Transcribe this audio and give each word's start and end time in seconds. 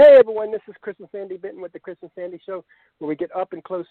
Hey 0.00 0.16
everyone, 0.18 0.50
this 0.50 0.62
is 0.66 0.74
Chris 0.80 0.96
and 0.98 1.10
Sandy 1.12 1.36
Benton 1.36 1.60
with 1.60 1.74
the 1.74 1.78
Chris 1.78 1.98
and 2.00 2.10
Sandy 2.14 2.40
Show, 2.46 2.64
where 2.98 3.08
we 3.10 3.14
get 3.14 3.36
up 3.36 3.52
and 3.52 3.62
close 3.62 3.84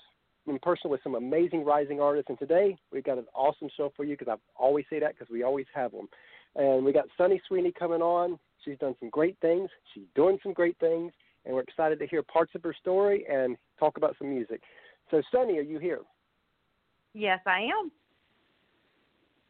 in 0.47 0.57
person 0.57 0.89
with 0.89 1.01
some 1.03 1.13
amazing 1.13 1.63
rising 1.63 2.01
artists. 2.01 2.29
And 2.29 2.39
today 2.39 2.75
we've 2.91 3.03
got 3.03 3.19
an 3.19 3.27
awesome 3.35 3.69
show 3.77 3.93
for 3.95 4.03
you 4.03 4.17
because 4.17 4.33
I 4.33 4.59
always 4.59 4.85
say 4.89 4.99
that 5.01 5.13
because 5.13 5.31
we 5.31 5.43
always 5.43 5.67
have 5.75 5.91
them. 5.91 6.09
And 6.55 6.83
we 6.83 6.93
got 6.93 7.05
Sunny 7.15 7.39
Sweeney 7.47 7.71
coming 7.71 8.01
on. 8.01 8.39
She's 8.65 8.79
done 8.79 8.95
some 8.99 9.11
great 9.11 9.37
things. 9.39 9.69
She's 9.93 10.05
doing 10.15 10.39
some 10.41 10.51
great 10.51 10.75
things, 10.79 11.11
and 11.45 11.53
we're 11.53 11.61
excited 11.61 11.99
to 11.99 12.07
hear 12.07 12.23
parts 12.23 12.53
of 12.55 12.63
her 12.63 12.73
story 12.73 13.23
and 13.31 13.55
talk 13.79 13.97
about 13.97 14.15
some 14.17 14.31
music. 14.31 14.63
So, 15.11 15.21
Sunny, 15.31 15.59
are 15.59 15.61
you 15.61 15.77
here? 15.77 15.99
Yes, 17.13 17.39
I 17.45 17.59
am. 17.59 17.91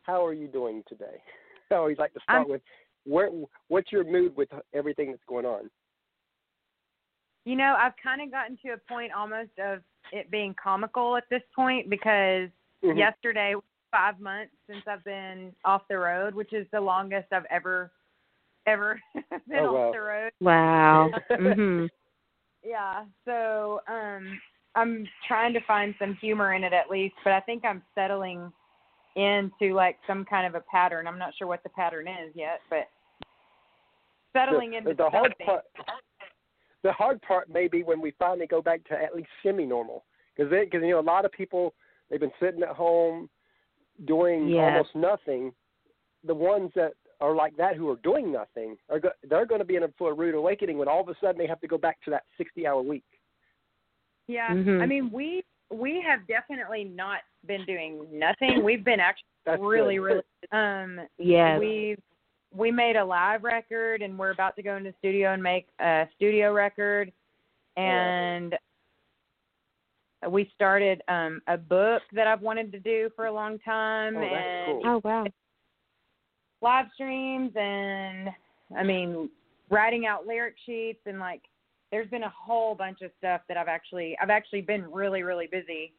How 0.04 0.26
are 0.26 0.34
you 0.34 0.50
doing 0.50 0.84
today? 0.90 1.24
I 1.72 1.76
always 1.76 2.00
like 2.00 2.14
to 2.16 2.20
start 2.20 2.42
I'm, 2.42 2.50
with 2.50 2.62
where 3.06 3.30
what's 3.70 3.94
your 3.94 4.04
mood 4.04 4.36
with 4.36 4.50
everything 4.74 5.12
that's 5.12 5.24
going 5.26 5.46
on? 5.46 5.70
You 7.46 7.56
know, 7.56 7.76
I've 7.78 7.94
kind 8.02 8.22
of 8.22 8.32
gotten 8.32 8.58
to 8.66 8.74
a 8.74 8.78
point 8.78 9.12
almost 9.14 9.58
of 9.60 9.80
it 10.12 10.30
being 10.32 10.56
comical 10.62 11.16
at 11.16 11.24
this 11.30 11.44
point 11.56 11.90
because 11.90 12.50
Mhm. 12.84 12.98
yesterday 12.98 13.56
was 13.56 13.64
five 13.92 14.20
months 14.20 14.56
since 14.68 14.86
I've 14.88 15.04
been 15.04 15.56
off 15.66 15.88
the 15.88 15.98
road, 15.98 16.36
which 16.36 16.54
is 16.54 16.70
the 16.72 16.82
longest 16.82 17.32
I've 17.32 17.46
ever 17.46 17.92
ever 18.66 19.02
been 19.48 19.66
Oh, 19.66 19.74
wow. 19.74 19.88
off 19.88 19.94
the 19.94 20.02
road. 20.02 20.32
Wow. 20.42 21.12
mhm. 21.32 21.90
Yeah. 22.64 23.06
So 23.26 23.82
um 23.88 24.40
I'm 24.76 25.08
trying 25.28 25.54
to 25.54 25.62
find 25.62 25.96
some 25.98 26.16
humor 26.16 26.54
in 26.54 26.64
it 26.64 26.74
at 26.74 26.90
least, 26.90 27.16
but 27.24 27.34
I 27.34 27.40
think 27.40 27.66
I'm 27.66 27.82
settling 27.96 28.52
into 29.16 29.74
like 29.74 29.98
some 30.06 30.24
kind 30.26 30.46
of 30.46 30.56
a 30.56 30.62
pattern. 30.62 31.08
I'm 31.08 31.18
not 31.18 31.34
sure 31.36 31.48
what 31.48 31.64
the 31.64 31.70
pattern 31.70 32.08
is 32.08 32.36
yet, 32.36 32.62
but 32.70 32.88
settling 34.34 34.72
the, 34.72 34.78
into 34.78 34.94
the 34.94 35.10
hard 35.10 35.32
something. 35.32 35.46
part. 35.46 35.66
The 36.84 36.92
hard 36.94 37.22
part 37.22 37.50
may 37.50 37.68
be 37.68 37.84
when 37.84 38.00
we 38.02 38.12
finally 38.18 38.48
go 38.48 38.62
back 38.62 38.84
to 38.86 38.94
at 38.94 39.16
least 39.16 39.30
semi-normal, 39.44 40.06
because 40.36 40.50
because 40.52 40.82
you 40.82 40.92
know 40.92 41.00
a 41.00 41.02
lot 41.02 41.26
of 41.26 41.32
people 41.32 41.74
they've 42.10 42.20
been 42.20 42.32
sitting 42.40 42.64
at 42.64 42.70
home 42.70 43.30
doing 44.06 44.48
Yes. 44.48 44.62
almost 44.72 44.96
nothing. 44.96 45.54
The 46.24 46.34
ones 46.34 46.72
that 46.76 46.94
are 47.22 47.36
like 47.36 47.56
that 47.58 47.76
who 47.76 47.90
are 47.90 47.98
doing 47.98 48.32
nothing 48.32 48.78
are 48.90 49.00
go- 49.00 49.12
they're 49.24 49.46
going 49.46 49.60
to 49.60 49.66
be 49.66 49.76
in 49.76 49.84
a, 49.84 49.90
for 49.98 50.12
a 50.12 50.14
rude 50.14 50.36
awakening 50.36 50.78
when 50.78 50.88
all 50.88 51.02
of 51.02 51.10
a 51.10 51.16
sudden 51.20 51.38
they 51.38 51.48
have 51.48 51.60
to 51.62 51.68
go 51.68 51.78
back 51.78 52.00
to 52.06 52.10
that 52.12 52.24
60-hour 52.40 52.82
week. 52.82 53.04
Yeah, 54.28 54.54
Mhm. 54.54 54.82
I 54.82 54.86
mean 54.86 55.12
we 55.12 55.44
we 55.72 56.02
have 56.02 56.26
definitely 56.28 56.84
not 56.86 57.20
been 57.46 57.64
doing 57.66 58.08
nothing. 58.12 58.64
We've 58.64 58.84
been 58.84 59.00
actually 59.00 59.28
That's 59.46 59.62
really 59.62 59.98
good. 59.98 60.02
really 60.04 60.24
um 60.54 61.02
Yes. 61.18 61.60
we 61.60 61.98
we 62.56 62.72
made 62.72 62.96
a 62.96 63.04
live 63.04 63.44
record 63.44 64.02
and 64.02 64.18
we're 64.18 64.32
about 64.32 64.56
to 64.56 64.64
go 64.64 64.76
into 64.78 64.92
the 64.92 64.96
studio 65.00 65.34
and 65.34 65.42
make 65.44 65.68
a 65.80 66.08
studio 66.16 66.52
record 66.54 67.12
and 67.78 68.56
we 70.30 70.52
started 70.56 71.02
um 71.08 71.42
a 71.48 71.58
book 71.58 72.02
that 72.12 72.28
I've 72.28 72.42
wanted 72.42 72.72
to 72.74 72.80
do 72.80 73.10
for 73.16 73.26
a 73.28 73.32
long 73.32 73.58
time 73.60 74.18
Oh, 74.18 74.22
and 74.22 74.66
cool. 74.66 74.82
Oh 74.86 75.02
wow. 75.04 75.26
live 76.62 76.88
streams 76.94 77.52
and 77.56 78.30
I 78.78 78.84
mean 78.84 79.30
writing 79.70 80.06
out 80.08 80.26
lyric 80.26 80.56
sheets 80.66 81.00
and 81.06 81.20
like 81.20 81.42
there's 81.92 82.10
been 82.10 82.24
a 82.24 82.34
whole 82.38 82.76
bunch 82.76 83.02
of 83.02 83.12
stuff 83.18 83.42
that 83.48 83.58
I've 83.58 83.68
actually 83.68 84.18
I've 84.22 84.30
actually 84.30 84.62
been 84.62 84.92
really 84.92 85.24
really 85.24 85.48
busy 85.48 85.94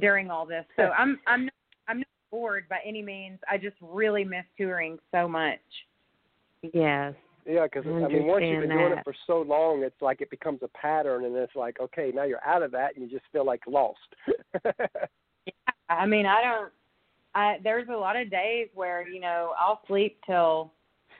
during 0.00 0.30
all 0.30 0.44
this. 0.46 0.64
So 0.76 0.90
I'm 0.90 1.18
I'm 1.26 1.44
not, 1.44 1.54
I'm 1.88 1.98
not 1.98 2.06
bored 2.30 2.68
by 2.68 2.78
any 2.84 3.02
means. 3.02 3.38
I 3.50 3.56
just 3.56 3.76
really 3.80 4.24
miss 4.24 4.44
touring 4.58 4.98
so 5.12 5.28
much. 5.28 5.60
Yes. 6.62 7.14
Yeah, 7.44 7.64
because 7.64 7.84
I 7.86 8.04
I 8.04 8.08
mean, 8.08 8.26
once 8.26 8.44
you've 8.44 8.60
been 8.60 8.70
understand 8.70 8.70
doing 8.70 8.92
it 8.92 9.04
for 9.04 9.14
so 9.26 9.42
long, 9.42 9.82
it's 9.82 10.00
like 10.00 10.20
it 10.20 10.30
becomes 10.30 10.60
a 10.62 10.68
pattern, 10.68 11.24
and 11.24 11.34
it's 11.34 11.56
like, 11.56 11.80
okay, 11.80 12.12
now 12.14 12.22
you're 12.22 12.44
out 12.46 12.62
of 12.62 12.70
that, 12.70 12.94
and 12.94 13.04
you 13.04 13.10
just 13.10 13.28
feel 13.32 13.44
like 13.44 13.62
lost. 13.66 13.98
yeah, 14.64 15.52
I 15.88 16.06
mean, 16.06 16.24
I 16.24 16.40
don't 16.40 16.72
I 17.34 17.58
there's 17.62 17.88
a 17.88 17.96
lot 17.96 18.16
of 18.16 18.30
days 18.30 18.68
where, 18.74 19.06
you 19.08 19.20
know, 19.20 19.52
I'll 19.58 19.80
sleep 19.86 20.18
till 20.26 20.72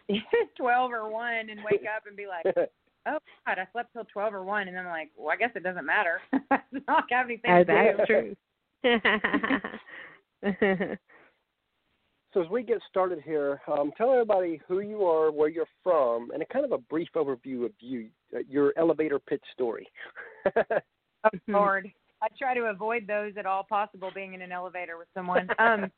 12 0.57 0.93
or 0.93 1.11
1 1.11 1.35
and 1.51 1.61
wake 1.71 1.85
up 1.95 2.05
and 2.07 2.17
be 2.17 2.27
like, 2.27 2.45
"Oh 3.07 3.19
god, 3.47 3.59
I 3.59 3.67
slept 3.73 3.93
till 3.93 4.05
12 4.05 4.35
or 4.35 4.45
1." 4.45 4.69
And 4.69 4.79
I'm 4.79 4.87
like, 4.87 5.11
"Well, 5.17 5.33
I 5.33 5.37
guess 5.37 5.51
it 5.55 5.63
doesn't 5.63 5.87
matter." 5.87 6.21
it's 6.33 6.87
not 6.87 7.05
have 7.11 7.27
anything 7.27 7.51
to 7.51 7.65
do. 7.65 8.37
that's 8.83 8.97
true. 10.51 10.97
So 12.33 12.43
as 12.43 12.49
we 12.49 12.63
get 12.63 12.79
started 12.89 13.21
here, 13.25 13.61
um, 13.71 13.93
tell 13.97 14.11
everybody 14.11 14.61
who 14.67 14.81
you 14.81 15.05
are, 15.05 15.31
where 15.31 15.49
you're 15.49 15.67
from, 15.83 16.31
and 16.31 16.43
a 16.43 16.47
kind 16.47 16.65
of 16.65 16.73
a 16.73 16.79
brief 16.79 17.09
overview 17.15 17.67
of 17.67 17.73
you, 17.81 18.09
uh, 18.35 18.41
your 18.49 18.73
elevator 18.77 19.19
pitch 19.19 19.45
story. 19.53 19.89
Oh 21.25 21.39
Lord, 21.47 21.89
I 22.21 22.27
try 22.37 22.53
to 22.53 22.63
avoid 22.63 23.07
those 23.07 23.35
at 23.39 23.47
all 23.47 23.63
possible. 23.63 24.11
Being 24.13 24.35
in 24.35 24.43
an 24.43 24.51
elevator 24.51 24.99
with 24.99 25.07
someone. 25.15 25.49
Um, 25.61 25.89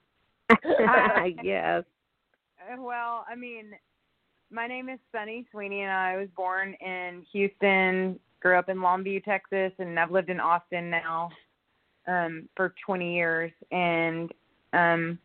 yes. 1.43 1.83
uh, 2.61 2.77
well, 2.79 3.25
I 3.27 3.35
mean, 3.35 3.71
my 4.51 4.67
name 4.67 4.91
is 4.91 4.99
Sunny 5.13 5.47
Sweeney, 5.51 5.81
and 5.81 5.91
I 5.91 6.19
was 6.19 6.29
born 6.37 6.75
in 6.81 7.25
Houston. 7.33 8.21
Grew 8.41 8.59
up 8.59 8.69
in 8.69 8.77
Longview, 8.77 9.25
Texas, 9.25 9.73
and 9.79 9.99
I've 9.99 10.11
lived 10.11 10.29
in 10.29 10.41
Austin 10.41 10.91
now 10.91 11.31
um, 12.07 12.49
for 12.55 12.75
20 12.85 13.15
years. 13.15 13.53
And 13.71 14.31
um, 14.75 15.19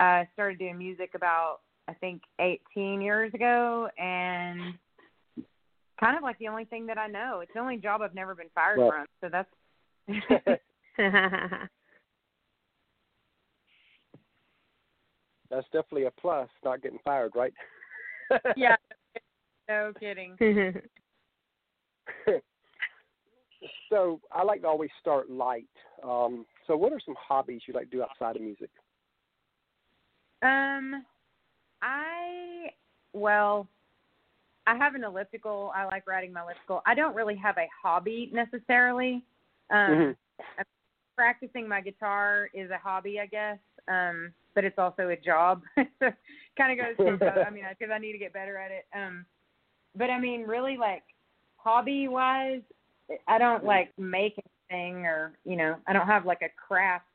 I 0.00 0.28
started 0.34 0.58
doing 0.58 0.78
music 0.78 1.10
about 1.14 1.58
I 1.88 1.94
think 1.94 2.22
18 2.40 3.00
years 3.00 3.32
ago, 3.32 3.88
and 3.98 4.74
kind 6.00 6.16
of 6.16 6.22
like 6.22 6.38
the 6.38 6.48
only 6.48 6.64
thing 6.64 6.86
that 6.86 6.98
I 6.98 7.06
know. 7.06 7.40
It's 7.42 7.52
the 7.54 7.60
only 7.60 7.76
job 7.76 8.02
I've 8.02 8.14
never 8.14 8.34
been 8.34 8.50
fired 8.54 8.78
Well- 8.78 8.90
from. 8.90 9.06
So 9.20 9.28
that's 9.30 9.48
That's 15.48 15.66
definitely 15.72 16.04
a 16.04 16.10
plus, 16.10 16.48
not 16.64 16.82
getting 16.82 16.98
fired, 17.04 17.32
right? 17.34 17.52
yeah. 18.56 18.76
No 19.68 19.92
kidding. 19.98 20.36
so 23.88 24.20
I 24.32 24.42
like 24.42 24.62
to 24.62 24.66
always 24.66 24.90
start 25.00 25.30
light. 25.30 25.68
Um, 26.02 26.46
so 26.66 26.76
what 26.76 26.92
are 26.92 27.00
some 27.04 27.14
hobbies 27.18 27.62
you 27.66 27.74
like 27.74 27.90
to 27.90 27.96
do 27.96 28.02
outside 28.02 28.36
of 28.36 28.42
music? 28.42 28.70
Um, 30.42 31.04
I 31.82 32.70
well, 33.12 33.68
I 34.66 34.76
have 34.76 34.94
an 34.94 35.04
elliptical. 35.04 35.72
I 35.74 35.84
like 35.84 36.06
riding 36.06 36.32
my 36.32 36.42
elliptical. 36.42 36.82
I 36.86 36.94
don't 36.94 37.14
really 37.14 37.36
have 37.36 37.56
a 37.58 37.68
hobby 37.82 38.30
necessarily. 38.32 39.24
Um, 39.70 39.88
Mhm. 39.88 40.16
practicing 41.16 41.66
my 41.66 41.80
guitar 41.80 42.50
is 42.52 42.70
a 42.70 42.76
hobby, 42.78 43.18
I 43.20 43.26
guess. 43.26 43.58
Um, 43.88 44.34
but 44.54 44.64
it's 44.64 44.78
also 44.78 45.08
a 45.08 45.16
job. 45.16 45.62
so 45.76 46.12
kind 46.58 46.78
of 46.78 46.96
goes. 46.96 47.18
to. 47.20 47.44
I 47.46 47.50
mean, 47.50 47.64
because 47.78 47.92
I 47.92 47.98
need 47.98 48.12
to 48.12 48.18
get 48.18 48.32
better 48.32 48.58
at 48.58 48.70
it. 48.70 48.86
Um, 48.94 49.24
but 49.94 50.10
I 50.10 50.18
mean, 50.18 50.42
really, 50.42 50.76
like 50.76 51.04
hobby 51.56 52.08
wise, 52.08 52.62
I 53.28 53.38
don't 53.38 53.64
like 53.64 53.92
make 53.98 54.38
anything 54.70 55.06
or 55.06 55.38
you 55.44 55.56
know, 55.56 55.76
I 55.86 55.92
don't 55.92 56.06
have 56.06 56.26
like 56.26 56.42
a 56.42 56.50
craft, 56.50 57.06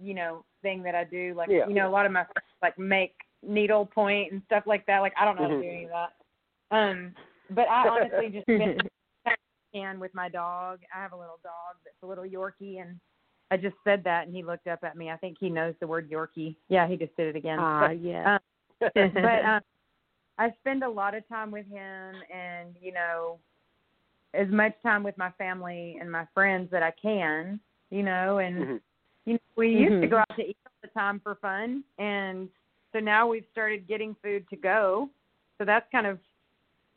you 0.00 0.14
know, 0.14 0.44
thing 0.66 0.82
that 0.82 0.96
I 0.96 1.04
do. 1.04 1.32
Like 1.36 1.48
Yeah. 1.48 1.68
you 1.68 1.74
know, 1.74 1.88
a 1.88 1.94
lot 1.96 2.06
of 2.06 2.12
my 2.12 2.24
friends 2.24 2.50
like 2.60 2.76
make 2.76 3.14
needle 3.46 3.86
point 3.86 4.32
and 4.32 4.42
stuff 4.46 4.64
like 4.66 4.84
that. 4.86 4.98
Like 4.98 5.14
I 5.20 5.24
don't 5.24 5.36
know 5.36 5.42
how 5.42 5.48
to 5.48 5.60
do 5.60 5.68
any 5.68 5.84
of 5.84 5.90
that. 5.90 6.76
Um, 6.76 7.14
but 7.50 7.68
I 7.68 7.88
honestly 7.88 8.30
just 8.30 8.42
spend 8.42 8.88
can 9.72 10.00
with 10.00 10.12
my 10.14 10.28
dog. 10.28 10.80
I 10.94 11.00
have 11.00 11.12
a 11.12 11.16
little 11.16 11.38
dog 11.44 11.76
that's 11.84 12.02
a 12.02 12.06
little 12.06 12.24
Yorkie, 12.24 12.80
and 12.80 12.98
I 13.52 13.56
just 13.56 13.76
said 13.84 14.02
that, 14.04 14.26
and 14.26 14.34
he 14.34 14.42
looked 14.42 14.66
up 14.66 14.80
at 14.82 14.96
me. 14.96 15.10
I 15.10 15.16
think 15.16 15.36
he 15.38 15.48
knows 15.48 15.74
the 15.80 15.86
word 15.86 16.10
Yorkie. 16.10 16.56
Yeah, 16.68 16.88
he 16.88 16.96
just 16.96 17.16
did 17.16 17.28
it 17.28 17.36
again. 17.36 17.58
Ah, 17.60 17.88
But, 17.88 18.00
yeah. 18.00 18.38
but 18.80 19.44
um, 19.44 19.60
I 20.38 20.50
spend 20.60 20.82
a 20.82 20.88
lot 20.88 21.14
of 21.14 21.26
time 21.28 21.52
with 21.52 21.66
him, 21.66 22.16
and 22.34 22.74
you 22.80 22.92
know, 22.92 23.38
as 24.34 24.48
much 24.48 24.72
time 24.82 25.04
with 25.04 25.16
my 25.16 25.30
family 25.38 25.98
and 26.00 26.10
my 26.10 26.26
friends 26.34 26.70
that 26.72 26.82
I 26.82 26.92
can. 27.00 27.60
You 27.90 28.02
know, 28.02 28.38
and 28.38 28.56
Mhm. 28.56 28.80
You 29.26 29.34
know, 29.34 29.38
we 29.56 29.68
used 29.68 30.00
to 30.00 30.06
Mhm. 30.06 30.10
go 30.10 30.18
out 30.18 30.36
to 30.36 30.42
eat 30.48 30.56
all 30.64 30.72
the 30.82 30.88
time 30.88 31.20
for 31.20 31.34
fun, 31.36 31.84
and 31.98 32.48
so 32.92 33.00
now 33.00 33.26
we've 33.26 33.46
started 33.52 33.86
getting 33.86 34.14
food 34.16 34.48
to 34.48 34.56
go. 34.56 35.10
So 35.58 35.64
that's 35.64 35.86
kind 35.90 36.06
of, 36.06 36.18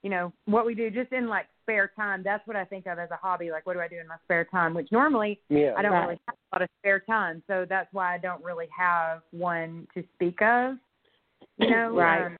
you 0.04 0.10
know, 0.10 0.31
what 0.46 0.66
we 0.66 0.76
do 0.76 0.90
just 0.90 1.12
in 1.12 1.28
like 1.28 1.48
spare 1.64 1.88
time. 1.96 2.24
That's 2.24 2.46
what 2.48 2.56
I 2.56 2.64
think 2.66 2.86
of 2.86 3.00
as 3.00 3.12
a 3.12 3.16
hobby. 3.16 3.52
Like, 3.52 3.66
what 3.66 3.74
do 3.74 3.81
I 3.81 3.88
do 3.88 3.98
in 4.00 4.08
my 4.08 4.18
spare 4.24 4.46
time? 4.46 4.74
Which 4.74 4.92
normally 4.92 5.42
Yeah. 5.50 5.74
I 5.76 5.81
don't 5.81 5.92
Right. 5.92 6.02
really 6.02 6.20
have 6.28 6.36
a 6.36 6.56
lot 6.56 6.62
of 6.62 6.70
spare 6.80 7.00
time, 7.00 7.44
so 7.48 7.66
that's 7.66 7.92
why 7.92 8.14
I 8.14 8.18
don't 8.18 8.44
really 8.44 8.68
have 8.68 9.24
one 9.31 9.88
to 9.94 10.04
speak 10.14 10.42
of. 10.42 10.78
You 11.58 11.68
know, 11.70 11.92
Right. 11.92 12.26
Um, 12.28 12.38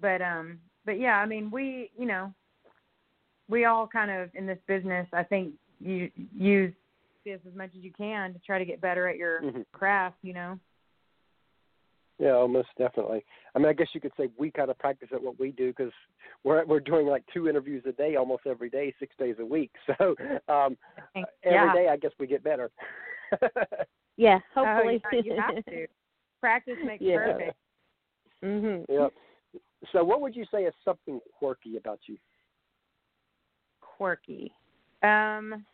but 0.00 0.20
um, 0.20 0.60
but 0.84 0.98
yeah, 0.98 1.18
I 1.20 1.26
mean, 1.26 1.50
we, 1.50 1.90
you 1.96 2.06
know, 2.06 2.32
we 3.48 3.64
all 3.64 3.86
kind 3.86 4.10
of 4.10 4.34
in 4.34 4.46
this 4.46 4.58
business. 4.66 5.06
I 5.12 5.22
think 5.22 5.54
you 5.80 6.10
use 6.36 6.74
this 7.26 7.40
as 7.46 7.54
much 7.54 7.70
as 7.76 7.82
you 7.82 7.92
can 7.92 8.32
to 8.32 8.38
try 8.38 8.58
to 8.58 8.64
get 8.64 8.80
better 8.80 9.06
at 9.08 9.16
your 9.16 9.42
Mhm. 9.42 9.66
craft. 9.72 10.18
You 10.22 10.32
know. 10.32 10.60
Yeah, 12.18 12.32
almost 12.32 12.68
definitely. 12.78 13.22
I 13.54 13.58
mean, 13.58 13.68
I 13.68 13.74
guess 13.74 13.88
you 13.94 14.00
could 14.00 14.12
say 14.16 14.30
we 14.38 14.50
kind 14.50 14.70
of 14.70 14.78
practice 14.78 15.10
at 15.12 15.22
what 15.22 15.38
we 15.38 15.50
do 15.52 15.68
because 15.68 15.92
we're 16.44 16.64
we're 16.64 16.80
doing 16.80 17.06
like 17.06 17.24
two 17.26 17.46
interviews 17.48 17.84
a 17.86 17.92
day, 17.92 18.16
almost 18.16 18.46
every 18.46 18.70
day, 18.70 18.94
six 18.98 19.14
days 19.16 19.36
a 19.38 19.44
week. 19.44 19.70
So 19.98 20.16
um, 20.48 20.78
every 21.14 21.26
yeah. 21.44 21.72
day, 21.74 21.88
I 21.88 21.96
guess 21.98 22.12
we 22.18 22.26
get 22.26 22.42
better. 22.42 22.70
yeah, 24.16 24.38
Oh, 24.56 24.64
hopefully. 24.64 25.02
yeah, 25.12 25.20
you 25.22 25.40
have 25.40 25.64
to. 25.66 25.86
Practice 26.40 26.78
makes 26.84 27.02
Yeah. 27.02 27.16
perfect. 27.16 27.56
mhm. 28.42 28.86
yep. 28.88 29.12
So, 29.92 30.02
what 30.02 30.20
would 30.22 30.34
you 30.34 30.46
say 30.50 30.64
is 30.64 30.74
something 30.84 31.20
quirky 31.38 31.76
about 31.76 32.00
you? 32.06 32.16
Quirky. 33.80 34.52
Um. 35.02 35.66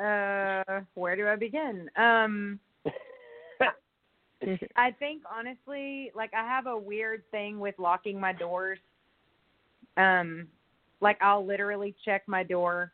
Uh, 0.00 0.80
where 0.94 1.16
do 1.16 1.28
I 1.28 1.36
begin? 1.36 1.90
Um. 1.96 2.60
I 4.76 4.92
think 4.92 5.22
honestly, 5.30 6.12
like 6.14 6.32
I 6.32 6.44
have 6.44 6.66
a 6.66 6.78
weird 6.78 7.22
thing 7.30 7.58
with 7.58 7.74
locking 7.78 8.20
my 8.20 8.32
doors. 8.32 8.78
Um, 9.96 10.46
like 11.00 11.18
I'll 11.20 11.44
literally 11.44 11.94
check 12.04 12.22
my 12.26 12.44
door 12.44 12.92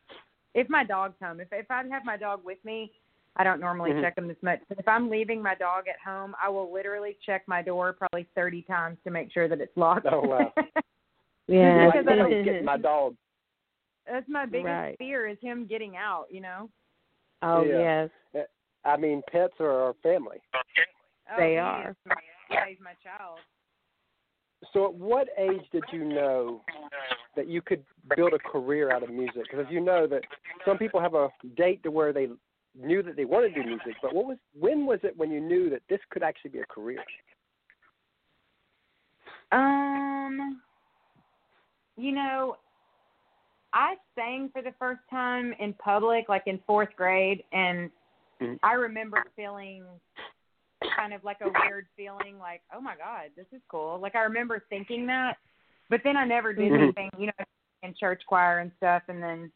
if 0.54 0.70
my 0.70 0.84
dog's 0.84 1.16
home. 1.22 1.40
If 1.40 1.48
if 1.52 1.70
I 1.70 1.82
have 1.90 2.04
my 2.04 2.16
dog 2.16 2.40
with 2.44 2.58
me, 2.64 2.92
I 3.36 3.44
don't 3.44 3.60
normally 3.60 3.90
Mhm. 3.92 4.00
check 4.00 4.14
them 4.14 4.28
this 4.28 4.42
much. 4.42 4.60
But 4.68 4.78
if 4.78 4.88
I'm 4.88 5.10
leaving 5.10 5.42
my 5.42 5.54
dog 5.54 5.86
at 5.88 5.98
home, 5.98 6.34
I 6.42 6.48
will 6.48 6.72
literally 6.72 7.18
check 7.26 7.46
my 7.46 7.60
door 7.60 7.92
probably 7.92 8.24
thirty 8.34 8.62
times 8.62 8.98
to 9.04 9.10
make 9.10 9.30
sure 9.32 9.48
that 9.48 9.60
it's 9.60 9.76
locked. 9.76 10.06
Oh, 10.10 10.22
wow. 10.22 10.52
Yeah. 11.46 11.84
Because 11.84 12.06
like, 12.06 12.08
I 12.08 12.12
I 12.12 12.16
don't 12.16 12.30
don't 12.30 12.44
get 12.44 12.64
my 12.64 12.78
dog. 12.78 13.16
That's 14.06 14.28
my 14.28 14.46
biggest 14.46 14.66
Right. 14.66 14.98
fear 14.98 15.26
is 15.26 15.38
him 15.40 15.66
getting 15.66 15.96
out. 15.96 16.26
You 16.30 16.40
know. 16.40 16.70
oh 17.42 17.62
Yeah. 17.64 18.08
yes. 18.34 18.46
I 18.86 18.98
mean, 18.98 19.22
pets 19.32 19.54
are 19.60 19.70
our 19.70 19.94
family. 20.02 20.42
Oh, 21.30 21.36
They 21.38 21.56
are. 21.56 21.90
is 21.90 21.96
my- 22.04 22.16
yeah, 22.50 22.66
he's 22.66 22.80
my 22.80 22.92
child. 23.02 23.40
So, 24.72 24.86
at 24.86 24.94
what 24.94 25.28
age 25.38 25.68
did 25.72 25.84
you 25.90 26.04
know 26.04 26.62
that 27.34 27.48
you 27.48 27.62
could 27.62 27.84
build 28.14 28.34
a 28.34 28.38
career 28.38 28.90
out 28.90 29.02
of 29.02 29.10
music? 29.10 29.44
Because 29.50 29.70
you 29.70 29.80
know 29.80 30.06
that 30.06 30.22
some 30.64 30.76
people 30.78 31.00
have 31.00 31.14
a 31.14 31.30
date 31.56 31.82
to 31.82 31.90
where 31.90 32.12
they 32.12 32.28
knew 32.74 33.02
that 33.02 33.16
they 33.16 33.24
wanted 33.24 33.54
to 33.54 33.62
do 33.62 33.68
music, 33.68 33.94
but 34.02 34.14
what 34.14 34.26
was 34.26 34.38
when 34.58 34.84
was 34.86 34.98
it 35.02 35.16
when 35.16 35.30
you 35.30 35.40
knew 35.40 35.70
that 35.70 35.82
this 35.88 36.00
could 36.10 36.22
actually 36.22 36.50
be 36.50 36.60
a 36.60 36.66
career? 36.66 37.02
Um, 39.52 40.60
you 41.96 42.12
know, 42.12 42.56
I 43.74 43.96
sang 44.14 44.50
for 44.52 44.62
the 44.62 44.72
first 44.78 45.00
time 45.10 45.52
in 45.58 45.74
public, 45.74 46.28
like 46.28 46.44
in 46.46 46.58
fourth 46.66 46.94
grade, 46.96 47.44
and 47.52 47.90
Mhm. 48.40 48.58
I 48.62 48.74
remember 48.74 49.24
feeling 49.36 49.84
kind 50.96 51.12
of 51.12 51.24
like 51.24 51.40
a 51.40 51.50
weird 51.50 51.88
feeling, 51.96 52.38
like, 52.38 52.62
oh 52.72 52.80
my 52.80 52.94
god, 52.94 53.32
this 53.36 53.46
is 53.52 53.60
cool. 53.68 53.98
Like 53.98 54.14
I 54.14 54.22
remember 54.22 54.60
thinking 54.70 55.06
that, 55.06 55.38
but 55.88 56.02
then 56.04 56.16
I 56.16 56.24
never 56.24 56.52
did 56.52 56.72
Mhm. 56.72 56.82
anything, 56.82 57.10
you 57.18 57.26
know, 57.26 57.44
in 57.82 57.94
church 57.94 58.24
choir 58.26 58.60
and 58.60 58.72
stuff, 58.76 59.02
and 59.08 59.22
then 59.22 59.52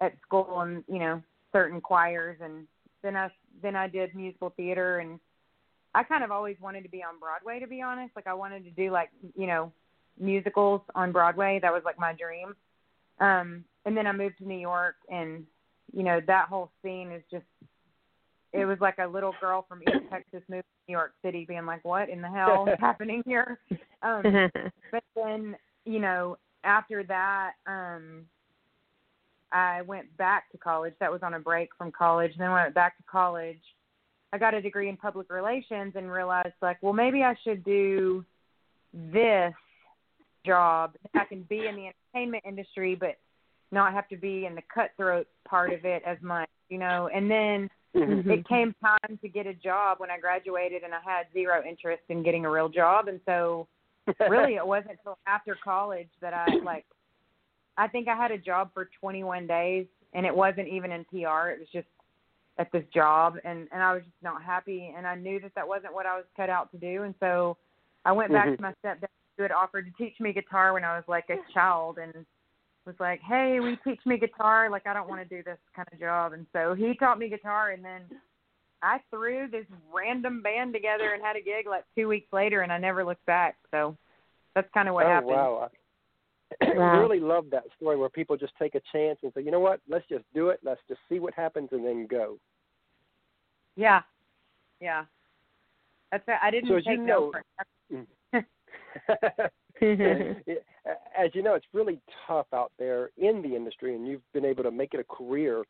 at 0.00 0.20
school 0.22 0.60
and 0.60 0.84
you 0.88 0.98
know 0.98 1.22
certain 1.52 1.80
choirs, 1.80 2.40
and 2.40 2.66
then 3.02 3.16
I 3.16 3.30
then 3.62 3.76
I 3.76 3.86
did 3.86 4.14
musical 4.14 4.50
theater 4.50 4.98
and. 4.98 5.20
I 5.92 6.04
kind 6.04 6.22
of 6.22 6.30
always 6.30 6.56
wanted 6.60 6.84
to 6.84 6.88
be 6.88 7.02
on 7.02 7.18
Broadway 7.18 7.58
to 7.58 7.66
be 7.66 7.82
honest. 7.82 8.14
Like 8.14 8.28
I 8.28 8.32
wanted 8.32 8.62
to 8.62 8.70
do 8.70 8.92
like, 8.92 9.10
you 9.36 9.48
know, 9.48 9.72
musicals 10.20 10.82
on 10.94 11.10
Broadway. 11.10 11.58
That 11.60 11.72
was 11.72 11.82
like 11.84 11.98
my 11.98 12.12
dream. 12.12 12.54
Um 13.20 13.64
and 13.84 13.96
then 13.96 14.06
I 14.06 14.12
moved 14.12 14.38
to 14.38 14.48
New 14.48 14.58
York 14.58 14.96
and 15.08 15.44
you 15.92 16.02
know, 16.02 16.20
that 16.26 16.48
whole 16.48 16.70
scene 16.82 17.10
is 17.12 17.22
just 17.30 17.44
it 18.52 18.64
was 18.64 18.78
like 18.80 18.98
a 18.98 19.06
little 19.06 19.34
girl 19.40 19.64
from 19.68 19.82
East 19.82 20.10
Texas 20.10 20.42
moved 20.48 20.64
to 20.64 20.88
New 20.88 20.92
York 20.92 21.12
City 21.24 21.44
being 21.46 21.66
like, 21.66 21.84
What 21.84 22.08
in 22.08 22.20
the 22.20 22.28
hell 22.28 22.66
is 22.68 22.76
happening 22.80 23.22
here? 23.26 23.58
Um 24.02 24.22
but 24.92 25.04
then, 25.14 25.56
you 25.84 26.00
know, 26.00 26.36
after 26.64 27.04
that, 27.04 27.52
um 27.66 28.26
I 29.52 29.82
went 29.82 30.16
back 30.16 30.50
to 30.52 30.58
college. 30.58 30.94
That 31.00 31.10
was 31.10 31.22
on 31.22 31.34
a 31.34 31.40
break 31.40 31.70
from 31.76 31.90
college. 31.90 32.32
Then 32.38 32.50
I 32.50 32.62
went 32.62 32.74
back 32.74 32.96
to 32.98 33.02
college. 33.10 33.60
I 34.32 34.38
got 34.38 34.54
a 34.54 34.62
degree 34.62 34.88
in 34.88 34.96
public 34.96 35.30
relations 35.30 35.94
and 35.96 36.10
realized 36.10 36.54
like, 36.62 36.78
well, 36.82 36.92
maybe 36.92 37.22
I 37.22 37.34
should 37.42 37.64
do 37.64 38.24
this 38.94 39.52
job. 40.44 40.96
I 41.14 41.24
can 41.24 41.42
be 41.42 41.66
in 41.66 41.76
the 41.76 41.90
entertainment 42.14 42.44
industry, 42.46 42.94
but 42.94 43.16
not 43.72 43.92
have 43.92 44.08
to 44.08 44.16
be 44.16 44.46
in 44.46 44.54
the 44.54 44.62
cutthroat 44.72 45.26
part 45.48 45.72
of 45.72 45.84
it 45.84 46.02
as 46.04 46.18
much, 46.22 46.48
you 46.68 46.78
know. 46.78 47.08
And 47.12 47.30
then 47.30 47.70
Mhm. 47.94 48.30
it 48.30 48.48
came 48.48 48.74
time 48.82 49.18
to 49.20 49.28
get 49.28 49.46
a 49.46 49.54
job 49.54 50.00
when 50.00 50.10
I 50.10 50.18
graduated, 50.18 50.82
and 50.82 50.94
I 50.94 51.00
had 51.00 51.26
zero 51.32 51.62
interest 51.64 52.02
in 52.08 52.22
getting 52.22 52.44
a 52.44 52.50
real 52.50 52.68
job. 52.68 53.08
And 53.08 53.20
so, 53.26 53.68
really, 54.28 54.56
it 54.56 54.66
wasn't 54.66 54.92
until 54.92 55.18
after 55.26 55.54
college 55.54 56.08
that 56.20 56.34
I 56.34 56.56
like. 56.62 56.86
I 57.76 57.86
think 57.88 58.08
I 58.08 58.16
had 58.16 58.30
a 58.30 58.38
job 58.38 58.72
for 58.74 58.86
21 59.00 59.46
days, 59.46 59.86
and 60.12 60.26
it 60.26 60.34
wasn't 60.34 60.68
even 60.68 60.90
in 60.92 61.04
PR. 61.04 61.50
It 61.50 61.60
was 61.60 61.68
just 61.72 61.88
at 62.58 62.70
this 62.72 62.84
job, 62.92 63.38
and 63.44 63.68
and 63.72 63.82
I 63.82 63.94
was 63.94 64.02
just 64.02 64.22
not 64.22 64.42
happy, 64.42 64.92
and 64.96 65.06
I 65.06 65.14
knew 65.14 65.38
that 65.40 65.54
that 65.54 65.66
wasn't 65.66 65.94
what 65.94 66.06
I 66.06 66.16
was 66.16 66.26
cut 66.36 66.50
out 66.50 66.70
to 66.72 66.78
do. 66.78 67.04
And 67.04 67.14
so, 67.20 67.56
I 68.04 68.12
went 68.12 68.32
back 68.32 68.46
Mhm. 68.46 68.56
to 68.56 68.62
my 68.62 68.74
stepdad 68.84 69.08
who 69.40 69.44
had 69.44 69.52
offered 69.52 69.86
to 69.86 69.92
teach 70.04 70.20
me 70.20 70.34
guitar 70.34 70.74
when 70.74 70.84
I 70.84 70.96
was 70.96 71.04
like 71.08 71.30
a 71.30 71.36
child, 71.54 71.96
and 71.96 72.12
was 72.84 72.94
like, 73.00 73.20
"Hey, 73.22 73.58
will 73.58 73.70
you 73.70 73.78
teach 73.82 74.04
me 74.04 74.18
guitar? 74.18 74.68
Like, 74.68 74.86
I 74.86 74.92
don't 74.92 75.08
want 75.08 75.26
to 75.26 75.36
do 75.36 75.42
this 75.42 75.56
kind 75.74 75.88
of 75.90 75.98
job." 75.98 76.34
And 76.34 76.46
so 76.52 76.74
he 76.74 76.94
taught 76.94 77.18
me 77.18 77.30
guitar, 77.30 77.70
and 77.70 77.82
then 77.82 78.02
I 78.82 78.98
threw 79.08 79.48
this 79.48 79.64
random 79.90 80.42
band 80.42 80.74
together 80.74 81.14
and 81.14 81.22
had 81.22 81.36
a 81.36 81.40
gig 81.40 81.66
like 81.66 81.84
two 81.96 82.06
weeks 82.06 82.30
later, 82.34 82.60
and 82.60 82.70
I 82.70 82.76
never 82.76 83.02
looked 83.02 83.24
back. 83.24 83.56
So 83.70 83.96
that's 84.54 84.68
kind 84.74 84.88
of 84.88 84.94
what 84.94 85.06
oh 85.06 85.08
happened. 85.08 85.30
wow! 85.30 85.70
I 86.60 86.66
Wow. 86.74 87.00
really 87.00 87.20
love 87.20 87.46
that 87.52 87.64
story 87.76 87.96
where 87.96 88.10
people 88.10 88.36
just 88.36 88.52
take 88.58 88.74
a 88.74 88.80
chance 88.92 89.18
and 89.22 89.32
say, 89.34 89.40
you 89.42 89.50
know 89.50 89.60
what, 89.60 89.80
let's 89.88 90.06
just 90.08 90.24
do 90.34 90.50
it. 90.50 90.60
Let's 90.62 90.80
just 90.86 91.00
see 91.08 91.18
what 91.18 91.32
happens 91.32 91.70
and 91.72 91.86
then 91.86 92.06
go. 92.06 92.36
Yeah, 93.76 94.02
yeah. 94.82 95.04
That's 96.12 96.24
it. 96.26 96.34
I 96.42 96.50
didn't 96.50 96.68
So 96.68 96.74
take 96.76 96.86
you 96.88 96.96
no 96.98 97.06
know- 97.06 97.30
for 97.32 97.42
mm. 97.96 98.06
As 101.16 101.34
you 101.34 101.42
know, 101.42 101.54
it's 101.54 101.66
really 101.72 102.00
tough 102.26 102.46
out 102.52 102.72
there 102.78 103.10
in 103.16 103.42
the 103.42 103.54
industry, 103.54 103.94
and 103.94 104.06
you've 104.06 104.32
been 104.32 104.44
able 104.44 104.62
to 104.62 104.70
make 104.70 104.94
it 104.94 105.00
a 105.00 105.04
career. 105.04 105.64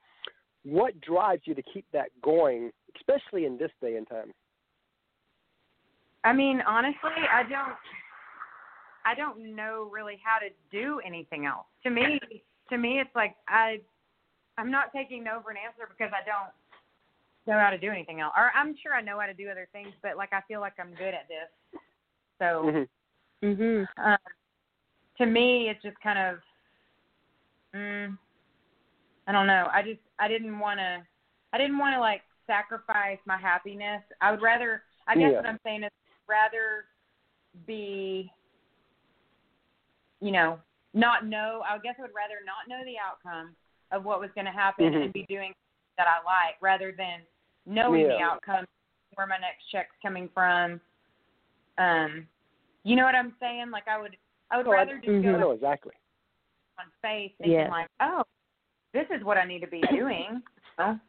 What 0.65 1.01
drives 1.01 1.43
you 1.45 1.55
to 1.55 1.63
keep 1.63 1.87
that 1.93 2.09
going, 2.23 2.71
especially 2.97 3.47
in 3.47 3.57
this 3.57 3.71
day 3.81 3.97
and 3.97 4.09
time? 4.09 4.33
I 6.25 6.33
mean, 6.33 6.61
honestly, 6.67 7.13
I 7.33 7.43
don't 7.43 7.77
I 9.05 9.15
don't 9.15 9.57
know 9.57 9.89
really 9.91 10.21
how 10.23 10.39
to 10.39 10.51
do 10.71 11.01
anything 11.05 11.47
else. 11.47 11.67
To 11.85 11.91
me, 11.91 12.21
to 12.69 12.77
me 12.77 13.01
it's 13.01 13.15
like 13.15 13.37
I 13.49 13.81
I'm 14.59 14.71
not 14.71 14.93
taking 14.93 15.25
no 15.25 15.41
for 15.43 15.51
an 15.51 15.57
answer 15.57 15.89
because 15.89 16.13
I 16.13 16.25
don't 16.27 16.53
know 17.47 17.59
how 17.59 17.71
to 17.71 17.79
do 17.79 17.91
anything 17.91 18.21
else. 18.21 18.35
Or 18.37 18.51
I'm 18.55 18.77
sure 18.83 18.95
I 18.95 19.01
know 19.01 19.19
how 19.19 19.27
to 19.27 19.35
do 19.35 19.49
other 19.49 19.69
things, 19.73 19.93
but 20.03 20.17
like 20.17 20.33
I 20.33 20.43
feel 20.47 20.61
like 20.61 20.75
I'm 20.79 20.95
good 20.95 21.15
at 21.15 21.27
this. 21.29 21.81
So, 22.39 22.65
Mhm. 22.65 22.89
Mhm. 23.43 23.87
um, 23.99 24.19
to 25.19 25.27
me 25.27 25.69
it's 25.69 25.83
just 25.83 25.99
kind 26.01 26.19
of 26.19 26.39
mm, 27.75 28.17
I 29.27 29.33
don't 29.33 29.47
know. 29.47 29.69
I 29.73 29.83
just 29.83 30.01
I 30.19 30.29
didn't 30.29 30.59
want 30.59 30.79
to 30.81 31.03
I 31.53 31.59
didn't 31.59 31.79
want 31.79 31.95
to 31.95 32.01
like 32.01 32.23
sacrifice 32.47 33.19
my 33.27 33.37
happiness. 33.37 34.03
I 34.21 34.31
would 34.31 34.43
rather 34.43 34.83
I 35.07 35.15
guess 35.15 35.31
Yeah. 35.31 35.37
what 35.37 35.47
I'm 35.47 35.61
saying 35.65 35.85
is 35.85 35.91
rather 36.29 36.85
be 37.67 38.33
you 40.21 40.33
know, 40.33 40.59
not 40.95 41.27
know 41.27 41.63
I 41.69 41.79
guess 41.79 41.95
I 41.99 42.03
would 42.03 42.15
rather 42.15 42.43
not 42.45 42.69
know 42.69 42.85
the 42.85 42.99
outcome 42.99 43.55
of 43.93 44.05
what 44.05 44.21
was 44.21 44.31
going 44.35 44.45
to 44.47 44.53
happen 44.53 44.93
Mhm. 44.93 45.05
and 45.05 45.13
be 45.13 45.25
doing 45.29 45.55
that 45.97 46.07
I 46.09 46.23
like 46.25 46.57
rather 46.61 46.93
than 46.93 47.21
knowing 47.67 48.09
the 48.09 48.21
outcome 48.21 48.67
where 49.15 49.27
my 49.27 49.39
next 49.39 49.65
check's 49.71 49.95
coming 50.03 50.29
from. 50.31 50.81
Um 51.79 52.27
you 52.85 52.97
know 52.97 53.05
what 53.05 53.15
I'm 53.15 53.35
saying? 53.41 53.71
Like 53.71 53.89
I 53.89 54.01
would 54.01 54.17
I 54.51 54.57
would 54.57 54.67
Oh, 54.67 54.73
I- 54.73 54.77
rather 54.77 54.97
just 54.97 55.09
Mhm. 55.09 55.23
go 55.23 55.35
I 55.37 55.41
know 55.41 55.51
exactly. 55.53 55.93
on 56.79 56.87
faith 57.03 57.33
thinking 57.39 57.59
Yeah. 57.59 57.69
like, 57.71 57.89
oh, 58.01 58.25
this 58.93 59.07
is 59.11 59.23
what 59.23 59.37
I 59.39 59.45
need 59.45 59.61
to 59.61 59.67
be 59.67 59.81
doing. 59.91 60.43
You? 60.79 61.01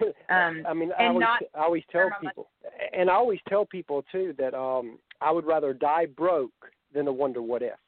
Um, 0.28 0.66
I 0.68 0.74
mean, 0.74 0.92
I 0.98 1.06
always, 1.06 1.20
not 1.20 1.42
I 1.54 1.60
always 1.62 1.82
tell 1.90 2.02
share 2.02 2.10
my 2.22 2.28
people, 2.30 2.50
and 2.92 3.08
I 3.08 3.14
always 3.14 3.40
tell 3.48 3.64
people 3.64 4.02
too 4.12 4.34
that 4.36 4.52
um, 4.52 4.98
I 5.22 5.30
would 5.30 5.46
rather 5.46 5.72
die 5.72 6.04
broke 6.06 6.52
than 6.92 7.06
to 7.06 7.12
wonder 7.12 7.40
what 7.40 7.62
if. 7.62 7.78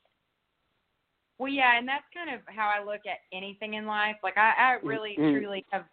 Well, 1.38 1.52
yeah, 1.52 1.76
and 1.76 1.86
that's 1.86 2.04
kind 2.14 2.34
of 2.34 2.40
how 2.46 2.68
I 2.68 2.82
look 2.82 3.02
at 3.06 3.18
anything 3.32 3.74
in 3.74 3.86
life. 3.86 4.16
Like 4.22 4.38
I, 4.38 4.52
I 4.56 4.72
really 4.82 5.16
Mhm. 5.18 5.38
truly 5.38 5.66
have 5.70 5.84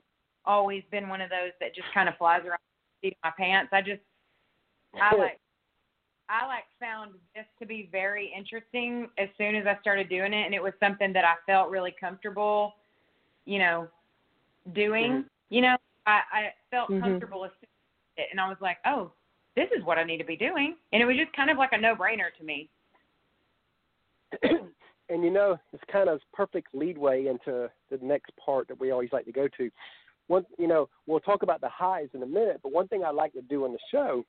always 0.46 0.84
been 0.90 1.10
one 1.10 1.20
of 1.22 1.30
those 1.30 1.52
that 1.60 1.76
just 1.76 1.92
kind 1.94 2.08
of 2.08 2.16
flies 2.18 2.46
around 2.46 2.60
the 3.04 3.14
my 3.24 3.32
pants. 3.38 3.74
I 3.74 3.82
just 3.82 4.02
I 5.02 5.16
like 5.16 5.40
I 6.30 6.48
like 6.48 6.64
found 6.80 7.12
this 7.36 7.46
to 7.60 7.66
be 7.66 7.90
very 7.92 8.34
interesting 8.36 9.10
as 9.18 9.30
soon 9.38 9.56
as 9.56 9.66
I 9.68 9.80
started 9.82 10.10
doing 10.10 10.34
it 10.34 10.46
and 10.46 10.56
it 10.56 10.62
was 10.62 10.74
something 10.80 11.14
that 11.14 11.24
I 11.24 11.36
felt 11.46 11.70
really 11.70 11.94
comfortable, 12.00 12.76
you 13.46 13.60
know, 13.60 13.88
doing. 14.74 15.24
Mhm. 15.24 15.30
You 15.50 15.62
know, 15.62 15.78
I, 16.08 16.22
I 16.32 16.54
felt 16.72 16.90
Mhm. 16.90 17.02
comfortable 17.02 17.46
as 17.46 17.52
soon 17.52 17.70
as 18.18 18.24
it, 18.24 18.28
and 18.32 18.40
I 18.40 18.48
was 18.48 18.58
like, 18.60 18.78
Oh, 18.86 19.12
this 19.56 19.70
is 19.72 19.84
what 19.84 19.98
I 19.98 20.04
need 20.04 20.18
to 20.18 20.26
be 20.26 20.36
doing, 20.36 20.76
and 20.92 21.02
it 21.02 21.06
was 21.06 21.16
just 21.16 21.32
kind 21.34 21.50
of 21.50 21.58
like 21.58 21.74
a 21.74 21.78
no-brainer 21.78 22.34
to 22.38 22.44
me. 22.44 22.70
and 24.44 25.24
you 25.24 25.30
know, 25.30 25.58
it's 25.74 25.84
kind 25.92 26.10
of 26.10 26.22
perfect 26.34 26.74
leadway 26.74 27.28
into 27.28 27.70
the 27.90 27.98
next 28.02 28.32
part 28.38 28.68
that 28.68 28.80
we 28.80 28.92
always 28.92 29.14
like 29.14 29.26
to 29.26 29.32
go 29.32 29.48
to. 29.58 29.72
One, 30.28 30.46
you 30.58 30.68
know, 30.68 30.90
we'll 31.06 31.20
talk 31.20 31.44
about 31.44 31.62
the 31.62 31.70
highs 31.70 32.10
in 32.14 32.24
a 32.24 32.26
minute, 32.26 32.60
but 32.64 32.72
one 32.72 32.88
thing 32.88 33.04
I 33.04 33.12
like 33.12 33.34
to 33.34 33.44
do 33.44 33.64
on 33.64 33.72
the 33.72 33.80
show 33.92 34.26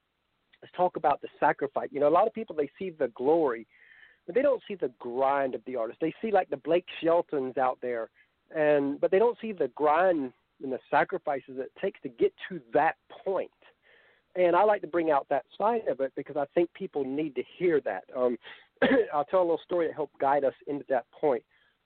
talk 0.75 0.96
about 0.96 1.20
the 1.23 1.28
sacrifice. 1.38 1.88
You 1.90 2.00
know, 2.00 2.08
a 2.08 2.11
lot 2.11 2.26
of 2.26 2.35
people 2.35 2.56
they 2.56 2.70
see 2.78 2.90
the 2.90 3.08
glory, 3.08 3.66
but 4.26 4.35
they 4.35 4.42
don't 4.42 4.62
see 4.66 4.75
the 4.75 4.92
grind 4.99 5.54
of 5.54 5.62
the 5.66 5.76
artist. 5.76 5.99
They 6.00 6.14
see 6.23 6.30
like 6.30 6.50
the 6.50 6.56
Blake 6.56 6.87
Sheltons 7.02 7.56
out 7.56 7.78
there, 7.82 8.08
and 8.54 9.00
but 9.00 9.11
they 9.11 9.18
don't 9.18 9.38
see 9.40 9.52
the 9.52 9.68
grind 9.68 10.32
and 10.62 10.73
the 10.73 10.78
sacrifices 10.90 11.58
it 11.58 11.73
takes 11.80 12.00
to 12.02 12.08
get 12.08 12.32
to 12.49 12.61
that 12.73 12.96
point. 13.25 13.50
And 14.37 14.54
I 14.54 14.64
like 14.64 14.82
to 14.82 14.87
bring 14.87 15.11
out 15.11 15.26
that 15.30 15.44
side 15.56 15.88
of 15.88 16.00
it 16.00 16.12
because 16.14 16.37
I 16.37 16.44
think 16.54 16.73
people 16.75 17.04
need 17.04 17.35
to 17.37 17.42
hear 17.58 17.80
that. 17.82 18.04
Um, 18.14 18.37
I'll 19.14 19.25
tell 19.25 19.40
a 19.40 19.42
little 19.42 19.61
story 19.64 19.87
that 19.87 19.94
helped 19.94 20.18
guide 20.18 20.44
us 20.44 20.54
into 20.66 20.85
that 20.88 21.06
point. 21.18 21.42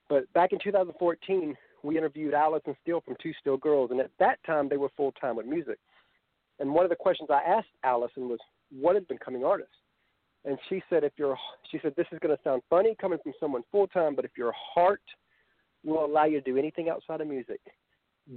But 0.08 0.30
back 0.32 0.52
in 0.52 0.58
2014, 0.62 1.56
we 1.82 1.96
interviewed 1.96 2.34
Alison 2.34 2.74
Steel 2.82 3.00
from 3.00 3.16
Two 3.22 3.32
Steel 3.40 3.56
Girls, 3.56 3.92
and 3.92 4.00
at 4.00 4.10
that 4.18 4.38
time 4.44 4.68
they 4.68 4.76
were 4.76 4.90
full 4.96 5.12
time 5.12 5.36
with 5.36 5.46
music. 5.46 5.78
And 6.58 6.74
one 6.74 6.84
of 6.84 6.90
the 6.90 6.96
questions 6.96 7.30
I 7.30 7.42
asked 7.48 7.68
Alison 7.84 8.28
was, 8.28 8.40
"What 8.70 8.96
is 8.96 9.04
becoming 9.04 9.44
artist?" 9.44 9.70
And 10.44 10.58
she 10.68 10.82
said, 10.88 11.04
"If 11.04 11.12
your," 11.18 11.36
she 11.70 11.78
said, 11.80 11.94
"This 11.96 12.06
is 12.12 12.18
going 12.18 12.36
to 12.36 12.42
sound 12.42 12.62
funny 12.70 12.94
coming 12.94 13.18
from 13.22 13.34
someone 13.38 13.62
full 13.70 13.86
time, 13.88 14.14
but 14.14 14.24
if 14.24 14.36
your 14.36 14.52
heart 14.52 15.02
will 15.84 16.04
allow 16.04 16.24
you 16.24 16.40
to 16.40 16.44
do 16.50 16.56
anything 16.56 16.88
outside 16.88 17.20
of 17.20 17.28
music, 17.28 17.60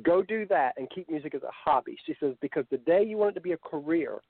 go 0.02 0.22
do 0.22 0.46
that 0.48 0.74
and 0.78 0.90
keep 0.90 1.10
music 1.10 1.34
as 1.36 1.44
a 1.44 1.52
hobby." 1.52 1.98
She 2.06 2.16
says, 2.20 2.36
"Because 2.42 2.66
the 2.70 2.78
day 2.80 3.04
you 3.04 3.18
want 3.18 3.32
it 3.32 3.36
to 3.36 3.42
be 3.42 3.54
a 3.54 3.58
career, 3.58 4.22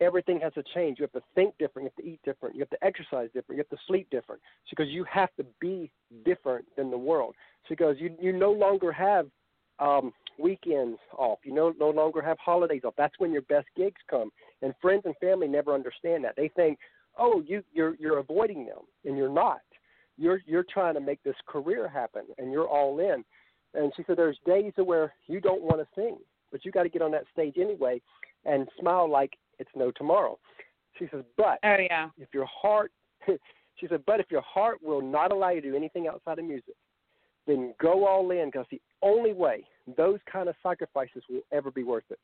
everything 0.00 0.40
has 0.40 0.52
to 0.54 0.62
change. 0.74 0.98
You 0.98 1.04
have 1.04 1.12
to 1.12 1.28
think 1.34 1.56
different. 1.58 1.84
You 1.84 1.90
have 1.96 2.04
to 2.04 2.10
eat 2.10 2.20
different. 2.24 2.54
You 2.54 2.60
have 2.60 2.70
to 2.70 2.84
exercise 2.84 3.28
different. 3.34 3.58
You 3.58 3.64
have 3.68 3.78
to 3.78 3.84
sleep 3.86 4.08
different. 4.10 4.40
Because 4.70 4.88
you 4.88 5.04
have 5.04 5.34
to 5.36 5.44
be 5.60 5.90
different 6.24 6.64
than 6.76 6.90
the 6.90 6.98
world. 6.98 7.34
She 7.68 7.74
goes, 7.74 7.96
you 7.98 8.16
you 8.20 8.32
no 8.32 8.52
longer 8.52 8.92
have 8.92 9.26
um, 9.80 10.12
weekends 10.38 10.98
off. 11.16 11.38
You 11.44 11.54
no 11.54 11.74
no 11.78 11.90
longer 11.90 12.22
have 12.22 12.38
holidays 12.38 12.82
off. 12.84 12.94
That's 12.96 13.14
when 13.18 13.32
your 13.32 13.42
best 13.42 13.66
gigs 13.76 14.00
come. 14.10 14.30
And 14.62 14.74
friends 14.80 15.02
and 15.04 15.14
family 15.20 15.48
never 15.48 15.74
understand 15.74 16.24
that. 16.24 16.34
They 16.36 16.48
think, 16.48 16.78
oh, 17.18 17.42
you 17.46 17.62
you're 17.72 17.96
you're 17.98 18.18
avoiding 18.18 18.66
them, 18.66 18.84
and 19.04 19.16
you're 19.16 19.32
not. 19.32 19.60
You're 20.16 20.40
you're 20.46 20.66
trying 20.68 20.94
to 20.94 21.00
make 21.00 21.22
this 21.22 21.36
career 21.46 21.88
happen, 21.88 22.22
and 22.38 22.50
you're 22.52 22.68
all 22.68 22.98
in. 23.00 23.24
And 23.74 23.92
she 23.96 24.02
said, 24.06 24.16
there's 24.16 24.38
days 24.46 24.72
where 24.76 25.12
you 25.26 25.40
don't 25.40 25.62
want 25.62 25.80
to 25.80 25.86
sing, 25.94 26.16
but 26.50 26.64
you 26.64 26.72
got 26.72 26.84
to 26.84 26.88
get 26.88 27.02
on 27.02 27.10
that 27.12 27.24
stage 27.32 27.56
anyway 27.58 28.00
and 28.44 28.66
smile 28.80 29.10
like 29.10 29.34
it's 29.58 29.70
no 29.76 29.90
tomorrow. 29.90 30.38
She 30.98 31.06
says, 31.12 31.22
but 31.36 31.58
oh 31.64 31.76
yeah, 31.78 32.08
if 32.18 32.28
your 32.32 32.46
heart, 32.46 32.92
she 33.26 33.86
said, 33.88 34.02
but 34.06 34.20
if 34.20 34.26
your 34.30 34.40
heart 34.42 34.78
will 34.82 35.02
not 35.02 35.32
allow 35.32 35.50
you 35.50 35.60
to 35.60 35.70
do 35.70 35.76
anything 35.76 36.08
outside 36.08 36.38
of 36.38 36.44
music, 36.44 36.74
then 37.48 37.74
go 37.80 38.06
all 38.06 38.30
in 38.30 38.46
because 38.46 38.66
the 38.70 38.80
only 39.02 39.32
way 39.32 39.64
those 39.96 40.20
kind 40.30 40.48
of 40.48 40.54
sacrifices 40.62 41.22
will 41.28 41.40
ever 41.50 41.70
be 41.70 41.82
worth 41.82 42.04
it. 42.10 42.18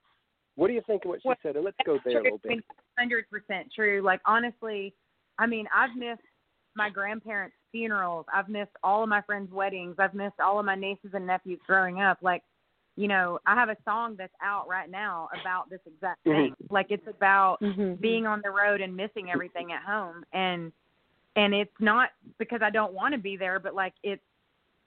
What 0.55 0.69
do 0.69 0.75
you 0.75 0.83
think 0.87 1.05
of 1.05 1.09
what 1.09 1.23
she 1.23 1.29
well, 1.29 1.37
said? 1.43 1.57
And 1.57 1.65
let's 1.65 1.77
go 1.85 1.99
there 2.05 2.21
true. 2.21 2.21
a 2.21 2.25
little 2.25 2.41
bit. 2.43 2.65
Hundred 2.97 3.25
percent 3.29 3.73
true. 3.75 4.03
Like 4.03 4.21
honestly, 4.25 4.95
I 5.39 5.47
mean, 5.47 5.67
I've 5.75 5.97
missed 5.97 6.23
my 6.77 6.91
grandparents' 6.91 7.57
funerals. 7.73 8.27
I've 8.33 8.49
missed 8.49 8.71
all 8.85 9.03
of 9.03 9.09
my 9.09 9.23
friends' 9.23 9.53
weddings. 9.53 9.97
I've 9.99 10.15
missed 10.15 10.39
all 10.39 10.61
of 10.61 10.67
my 10.67 10.77
nieces 10.77 11.11
and 11.15 11.27
nephews 11.27 11.59
growing 11.67 12.01
up. 12.01 12.19
Like 12.23 12.43
you 12.97 13.09
know, 13.09 13.41
I 13.45 13.57
have 13.57 13.71
a 13.71 13.77
song 13.85 14.15
that's 14.17 14.33
out 14.41 14.69
right 14.69 14.89
now 14.89 15.29
about 15.41 15.69
this 15.69 15.81
exact 15.85 16.25
Mm-hmm. 16.25 16.43
thing. 16.43 16.55
Like 16.71 16.87
it's 16.91 17.07
about 17.09 17.59
Mhm. 17.61 18.01
being 18.01 18.27
on 18.27 18.41
the 18.45 18.51
road 18.51 18.81
and 18.81 18.97
missing 18.97 19.31
everything 19.33 19.73
at 19.73 19.83
home 19.83 20.25
and 20.33 20.73
and 21.37 21.53
it's 21.53 21.75
not 21.81 22.11
because 22.39 22.61
I 22.63 22.71
don't 22.71 22.93
want 22.93 23.13
to 23.13 23.19
be 23.19 23.37
there, 23.37 23.59
but 23.59 23.75
like 23.75 23.95
it's 24.05 24.23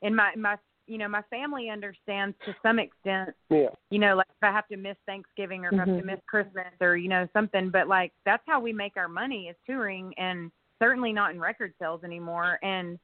in 0.02 0.16
my 0.16 0.34
my 0.36 0.58
you 0.90 0.98
know, 0.98 1.10
my 1.10 1.22
family 1.24 1.70
understands 1.70 2.34
to 2.46 2.56
some 2.64 2.80
extent, 2.80 3.36
Yeah. 3.50 3.68
you 3.90 4.00
know, 4.00 4.16
like 4.16 4.28
if 4.30 4.42
I 4.42 4.54
have 4.54 4.70
to 4.70 4.78
miss 4.78 4.96
Thanksgiving 5.06 5.66
or 5.66 5.68
if 5.68 5.74
I 5.74 5.78
have 5.80 5.98
to 6.00 6.02
miss 6.06 6.20
Christmas 6.28 6.74
or, 6.80 6.96
you 6.96 7.10
know, 7.10 7.28
something, 7.34 7.70
but 7.70 7.90
like 7.90 8.14
that's 8.24 8.44
how 8.48 8.62
we 8.62 8.72
make 8.72 8.96
our 8.96 9.10
money 9.10 9.50
is 9.50 9.58
touring 9.66 10.14
and 10.18 10.50
certainly 10.80 11.12
not 11.12 11.32
in 11.32 11.42
record 11.42 11.74
sales 11.80 12.04
anymore 12.06 12.58
and 12.64 12.98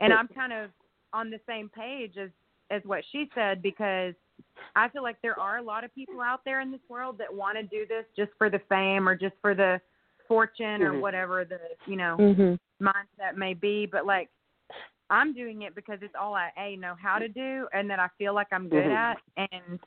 and 0.00 0.12
I'm 0.12 0.28
kind 0.28 0.52
of 0.52 0.70
on 1.12 1.28
the 1.30 1.40
same 1.46 1.68
page 1.70 2.16
as 2.18 2.30
as 2.70 2.82
what 2.84 3.02
she 3.10 3.28
said 3.34 3.62
because 3.62 4.14
I 4.76 4.88
feel 4.90 5.02
like 5.02 5.16
there 5.22 5.38
are 5.38 5.58
a 5.58 5.62
lot 5.62 5.82
of 5.82 5.92
people 5.94 6.20
out 6.20 6.40
there 6.44 6.60
in 6.60 6.70
this 6.70 6.80
world 6.88 7.18
that 7.18 7.32
want 7.34 7.56
to 7.56 7.62
do 7.64 7.84
this 7.86 8.04
just 8.16 8.30
for 8.38 8.48
the 8.48 8.60
fame 8.68 9.08
or 9.08 9.16
just 9.16 9.34
for 9.42 9.54
the 9.56 9.80
fortune 10.28 10.82
or 10.82 10.92
Mhm. 10.92 11.00
whatever 11.00 11.44
the 11.44 11.58
you 11.86 11.96
know 11.96 12.16
Mhm. 12.16 12.58
mindset 12.80 13.34
may 13.36 13.54
be. 13.54 13.86
But 13.86 14.06
like 14.06 14.30
I'm 15.10 15.32
doing 15.34 15.62
it 15.62 15.74
because 15.74 15.98
it's 16.02 16.14
all 16.20 16.34
I 16.34 16.50
a 16.58 16.76
know 16.76 16.94
how 17.00 17.18
to 17.18 17.28
do 17.28 17.68
and 17.72 17.88
that 17.90 17.98
I 17.98 18.08
feel 18.18 18.34
like 18.34 18.48
I'm 18.52 18.68
good 18.68 18.90
Mhm. 18.90 18.90
at 18.90 19.18
and 19.36 19.78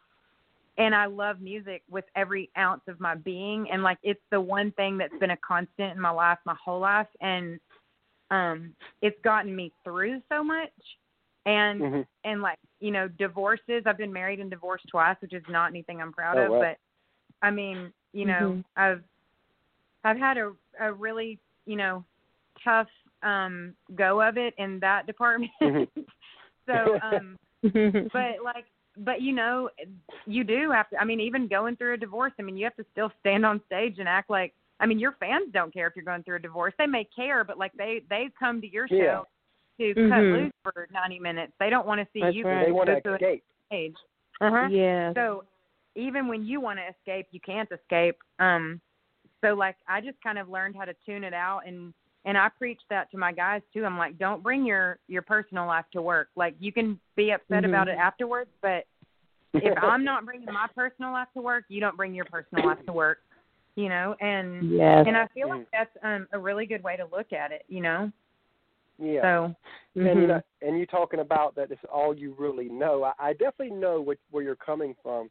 and 0.77 0.93
I 0.95 1.05
love 1.05 1.41
music 1.41 1.83
with 1.89 2.05
every 2.15 2.49
ounce 2.57 2.81
of 2.87 2.99
my 2.99 3.15
being 3.15 3.69
and 3.71 3.83
like 3.83 3.97
it's 4.03 4.21
the 4.31 4.39
one 4.39 4.71
thing 4.73 4.97
that's 4.97 5.17
been 5.19 5.31
a 5.31 5.37
constant 5.37 5.93
in 5.93 5.99
my 5.99 6.09
life 6.11 6.37
my 6.45 6.55
whole 6.63 6.79
life 6.79 7.07
and 7.21 7.59
um 8.31 8.73
it's 9.01 9.19
gotten 9.23 9.55
me 9.55 9.71
through 9.83 10.21
so 10.29 10.43
much 10.43 10.69
and 11.45 11.81
hmm 11.81 12.01
and 12.23 12.41
like 12.41 12.59
you 12.79 12.91
know 12.91 13.07
divorces 13.07 13.83
i've 13.85 13.97
been 13.97 14.13
married 14.13 14.39
and 14.39 14.49
divorced 14.49 14.85
twice 14.89 15.15
which 15.21 15.33
is 15.33 15.43
not 15.49 15.69
anything 15.69 16.01
i'm 16.01 16.11
proud 16.13 16.37
Oh, 16.37 16.43
of 16.45 16.51
wow. 16.51 16.59
but 16.59 16.77
i 17.41 17.49
mean 17.51 17.91
you 18.13 18.25
know 18.25 18.53
Mhm. 18.53 18.63
i've 18.75 19.03
i've 20.03 20.17
had 20.17 20.37
a 20.37 20.51
a 20.79 20.91
really 20.93 21.39
you 21.65 21.75
know 21.75 22.03
tough 22.63 22.87
um 23.23 23.73
go 23.95 24.21
of 24.21 24.37
it 24.37 24.53
in 24.57 24.79
that 24.79 25.07
department 25.07 25.51
Mhm. 25.61 25.87
so 26.67 26.97
um 27.01 27.35
but 28.13 28.43
like 28.43 28.65
but 28.97 29.21
you 29.21 29.33
know 29.33 29.69
you 30.25 30.43
do 30.43 30.71
have 30.71 30.89
to 30.89 30.97
i 30.97 31.05
mean 31.05 31.19
even 31.19 31.47
going 31.47 31.75
through 31.75 31.93
a 31.93 31.97
divorce 31.97 32.33
i 32.39 32.41
mean 32.41 32.57
you 32.57 32.63
have 32.63 32.75
to 32.75 32.85
still 32.91 33.11
stand 33.19 33.45
on 33.45 33.61
stage 33.65 33.95
and 33.99 34.07
act 34.07 34.29
like 34.29 34.53
i 34.79 34.85
mean 34.85 34.99
your 34.99 35.13
fans 35.19 35.49
don't 35.53 35.73
care 35.73 35.87
if 35.87 35.95
you're 35.95 36.05
going 36.05 36.23
through 36.23 36.35
a 36.37 36.39
divorce 36.39 36.73
they 36.77 36.85
may 36.87 37.03
care 37.15 37.43
but 37.43 37.57
like 37.57 37.73
they 37.73 38.01
they 38.09 38.29
come 38.37 38.61
to 38.61 38.67
your 38.71 38.87
show 38.87 38.95
Yeah. 38.95 39.23
to 39.79 39.93
cut 40.09 40.19
Mhm. 40.23 40.33
loose 40.33 40.53
for 40.63 40.87
90 40.91 41.19
minutes 41.19 41.53
they 41.59 41.69
don't 41.69 41.87
want 41.87 41.99
to 42.01 42.07
see 42.13 42.21
That's 42.21 42.35
you 42.35 42.45
right. 42.45 42.65
They 42.65 42.71
want 42.71 42.87
go 42.87 42.95
to 42.95 43.01
through 43.01 43.13
a 43.13 43.15
escape. 43.15 43.43
stage 43.67 43.95
uh-huh 44.41 44.69
Yeah. 44.69 45.13
so 45.13 45.43
even 45.95 46.27
when 46.27 46.45
you 46.45 46.61
want 46.61 46.79
to 46.79 46.87
escape 46.87 47.27
you 47.31 47.39
can't 47.39 47.69
escape 47.71 48.17
um 48.39 48.79
so 49.41 49.53
like 49.53 49.75
i 49.87 50.01
just 50.01 50.21
kind 50.21 50.37
of 50.39 50.49
learned 50.49 50.75
how 50.75 50.85
to 50.85 50.93
tune 51.05 51.23
it 51.23 51.33
out 51.33 51.61
and 51.67 51.93
and 52.27 52.37
i 52.37 52.47
preach 52.49 52.81
that 52.89 53.09
to 53.09 53.17
my 53.17 53.31
guys 53.31 53.61
too 53.73 53.85
i'm 53.85 53.97
like 53.97 54.17
don't 54.19 54.43
bring 54.43 54.63
your 54.65 54.99
your 55.07 55.23
personal 55.23 55.65
life 55.65 55.85
to 55.91 56.01
work 56.01 56.27
like 56.35 56.53
you 56.59 56.71
can 56.71 56.99
be 57.15 57.31
upset 57.31 57.63
Mhm. 57.63 57.69
about 57.69 57.87
it 57.87 57.97
afterwards 57.97 58.51
but 58.61 58.85
if 59.55 59.75
i'm 59.81 60.03
not 60.03 60.25
bringing 60.25 60.51
my 60.53 60.67
personal 60.75 61.11
life 61.11 61.29
to 61.33 61.41
work 61.41 61.63
you 61.69 61.79
don't 61.79 61.97
bring 61.97 62.13
your 62.13 62.25
personal 62.25 62.63
life 62.65 62.85
to 62.85 62.93
work 62.93 63.19
you 63.75 63.89
know 63.89 64.15
and 64.21 64.71
Yes. 64.71 65.05
and 65.07 65.17
i 65.17 65.25
feel 65.33 65.49
like 65.49 65.65
that's 65.71 65.95
um 66.03 66.27
a 66.33 66.37
really 66.39 66.67
good 66.67 66.83
way 66.83 66.95
to 66.97 67.05
look 67.11 67.33
at 67.33 67.51
it 67.51 67.63
you 67.67 67.81
know 67.81 68.11
yeah. 68.99 69.21
so 69.21 69.55
And 69.95 70.05
you 70.05 70.13
Mhm. 70.13 70.27
know, 70.27 70.41
and 70.61 70.79
you 70.79 70.85
talking 70.85 71.19
about 71.19 71.55
that 71.55 71.71
it's 71.71 71.83
all 71.85 72.15
you 72.15 72.33
really 72.33 72.69
know. 72.69 73.03
I, 73.03 73.13
I 73.19 73.33
definitely 73.33 73.71
know 73.75 74.01
what, 74.01 74.17
where 74.31 74.43
you're 74.43 74.55
coming 74.55 74.95
from 75.03 75.29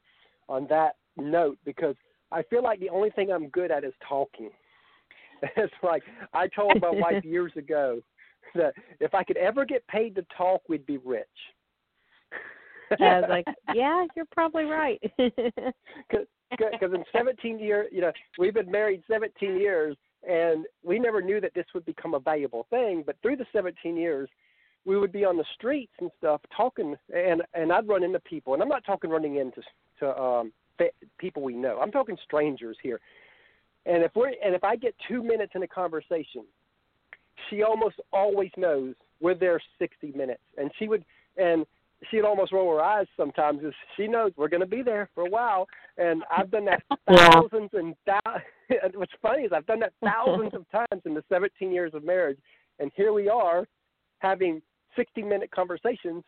on 0.49 0.67
that 0.69 0.97
note 1.17 1.59
because 1.65 1.97
I 2.33 2.43
feel 2.45 2.63
like 2.63 2.79
the 2.81 2.91
only 2.91 3.11
thing 3.11 3.31
I'm 3.33 3.49
good 3.49 3.71
at 3.71 3.85
is 3.85 3.95
talking. 4.09 4.51
It's 5.57 5.73
like 5.83 6.03
I 6.33 6.49
told 6.49 6.81
my 6.81 6.91
wife 6.91 7.25
years 7.25 7.53
ago 7.57 8.01
that 8.55 8.75
if 9.01 9.15
I 9.15 9.25
could 9.25 9.37
ever 9.37 9.65
get 9.65 9.87
paid 9.89 10.15
to 10.17 10.27
talk, 10.37 10.63
we'd 10.69 10.87
be 10.87 10.99
rich. 10.99 11.27
I 12.91 13.21
was 13.21 13.27
like, 13.29 13.47
yeah, 13.75 14.05
you're 14.15 14.27
probably 14.33 14.65
right. 14.65 15.01
because 15.19 16.93
in 16.95 17.05
17 17.13 17.59
years, 17.59 17.89
you 17.93 18.01
know, 18.01 18.13
we've 18.39 18.55
been 18.55 18.71
married 18.71 19.03
17 19.11 19.59
years, 19.59 19.97
and 20.29 20.67
we 20.85 20.99
never 20.99 21.21
knew 21.21 21.41
that 21.41 21.55
this 21.55 21.67
would 21.75 21.85
become 21.85 22.15
a 22.15 22.21
valuable 22.21 22.67
thing. 22.71 23.03
But 23.05 23.17
through 23.23 23.37
the 23.37 23.47
17 23.53 23.97
years, 23.97 24.29
we 24.85 24.97
would 24.97 25.13
be 25.13 25.25
on 25.25 25.37
the 25.37 25.45
streets 25.55 25.93
and 26.01 26.11
stuff 26.19 26.41
talking, 26.57 26.97
and 27.15 27.43
and 27.55 27.73
I'd 27.73 27.89
run 27.89 28.05
into 28.05 28.21
people, 28.21 28.55
and 28.55 28.63
I'm 28.63 28.69
not 28.69 28.85
talking 28.85 29.11
running 29.11 29.37
into 29.37 29.61
to 29.99 30.19
um, 30.19 30.53
people 31.19 31.43
we 31.43 31.55
know. 31.55 31.79
I'm 31.81 31.91
talking 31.91 32.17
strangers 32.25 32.77
here. 32.83 33.01
And 33.87 34.03
if 34.03 34.11
we're 34.15 34.33
and 34.45 34.55
if 34.55 34.65
I 34.65 34.77
get 34.77 34.95
two 35.09 35.23
minutes 35.23 35.53
in 35.55 35.63
a 35.63 35.69
conversation, 35.69 36.45
she 37.49 37.63
almost 37.63 37.97
always 38.13 38.51
knows 38.57 38.95
we're 39.21 39.35
there 39.35 39.61
60 39.79 40.13
minutes, 40.13 40.43
and 40.59 40.71
she 40.79 40.89
would 40.89 41.05
and 41.37 41.65
she'd 42.11 42.23
almost 42.23 42.53
roll 42.53 42.71
her 42.77 42.83
eyes 42.83 43.07
sometimes 43.17 43.61
as 43.65 43.73
she 43.97 44.07
knows 44.07 44.33
we're 44.37 44.49
going 44.49 44.61
to 44.61 44.67
be 44.67 44.83
there 44.83 45.09
for 45.15 45.25
a 45.25 45.31
while. 45.31 45.67
And 45.97 46.25
I've 46.37 46.51
done 46.51 46.67
that 46.67 46.83
thousands 47.17 47.71
and 47.73 47.95
thou- 48.05 48.21
and 48.69 48.95
what's 48.97 49.13
funny 49.23 49.45
is 49.45 49.53
I've 49.55 49.67
done 49.67 49.81
that 49.81 49.93
thousands 50.05 50.53
of 50.55 50.69
times 50.71 51.03
in 51.05 51.15
the 51.15 51.25
17 51.29 51.71
years 51.71 51.95
of 51.95 52.05
marriage, 52.05 52.39
and 52.81 52.91
here 52.97 53.13
we 53.13 53.29
are 53.29 53.67
having 54.19 54.61
60 54.97 55.23
minute 55.23 55.51
conversations 55.53 56.25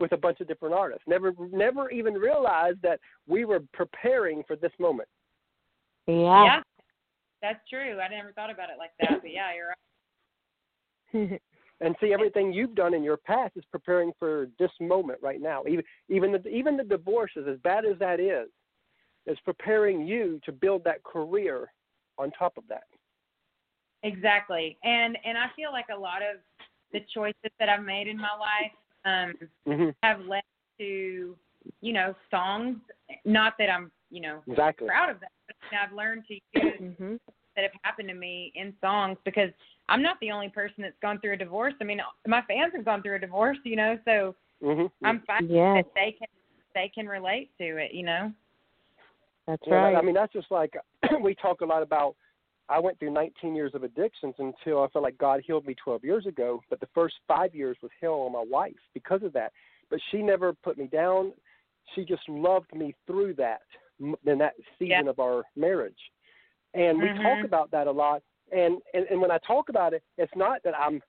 with 0.00 0.12
a 0.12 0.16
bunch 0.16 0.40
of 0.40 0.48
different 0.48 0.74
artists. 0.74 1.04
Never, 1.06 1.32
never 1.52 1.90
even 1.90 2.14
realized 2.14 2.78
that 2.82 3.00
we 3.26 3.44
were 3.44 3.60
preparing 3.72 4.42
for 4.46 4.56
this 4.56 4.72
moment. 4.78 5.08
yeah. 6.06 6.44
yeah 6.44 6.60
that's 7.42 7.60
true. 7.68 7.98
I 8.00 8.08
never 8.08 8.32
thought 8.32 8.50
about 8.50 8.70
it 8.70 8.76
like 8.78 8.90
that, 9.00 9.20
but 9.22 9.30
yeah, 9.32 9.50
you're 9.54 9.68
right. 9.68 11.40
and 11.80 11.94
see 12.00 12.12
everything 12.12 12.52
you've 12.52 12.74
done 12.74 12.94
in 12.94 13.02
your 13.02 13.16
past 13.16 13.52
is 13.56 13.64
preparing 13.70 14.12
for 14.18 14.48
this 14.58 14.70
moment 14.80 15.18
right 15.22 15.40
now. 15.40 15.62
Even 15.68 15.84
even 16.08 16.32
the 16.32 16.46
even 16.48 16.76
the 16.76 16.84
divorces, 16.84 17.46
as 17.48 17.58
bad 17.62 17.84
as 17.84 17.98
that 17.98 18.20
is, 18.20 18.48
is 19.26 19.38
preparing 19.44 20.06
you 20.06 20.40
to 20.44 20.52
build 20.52 20.82
that 20.84 21.02
career 21.04 21.70
on 22.18 22.30
top 22.32 22.56
of 22.56 22.64
that. 22.68 22.84
Exactly, 24.02 24.76
and 24.82 25.16
and 25.24 25.38
I 25.38 25.46
feel 25.56 25.72
like 25.72 25.86
a 25.94 25.98
lot 25.98 26.22
of 26.22 26.40
the 26.92 27.00
choices 27.14 27.50
that 27.58 27.68
I've 27.68 27.84
made 27.84 28.08
in 28.08 28.16
my 28.16 28.30
life 28.38 28.72
um, 29.04 29.34
mm-hmm. 29.66 29.90
have 30.02 30.20
led 30.26 30.42
to 30.78 31.36
you 31.80 31.92
know 31.92 32.14
songs. 32.30 32.78
Not 33.24 33.54
that 33.58 33.70
I'm 33.70 33.90
you 34.10 34.20
know 34.20 34.40
exactly. 34.46 34.88
proud 34.88 35.10
of 35.10 35.20
that, 35.20 35.32
but 35.46 35.56
I've 35.76 35.94
learned 35.94 36.24
to 36.28 36.34
use 36.34 36.74
mm-hmm. 36.80 37.16
that 37.56 37.62
have 37.62 37.72
happened 37.82 38.08
to 38.08 38.14
me 38.14 38.52
in 38.54 38.72
songs 38.80 39.18
because 39.24 39.50
I'm 39.88 40.02
not 40.02 40.18
the 40.20 40.30
only 40.30 40.48
person 40.48 40.82
that's 40.82 40.96
gone 41.00 41.20
through 41.20 41.34
a 41.34 41.36
divorce. 41.36 41.74
I 41.80 41.84
mean, 41.84 42.00
my 42.26 42.42
fans 42.42 42.72
have 42.74 42.84
gone 42.84 43.02
through 43.02 43.16
a 43.16 43.20
divorce, 43.20 43.58
you 43.64 43.76
know, 43.76 43.98
so 44.04 44.34
mm-hmm. 44.62 45.06
I'm 45.06 45.22
fine 45.26 45.48
yes. 45.48 45.84
that 45.84 45.94
they 45.94 46.14
can 46.18 46.28
they 46.74 46.90
can 46.94 47.06
relate 47.06 47.50
to 47.58 47.76
it, 47.76 47.92
you 47.92 48.04
know. 48.04 48.32
That's 49.46 49.62
yeah, 49.66 49.74
right. 49.74 49.96
I 49.96 50.02
mean, 50.02 50.14
that's 50.14 50.32
just 50.32 50.50
like 50.50 50.74
we 51.22 51.34
talk 51.34 51.60
a 51.60 51.66
lot 51.66 51.82
about. 51.82 52.14
I 52.70 52.78
went 52.78 52.98
through 52.98 53.12
19 53.14 53.54
years 53.54 53.72
of 53.74 53.82
addictions 53.82 54.34
until 54.38 54.82
I 54.82 54.88
felt 54.88 55.02
like 55.02 55.16
God 55.16 55.40
healed 55.46 55.66
me 55.66 55.74
12 55.82 56.04
years 56.04 56.26
ago. 56.26 56.60
But 56.68 56.80
the 56.80 56.88
first 56.94 57.14
five 57.26 57.54
years 57.54 57.78
was 57.82 57.90
hell 57.98 58.20
on 58.26 58.32
my 58.32 58.44
wife 58.46 58.76
because 58.92 59.22
of 59.22 59.32
that. 59.32 59.52
But 59.88 60.00
she 60.10 60.18
never 60.18 60.52
put 60.52 60.76
me 60.76 60.86
down. 60.86 61.32
She 61.94 62.04
just 62.04 62.28
loved 62.28 62.74
me 62.74 62.94
through 63.06 63.34
that 63.36 63.62
in 64.00 64.38
that 64.38 64.54
season 64.78 65.04
yeah. 65.04 65.10
of 65.10 65.18
our 65.18 65.44
marriage. 65.56 65.98
And 66.74 66.98
we 66.98 67.06
mm-hmm. 67.06 67.22
talk 67.22 67.44
about 67.44 67.70
that 67.70 67.86
a 67.86 67.90
lot. 67.90 68.22
And, 68.50 68.78
and 68.94 69.04
and 69.10 69.20
when 69.20 69.30
I 69.30 69.38
talk 69.46 69.68
about 69.68 69.92
it, 69.92 70.02
it's 70.16 70.32
not 70.34 70.62
that 70.64 70.74
I'm 70.78 71.02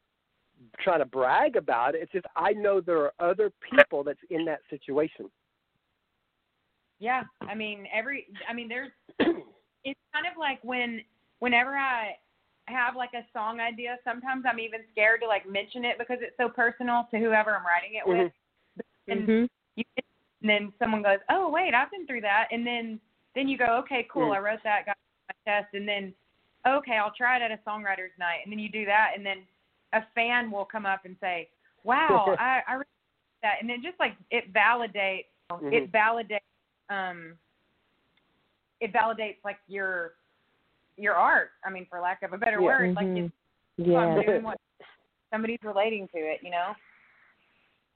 trying 0.82 1.00
to 1.00 1.06
brag 1.06 1.56
about 1.56 1.96
it. 1.96 2.02
It's 2.02 2.12
just 2.12 2.26
I 2.36 2.52
know 2.52 2.82
there 2.82 3.00
are 3.04 3.14
other 3.20 3.52
people 3.72 4.04
that's 4.04 4.20
in 4.30 4.46
that 4.46 4.60
situation. 4.70 5.30
Yeah, 7.00 7.24
I 7.42 7.56
mean 7.56 7.86
every 7.94 8.28
I 8.50 8.54
mean 8.54 8.68
there's 8.68 8.92
it's 9.20 10.00
kind 10.14 10.26
of 10.30 10.38
like 10.38 10.60
when 10.64 11.02
whenever 11.40 11.78
I 11.78 12.16
have 12.66 12.96
like 12.96 13.12
a 13.14 13.26
song 13.34 13.60
idea, 13.60 13.98
sometimes 14.04 14.44
I'm 14.50 14.60
even 14.60 14.82
scared 14.92 15.22
to 15.22 15.28
like 15.28 15.50
mention 15.50 15.86
it 15.86 15.98
because 15.98 16.18
it's 16.22 16.36
so 16.38 16.50
personal 16.50 17.08
to 17.12 17.18
whoever 17.18 17.56
I'm 17.56 17.66
writing 17.66 17.96
it 17.96 18.08
with. 18.08 18.32
Mm-hmm. 18.32 19.12
And 19.12 19.22
mm-hmm. 19.28 19.46
you 19.76 19.84
and 20.42 20.50
then 20.50 20.74
someone 20.80 21.02
goes, 21.02 21.20
"Oh, 21.30 21.50
wait, 21.50 21.74
I've 21.74 21.92
been 21.92 22.08
through 22.08 22.22
that." 22.22 22.48
And 22.52 22.66
then 22.66 23.00
then 23.36 23.48
you 23.48 23.58
go, 23.58 23.78
"Okay, 23.80 24.08
cool, 24.12 24.30
Mm. 24.30 24.36
I 24.36 24.40
wrote 24.40 24.64
that, 24.64 24.86
got 24.86 24.98
my 25.28 25.52
test." 25.52 25.74
And 25.74 25.88
then 25.88 26.14
okay, 26.68 26.98
I'll 26.98 27.12
try 27.12 27.38
it 27.38 27.42
at 27.42 27.52
a 27.52 27.58
songwriters 27.66 28.18
night. 28.18 28.42
And 28.44 28.52
then 28.52 28.60
you 28.60 28.70
do 28.70 28.86
that 28.86 29.12
and 29.16 29.26
then 29.26 29.48
a 29.94 30.04
fan 30.14 30.52
will 30.52 30.66
come 30.66 30.86
up 30.86 31.06
and 31.06 31.16
say, 31.20 31.50
"Wow, 31.84 32.36
I 32.40 32.62
I 32.68 32.74
really 32.74 32.86
that." 33.44 33.56
And 33.62 33.70
then 33.70 33.82
just 33.84 34.00
like 34.00 34.16
it 34.32 34.52
validates 34.54 35.26
Mhm. 35.52 35.74
it 35.74 35.92
validates 35.92 36.40
um 36.90 37.38
it 38.80 38.94
validates 38.94 39.38
like 39.44 39.58
your 39.68 40.14
your 40.98 41.16
art. 41.16 41.52
I 41.64 41.70
mean, 41.70 41.86
for 41.90 42.00
lack 42.00 42.24
of 42.24 42.34
a 42.34 42.38
better 42.38 42.62
Yeah. 42.62 42.68
word, 42.68 42.96
like 42.96 43.08
Mhm. 43.08 43.26
it's 43.26 43.34
yeah. 43.78 44.00
I'm 44.00 44.22
doing 44.22 44.44
what 44.44 44.60
somebody's 45.32 45.64
relating 45.64 46.08
to 46.10 46.18
it, 46.18 46.42
you 46.44 46.52
know. 46.52 46.76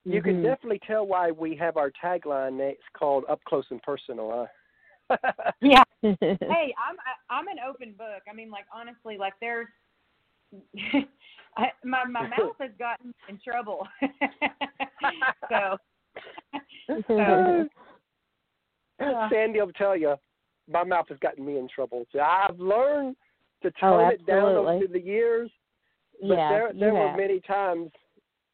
You 0.05 0.22
can 0.22 0.36
Mhm. 0.36 0.43
definitely 0.43 0.79
tell 0.86 1.05
why 1.07 1.31
we 1.31 1.55
have 1.55 1.77
our 1.77 1.89
tagline 1.91 2.57
that's 2.57 2.88
called 2.93 3.24
"Up 3.29 3.41
Close 3.45 3.65
and 3.72 3.81
Personal." 3.81 4.50
Huh? 5.10 5.17
Yeah. 5.62 5.83
hey, 6.01 6.74
I'm 6.77 6.98
I, 7.00 7.13
I'm 7.29 7.48
an 7.48 7.57
open 7.67 7.93
book. 7.93 8.24
I 8.29 8.33
mean, 8.33 8.50
like 8.51 8.65
honestly, 8.74 9.17
like 9.17 9.33
there's 9.39 9.67
I, 11.57 11.72
my 11.83 12.03
my 12.05 12.27
mouth 12.27 12.55
has 12.60 12.72
gotten 12.77 13.13
in 13.29 13.39
trouble. 13.43 13.88
so 15.50 15.77
so 17.07 17.69
Yeah. 19.00 19.29
Sandy 19.29 19.59
will 19.61 19.72
tell 19.74 19.96
you, 19.98 20.16
my 20.70 20.83
mouth 20.83 21.07
has 21.09 21.20
gotten 21.20 21.46
me 21.46 21.57
in 21.57 21.68
trouble. 21.74 22.05
too. 22.11 22.20
I've 22.20 22.59
learned 22.59 23.16
to 23.61 23.70
Oh, 23.81 23.98
tone 23.98 24.11
it 24.11 24.25
down 24.25 24.55
over 24.57 24.87
the 24.92 25.00
years, 25.00 25.50
but 26.22 26.35
yeah, 26.35 26.50
there 26.50 26.74
you 26.74 26.79
there 26.79 26.94
were 26.94 27.07
have. 27.07 27.18
many 27.18 27.39
times 27.42 27.92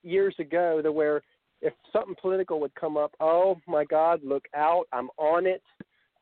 years 0.04 0.36
ago 0.40 0.82
that 0.84 0.92
where 0.92 1.22
if 1.62 1.74
something 1.92 2.16
political 2.22 2.60
would 2.62 2.74
come 2.76 2.96
up, 2.98 3.14
oh 3.20 3.60
my 3.68 3.84
God, 3.86 4.22
look 4.24 4.46
out! 4.56 4.86
I'm 4.94 5.10
on 5.18 5.46
it. 5.46 5.62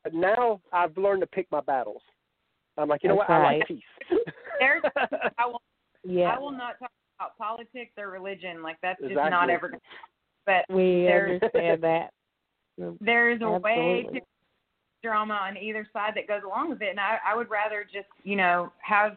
But 0.04 0.14
now 0.14 0.60
I've 0.72 0.96
learned 0.96 1.20
to 1.22 1.26
pick 1.26 1.46
my 1.50 1.60
battles. 1.60 2.02
I'm 2.76 2.88
like, 2.88 3.02
you 3.02 3.08
know 3.08 3.16
That's 3.16 3.28
what? 3.30 3.36
I 3.40 3.56
like 3.58 3.66
peace. 3.68 3.82
there's 4.60 4.82
I 5.38 5.46
will 5.46 5.62
yeah. 6.04 6.34
I 6.34 6.38
will 6.38 6.52
not 6.52 6.78
talk 6.78 6.90
about 7.18 7.36
politics 7.36 7.92
or 7.98 8.08
religion. 8.10 8.62
Like 8.62 8.76
that's 8.82 9.00
just 9.00 9.10
Exactly. 9.12 9.30
not 9.30 9.50
ever. 9.50 9.72
But 10.46 10.64
we 10.70 11.02
there's- 11.02 11.40
understand 11.42 11.82
that. 11.82 12.10
there's 13.00 13.40
a 13.42 13.50
way 13.50 14.06
to 14.12 14.20
drama 15.02 15.34
on 15.34 15.56
either 15.56 15.86
side 15.92 16.12
that 16.16 16.26
goes 16.28 16.42
along 16.44 16.70
with 16.70 16.80
it, 16.82 16.90
and 16.90 17.00
I 17.00 17.18
I 17.26 17.34
would 17.36 17.50
rather 17.50 17.84
just 17.84 18.08
you 18.22 18.36
know 18.36 18.72
have 18.80 19.16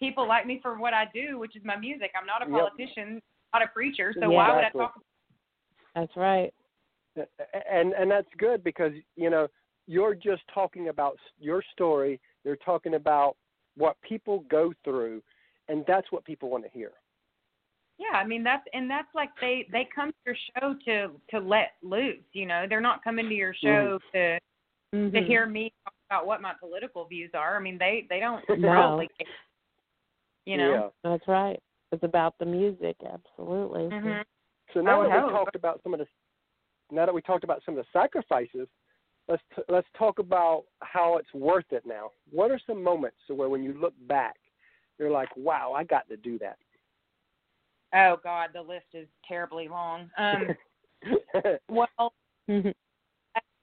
people 0.00 0.26
like 0.28 0.46
me 0.46 0.58
for 0.62 0.78
what 0.78 0.94
I 0.94 1.04
do, 1.14 1.38
which 1.38 1.56
is 1.56 1.62
my 1.64 1.76
music. 1.76 2.10
I'm 2.20 2.26
not 2.26 2.42
a 2.46 2.50
Yep. 2.50 2.58
politician, 2.60 3.20
not 3.52 3.62
a 3.62 3.68
preacher, 3.68 4.12
so 4.14 4.22
Yeah. 4.30 4.36
why 4.36 4.48
would 4.48 4.56
I 4.56 4.68
Exactly. 4.68 4.80
talk? 4.82 5.00
That's 5.98 6.16
right. 6.16 6.54
and 7.16 7.92
and 7.94 8.08
that's 8.10 8.28
good 8.38 8.62
because 8.62 8.92
you 9.16 9.30
know 9.30 9.48
you're 9.86 10.14
just 10.14 10.42
talking 10.52 10.88
about 10.88 11.16
your 11.40 11.62
story 11.72 12.20
you're 12.44 12.56
talking 12.56 12.94
about 12.94 13.36
what 13.76 13.96
people 14.02 14.44
go 14.48 14.72
through 14.84 15.20
and 15.68 15.84
that's 15.88 16.06
what 16.12 16.24
people 16.24 16.50
want 16.50 16.62
to 16.62 16.70
hear 16.70 16.92
Yeah, 17.98 18.16
I 18.16 18.24
mean 18.24 18.44
that's 18.44 18.62
and 18.72 18.88
that's 18.88 19.12
like 19.14 19.30
they 19.40 19.66
they 19.72 19.88
come 19.92 20.10
to 20.10 20.16
your 20.26 20.36
show 20.54 20.74
to 20.84 21.10
to 21.30 21.44
let 21.44 21.72
loose. 21.82 22.22
You 22.32 22.46
know, 22.46 22.66
they're 22.68 22.80
not 22.80 23.02
coming 23.02 23.28
to 23.28 23.34
your 23.34 23.54
show 23.54 23.98
to 24.14 24.38
to 24.92 24.98
Mhm. 25.20 25.26
hear 25.26 25.46
me 25.46 25.72
talk 25.84 25.94
about 26.08 26.26
what 26.26 26.40
my 26.40 26.54
political 26.60 27.04
views 27.06 27.32
are. 27.34 27.56
I 27.56 27.60
mean, 27.60 27.76
they 27.78 28.06
they 28.08 28.20
don't 28.20 28.44
No. 28.58 28.68
probably, 28.68 29.08
you 30.46 30.56
know. 30.58 30.70
yeah. 30.70 30.88
That's 31.02 31.26
right. 31.26 31.60
It's 31.90 32.04
about 32.04 32.38
the 32.38 32.46
music, 32.46 32.96
absolutely. 33.04 33.88
Mhm. 33.88 34.24
So 34.74 34.80
now 34.80 35.02
that 35.02 35.24
we 35.26 35.32
talked 35.32 35.56
about 35.56 35.80
some 35.82 35.94
of 35.94 36.00
the 36.00 36.06
now 36.90 37.06
that 37.06 37.14
we 37.14 37.22
talked 37.22 37.44
about 37.44 37.62
some 37.64 37.76
of 37.76 37.84
the 37.84 37.98
sacrifices 37.98 38.68
let's 39.28 39.42
t- 39.54 39.62
let's 39.68 39.86
talk 39.96 40.18
about 40.18 40.64
how 40.80 41.16
it's 41.16 41.32
worth 41.34 41.70
it 41.70 41.84
now 41.86 42.10
what 42.30 42.50
are 42.50 42.60
some 42.66 42.82
moments 42.82 43.18
where 43.28 43.48
when 43.48 43.62
you 43.62 43.72
look 43.74 43.94
back 44.08 44.36
you're 44.98 45.10
like 45.10 45.28
wow 45.36 45.72
i 45.76 45.84
got 45.84 46.08
to 46.08 46.16
do 46.16 46.38
that 46.38 46.56
Oh 47.94 48.18
God, 48.22 48.50
the 48.52 48.60
list 48.60 48.86
is 48.92 49.08
terribly 49.26 49.68
long. 49.68 50.10
Um, 50.18 50.54
well, 51.68 52.12
Mhm. 52.48 52.74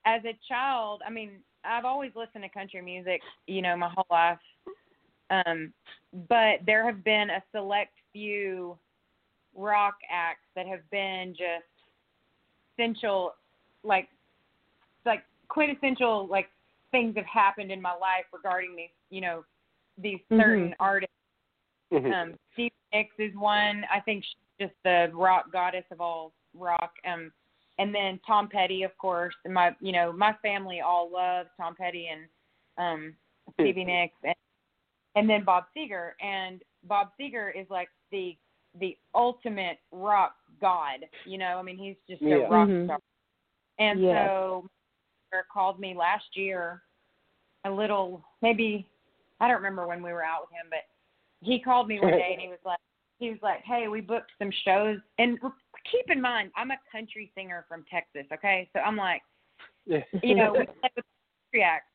as 0.05 0.23
a 0.25 0.33
child, 0.47 1.01
I 1.05 1.09
mean, 1.09 1.43
I've 1.63 1.85
always 1.85 2.15
listened 2.15 2.43
to 2.43 2.49
country 2.49 2.81
music, 2.81 3.21
you 3.47 3.61
know, 3.61 3.75
my 3.75 3.89
whole 3.89 4.07
life. 4.09 4.39
Um, 5.29 5.73
but 6.27 6.65
there 6.65 6.83
have 6.85 7.03
been 7.03 7.29
a 7.29 7.43
select 7.51 7.93
few 8.13 8.77
rock 9.55 9.95
acts 10.11 10.45
that 10.55 10.67
have 10.67 10.87
been 10.91 11.33
just 11.37 11.65
essential, 12.73 13.33
like, 13.83 14.09
like 15.05 15.23
quintessential, 15.47 16.27
like 16.27 16.49
things 16.91 17.15
have 17.15 17.25
happened 17.25 17.71
in 17.71 17.81
my 17.81 17.93
life 17.93 18.25
regarding 18.33 18.75
these, 18.75 18.89
you 19.09 19.21
know, 19.21 19.43
these 19.97 20.19
certain 20.29 20.71
Mhm. 20.71 20.75
artists. 20.79 21.15
Mhm. 21.91 22.13
Um, 22.13 22.39
Stevie 22.53 22.73
Nicks 22.93 23.15
is 23.19 23.33
one. 23.35 23.85
I 23.85 23.99
think 24.01 24.23
she's 24.23 24.35
just 24.59 24.83
the 24.83 25.09
rock 25.13 25.51
goddess 25.51 25.85
of 25.91 26.01
all 26.01 26.33
rock. 26.53 26.97
Um, 27.05 27.31
and 27.77 27.93
then 27.93 28.19
Tom 28.19 28.47
Petty, 28.47 28.83
of 28.83 28.97
course. 28.97 29.35
And 29.43 29.53
my, 29.53 29.75
you 29.79 29.91
know, 29.91 30.11
my 30.11 30.33
family 30.41 30.81
all 30.81 31.09
loves 31.09 31.49
Tom 31.57 31.75
Petty 31.75 32.07
and 32.07 32.27
um, 32.77 33.15
Stevie 33.53 33.85
Nicks, 33.85 34.17
and 34.23 34.35
and 35.15 35.29
then 35.29 35.43
Bob 35.45 35.65
Seger. 35.75 36.11
And 36.19 36.61
Bob 36.83 37.11
Seger 37.17 37.55
is 37.55 37.69
like 37.69 37.89
the 38.11 38.37
the 38.79 38.97
ultimate 39.13 39.79
rock 39.91 40.35
god. 40.61 41.05
You 41.25 41.37
know, 41.37 41.57
I 41.57 41.61
mean, 41.61 41.77
he's 41.77 41.97
just 42.09 42.21
Yeah. 42.21 42.47
a 42.47 42.49
rock 42.49 42.67
Mhm. 42.67 42.85
star. 42.85 42.99
And 43.77 44.01
Yes. 44.01 44.29
so, 44.29 44.61
my 44.63 45.37
sister 45.37 45.47
called 45.51 45.79
me 45.79 45.93
last 45.93 46.35
year, 46.35 46.83
a 47.65 47.71
little 47.71 48.23
maybe 48.41 48.87
I 49.39 49.47
don't 49.47 49.57
remember 49.57 49.87
when 49.87 50.01
we 50.01 50.13
were 50.13 50.23
out 50.23 50.41
with 50.41 50.51
him, 50.51 50.67
but 50.69 50.85
he 51.41 51.59
called 51.59 51.87
me 51.87 51.99
one 51.99 52.11
day 52.17 52.33
and 52.33 52.41
he 52.41 52.47
was 52.47 52.59
like, 52.63 52.79
he 53.19 53.29
was 53.29 53.39
like, 53.41 53.61
hey, 53.63 53.87
we 53.87 54.01
booked 54.01 54.31
some 54.37 54.51
shows, 54.63 54.99
and 55.17 55.39
keep 55.89 56.09
in 56.09 56.21
mind, 56.21 56.51
I'm 56.55 56.71
a 56.71 56.77
country 56.91 57.31
singer 57.35 57.65
from 57.67 57.85
Texas, 57.89 58.25
okay? 58.33 58.69
So 58.73 58.79
I'm 58.79 58.97
like, 58.97 59.21
you 59.85 60.35
know, 60.35 60.53
we 60.53 60.65
play 60.81 60.89
with 60.95 61.05
country 61.51 61.63
acts. 61.63 61.85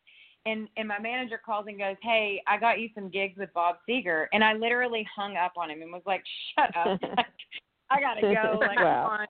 And 0.47 0.69
and 0.77 0.89
my 0.89 0.99
manager 0.99 1.41
calls 1.45 1.67
and 1.69 1.79
goes, 1.79 1.97
Hey, 2.03 2.43
I 2.47 2.59
got 2.59 2.81
you 2.81 2.89
some 2.95 3.11
gigs 3.11 3.39
with 3.39 3.53
Bob 3.53 3.77
Seger 3.89 4.27
and 4.33 4.43
I 4.43 4.55
literally 4.55 5.07
hung 5.15 5.37
up 5.37 5.53
on 5.57 5.71
him 5.71 5.83
and 5.83 5.93
was 5.93 6.03
like, 6.07 6.23
Shut 6.55 6.75
up. 6.77 6.99
I 7.91 8.01
gotta 8.01 8.23
go. 8.23 8.61
Like 8.67 8.79
Wow. 8.79 9.03
come 9.03 9.13
on. 9.13 9.27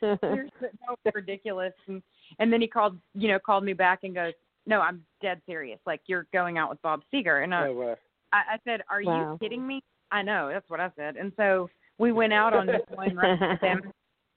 You're, 0.00 0.18
you're 0.34 0.48
so 0.60 0.96
ridiculous 1.14 1.74
and 1.88 2.02
and 2.38 2.52
then 2.52 2.60
he 2.60 2.66
called 2.66 2.98
you 3.14 3.28
know, 3.28 3.38
called 3.38 3.64
me 3.64 3.74
back 3.74 4.00
and 4.02 4.14
goes, 4.14 4.32
No, 4.66 4.80
I'm 4.80 5.04
dead 5.20 5.42
serious. 5.46 5.78
Like 5.86 6.00
you're 6.06 6.26
going 6.32 6.56
out 6.58 6.70
with 6.70 6.80
Bob 6.82 7.02
Seger 7.12 7.44
and 7.44 7.54
I 7.54 7.66
So, 7.66 7.82
uh, 7.82 7.94
I, 8.32 8.54
I 8.54 8.58
said, 8.64 8.82
"Are 8.90 9.00
Wow. 9.00 9.32
you 9.32 9.38
kidding 9.40 9.66
me?" 9.66 9.82
I 10.10 10.22
know 10.22 10.48
that's 10.48 10.68
what 10.68 10.80
I 10.80 10.90
said, 10.96 11.16
and 11.16 11.32
so 11.36 11.68
we 11.98 12.12
went 12.12 12.32
out 12.32 12.52
on 12.52 12.66
this 12.66 12.82
one 12.94 13.14
run 13.16 13.38
with 13.40 13.60
them, 13.60 13.80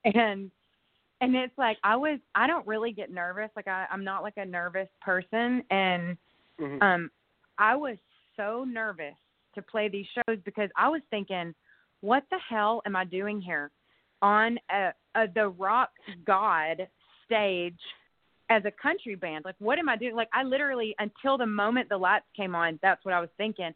and 0.06 0.52
and 1.22 1.36
it's 1.36 1.58
like 1.58 1.78
I 1.84 1.96
was 1.96 2.20
I 2.36 2.48
don't 2.48 2.66
really 2.68 2.92
get 2.92 3.12
nervous. 3.12 3.50
Like 3.56 3.68
I 3.68 3.86
I'm 3.92 4.04
not 4.04 4.24
like 4.24 4.38
a 4.38 4.46
nervous 4.46 4.90
person, 5.02 5.64
and 5.70 6.18
Mhm. 6.60 6.82
um 6.82 7.12
I 7.58 7.76
was 7.76 7.98
so 8.36 8.64
nervous 8.64 9.16
to 9.56 9.62
play 9.62 9.90
these 9.90 10.06
shows 10.16 10.40
because 10.46 10.70
I 10.78 10.88
was 10.90 11.02
thinking, 11.10 11.54
what 12.02 12.24
the 12.30 12.40
hell 12.40 12.82
am 12.86 12.96
I 12.96 13.04
doing 13.04 13.42
here 13.42 13.72
on 14.22 14.58
a, 14.72 14.94
a 15.16 15.28
the 15.34 15.50
rock 15.50 15.90
god 16.26 16.88
stage 17.26 17.80
as 18.50 18.64
a 18.66 18.72
country 18.72 19.16
band? 19.16 19.46
Like 19.46 19.56
what 19.60 19.80
am 19.80 19.90
I 19.90 19.98
doing? 19.98 20.16
Like 20.16 20.30
I 20.34 20.44
literally 20.44 20.96
until 21.00 21.38
the 21.38 21.46
moment 21.46 21.90
the 21.90 21.98
lights 21.98 22.26
came 22.36 22.56
on, 22.56 22.80
that's 22.82 23.04
what 23.04 23.14
I 23.14 23.20
was 23.20 23.30
thinking. 23.38 23.74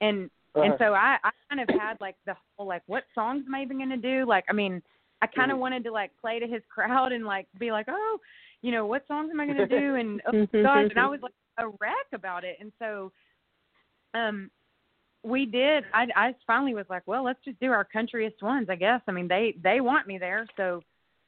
And 0.00 0.30
and 0.54 0.72
Uh-huh. 0.72 0.76
so 0.78 0.94
I 0.94 1.18
I 1.22 1.30
kind 1.48 1.60
of 1.60 1.68
had 1.78 2.00
like 2.00 2.16
the 2.26 2.34
whole 2.56 2.66
like 2.66 2.82
what 2.86 3.04
songs 3.14 3.44
am 3.46 3.54
I 3.54 3.62
even 3.62 3.76
going 3.76 3.90
to 3.90 3.96
do? 3.96 4.24
Like 4.26 4.44
I 4.48 4.52
mean, 4.52 4.82
I 5.20 5.26
kind 5.26 5.50
of 5.50 5.56
Mhm. 5.56 5.60
wanted 5.60 5.84
to 5.84 5.92
like 5.92 6.16
play 6.20 6.38
to 6.38 6.46
his 6.46 6.62
crowd 6.68 7.12
and 7.12 7.24
like 7.24 7.46
be 7.58 7.72
like, 7.72 7.86
"Oh, 7.88 8.18
you 8.62 8.72
know, 8.72 8.86
what 8.86 9.06
songs 9.06 9.30
am 9.30 9.40
I 9.40 9.46
going 9.46 9.58
to 9.58 9.66
do?" 9.66 9.94
and 9.96 10.22
oh 10.26 10.46
gosh, 10.62 10.90
and 10.90 10.98
I 10.98 11.08
was 11.08 11.20
like 11.22 11.32
a 11.58 11.68
wreck 11.80 12.06
about 12.12 12.44
it. 12.44 12.56
And 12.60 12.72
so 12.78 13.12
um 14.14 14.50
we 15.24 15.46
did 15.46 15.84
I 15.92 16.06
I 16.16 16.34
finally 16.46 16.74
was 16.74 16.86
like, 16.88 17.02
well, 17.06 17.24
let's 17.24 17.42
just 17.44 17.58
do 17.60 17.72
our 17.72 17.84
countryest 17.84 18.42
ones, 18.42 18.68
I 18.70 18.76
guess. 18.76 19.00
I 19.08 19.12
mean, 19.12 19.28
they 19.28 19.54
they 19.62 19.80
want 19.80 20.06
me 20.06 20.18
there, 20.18 20.46
so 20.56 20.82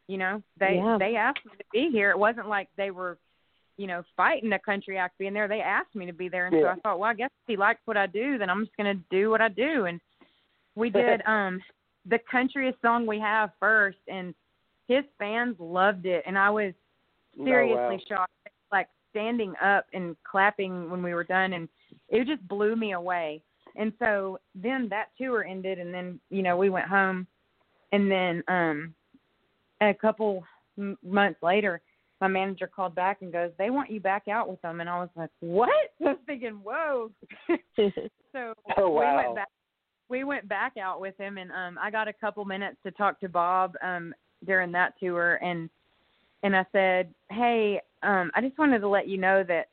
you 0.08 0.18
know, 0.18 0.42
they 0.58 0.76
Yeah. 0.76 0.98
they 0.98 1.16
asked 1.16 1.44
me 1.44 1.52
to 1.58 1.64
be 1.72 1.90
here. 1.90 2.10
It 2.10 2.18
wasn't 2.18 2.48
like 2.48 2.68
they 2.76 2.90
were 2.90 3.18
you 3.76 3.86
know, 3.86 4.02
fighting 4.14 4.52
a 4.52 4.58
country 4.58 4.98
act 4.98 5.16
being 5.16 5.32
there. 5.32 5.48
They 5.48 5.62
asked 5.62 5.94
me 5.94 6.04
to 6.04 6.12
be 6.12 6.28
there 6.28 6.46
and 6.46 6.54
so 6.60 6.68
I 6.68 6.74
thought, 6.82 6.98
well, 6.98 7.08
I 7.08 7.14
guess 7.14 7.30
if 7.44 7.46
he 7.52 7.56
likes 7.56 7.80
what 7.86 7.96
I 7.96 8.06
do, 8.06 8.36
then 8.36 8.50
I'm 8.50 8.62
just 8.64 8.76
going 8.76 8.94
to 8.94 9.02
do 9.10 9.30
what 9.30 9.40
I 9.40 9.48
do 9.48 9.86
and 9.86 9.98
we 10.76 10.90
did 10.90 11.22
um 11.26 11.60
the 12.06 12.18
countryest 12.30 12.80
song 12.82 13.06
we 13.06 13.18
have 13.18 13.50
first 13.60 13.98
and 14.08 14.34
his 14.88 15.04
fans 15.18 15.56
loved 15.58 16.06
it 16.06 16.22
and 16.26 16.38
I 16.38 16.50
was 16.50 16.72
Oh, 17.38 17.44
seriously 17.44 17.96
wow. 17.96 18.00
shocked 18.08 18.32
like 18.72 18.88
standing 19.10 19.54
up 19.62 19.86
and 19.92 20.16
clapping 20.24 20.90
when 20.90 21.02
we 21.02 21.14
were 21.14 21.24
done 21.24 21.52
and 21.52 21.68
it 22.08 22.26
just 22.26 22.46
blew 22.48 22.76
me 22.76 22.92
away. 22.92 23.42
And 23.76 23.92
so 23.98 24.38
then 24.54 24.88
that 24.90 25.10
tour 25.16 25.44
ended 25.44 25.78
and 25.78 25.94
then 25.94 26.20
you 26.30 26.42
know 26.42 26.56
we 26.56 26.70
went 26.70 26.88
home 26.88 27.26
and 27.92 28.10
then 28.10 28.42
um 28.48 28.94
a 29.80 29.94
couple 29.94 30.44
m- 30.76 30.98
months 31.04 31.40
later 31.42 31.80
my 32.20 32.28
manager 32.28 32.66
called 32.66 32.94
back 32.94 33.22
and 33.22 33.32
goes 33.32 33.52
they 33.58 33.70
want 33.70 33.90
you 33.90 34.00
back 34.00 34.28
out 34.28 34.48
with 34.48 34.60
them 34.60 34.80
and 34.80 34.90
i 34.90 34.98
was 34.98 35.08
like 35.16 35.30
what? 35.40 35.70
I 36.00 36.04
was 36.04 36.18
thinking 36.26 36.60
whoa. 36.64 37.10
So 38.32 38.54
Oh, 38.76 38.90
we 38.90 39.16
went 39.16 39.34
back 39.34 39.48
we 40.10 40.24
went 40.24 40.48
back 40.48 40.76
out 40.76 41.00
with 41.00 41.16
him 41.16 41.38
and 41.38 41.50
um 41.52 41.78
I 41.80 41.90
got 41.90 42.08
a 42.08 42.12
couple 42.12 42.44
minutes 42.44 42.76
to 42.84 42.90
talk 42.90 43.20
to 43.20 43.28
Bob 43.28 43.74
um 43.82 44.12
during 44.44 44.72
that 44.72 44.94
tour 44.98 45.38
and 45.42 45.70
and 46.42 46.56
I 46.56 46.64
said, 46.72 47.14
"Hey, 47.30 47.80
um 48.02 48.30
I 48.34 48.40
just 48.40 48.58
wanted 48.58 48.80
to 48.80 48.88
let 48.88 49.08
you 49.08 49.18
know 49.18 49.44
that 49.44 49.68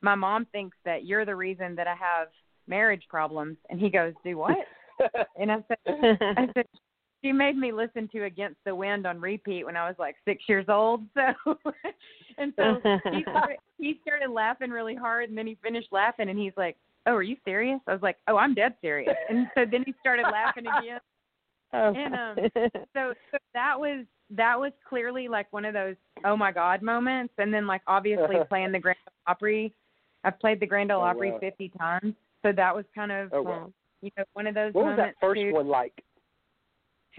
my 0.00 0.14
mom 0.14 0.46
thinks 0.46 0.76
that 0.84 1.04
you're 1.04 1.24
the 1.24 1.36
reason 1.36 1.74
that 1.76 1.86
I 1.86 1.94
have 1.94 2.28
marriage 2.66 3.04
problems." 3.08 3.58
And 3.68 3.78
he 3.78 3.90
goes, 3.90 4.14
"Do 4.24 4.38
what?" 4.38 4.56
and 5.38 5.52
I 5.52 5.56
said 5.68 6.18
I 6.20 6.48
said 6.54 6.66
she 7.22 7.32
made 7.32 7.56
me 7.56 7.70
listen 7.70 8.08
to 8.12 8.24
Against 8.24 8.58
the 8.64 8.74
Wind 8.74 9.06
on 9.06 9.20
repeat 9.20 9.64
when 9.64 9.76
I 9.76 9.86
was 9.86 9.96
like 9.98 10.16
6 10.24 10.42
years 10.48 10.66
old. 10.68 11.02
So 11.44 11.54
and 12.38 12.54
so 12.56 12.80
he 13.12 13.22
started, 13.22 13.58
he 13.76 14.00
started 14.00 14.30
laughing 14.30 14.70
really 14.70 14.94
hard 14.94 15.28
and 15.28 15.36
then 15.36 15.46
he 15.46 15.58
finished 15.62 15.88
laughing 15.92 16.30
and 16.30 16.38
he's 16.38 16.54
like, 16.56 16.76
"Oh, 17.06 17.12
are 17.14 17.22
you 17.22 17.36
serious?" 17.44 17.80
I 17.86 17.92
was 17.92 18.02
like, 18.02 18.16
"Oh, 18.28 18.36
I'm 18.36 18.54
dead 18.54 18.74
serious." 18.80 19.16
And 19.28 19.46
so 19.54 19.64
then 19.70 19.82
he 19.84 19.94
started 20.00 20.24
laughing 20.24 20.64
again. 20.66 20.98
oh. 21.72 21.94
And, 21.94 22.14
um, 22.14 22.36
So, 22.94 23.14
so 23.30 23.38
that 23.54 23.78
was 23.78 24.04
that 24.30 24.58
was 24.58 24.72
clearly 24.88 25.26
like 25.28 25.52
one 25.52 25.64
of 25.64 25.74
those 25.74 25.96
oh 26.24 26.36
my 26.36 26.52
god 26.52 26.82
moments 26.82 27.34
and 27.38 27.52
then 27.52 27.66
like 27.66 27.82
obviously 27.88 28.36
playing 28.48 28.72
the 28.72 28.78
Grand 28.78 28.98
Ole 29.06 29.32
Opry. 29.32 29.72
I've 30.22 30.38
played 30.38 30.60
the 30.60 30.66
Grand 30.66 30.92
Ole 30.92 31.00
Oh, 31.02 31.04
Opry 31.06 31.32
wow. 31.32 31.38
50 31.40 31.68
times. 31.78 32.14
So 32.42 32.52
that 32.52 32.74
was 32.74 32.84
kind 32.94 33.10
of 33.12 33.30
Oh, 33.32 33.42
wow. 33.42 33.72
you 34.02 34.10
know 34.16 34.24
one 34.34 34.46
of 34.46 34.54
those 34.54 34.72
What 34.74 34.86
was 34.86 34.96
that 34.98 35.14
first 35.20 35.40
too. 35.40 35.52
one 35.52 35.68
like? 35.68 36.04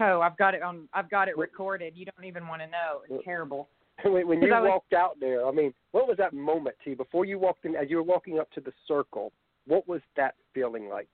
Oh, 0.00 0.20
I've 0.20 0.36
got 0.38 0.54
it 0.54 0.62
on 0.62 0.88
I've 0.94 1.10
got 1.10 1.28
it 1.28 1.36
recorded. 1.36 1.92
You 1.96 2.06
don't 2.06 2.24
even 2.26 2.48
want 2.48 2.62
to 2.62 2.66
know. 2.66 3.02
It's 3.08 3.24
terrible. 3.24 3.68
when, 4.04 4.42
you 4.42 4.48
was- 4.48 4.68
walked 4.68 4.94
out 4.94 5.18
there, 5.20 5.46
I 5.46 5.50
mean, 5.52 5.72
what 5.92 6.08
was 6.08 6.16
that 6.16 6.32
moment 6.32 6.76
to 6.84 6.90
you 6.90 6.96
before 6.96 7.24
you 7.24 7.38
walked 7.38 7.64
in? 7.66 7.76
As 7.76 7.90
you 7.90 7.96
were 7.96 8.02
walking 8.02 8.38
up 8.38 8.50
to 8.52 8.60
the 8.60 8.72
circle, 8.88 9.32
what 9.66 9.86
was 9.88 10.00
that 10.16 10.34
feeling 10.54 10.88
like? 10.88 11.08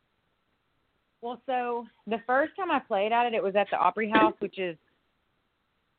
Well, 1.21 1.41
so 1.47 1.87
the 2.07 2.21
first 2.27 2.55
time 2.57 2.71
I 2.71 2.79
played 2.79 3.13
at 3.13 3.27
it, 3.27 3.35
it 3.35 3.43
was 3.43 3.57
at 3.57 3.69
the 3.71 3.77
Opry 3.77 4.09
House, 4.09 4.35
which 4.39 4.59
is 4.59 4.77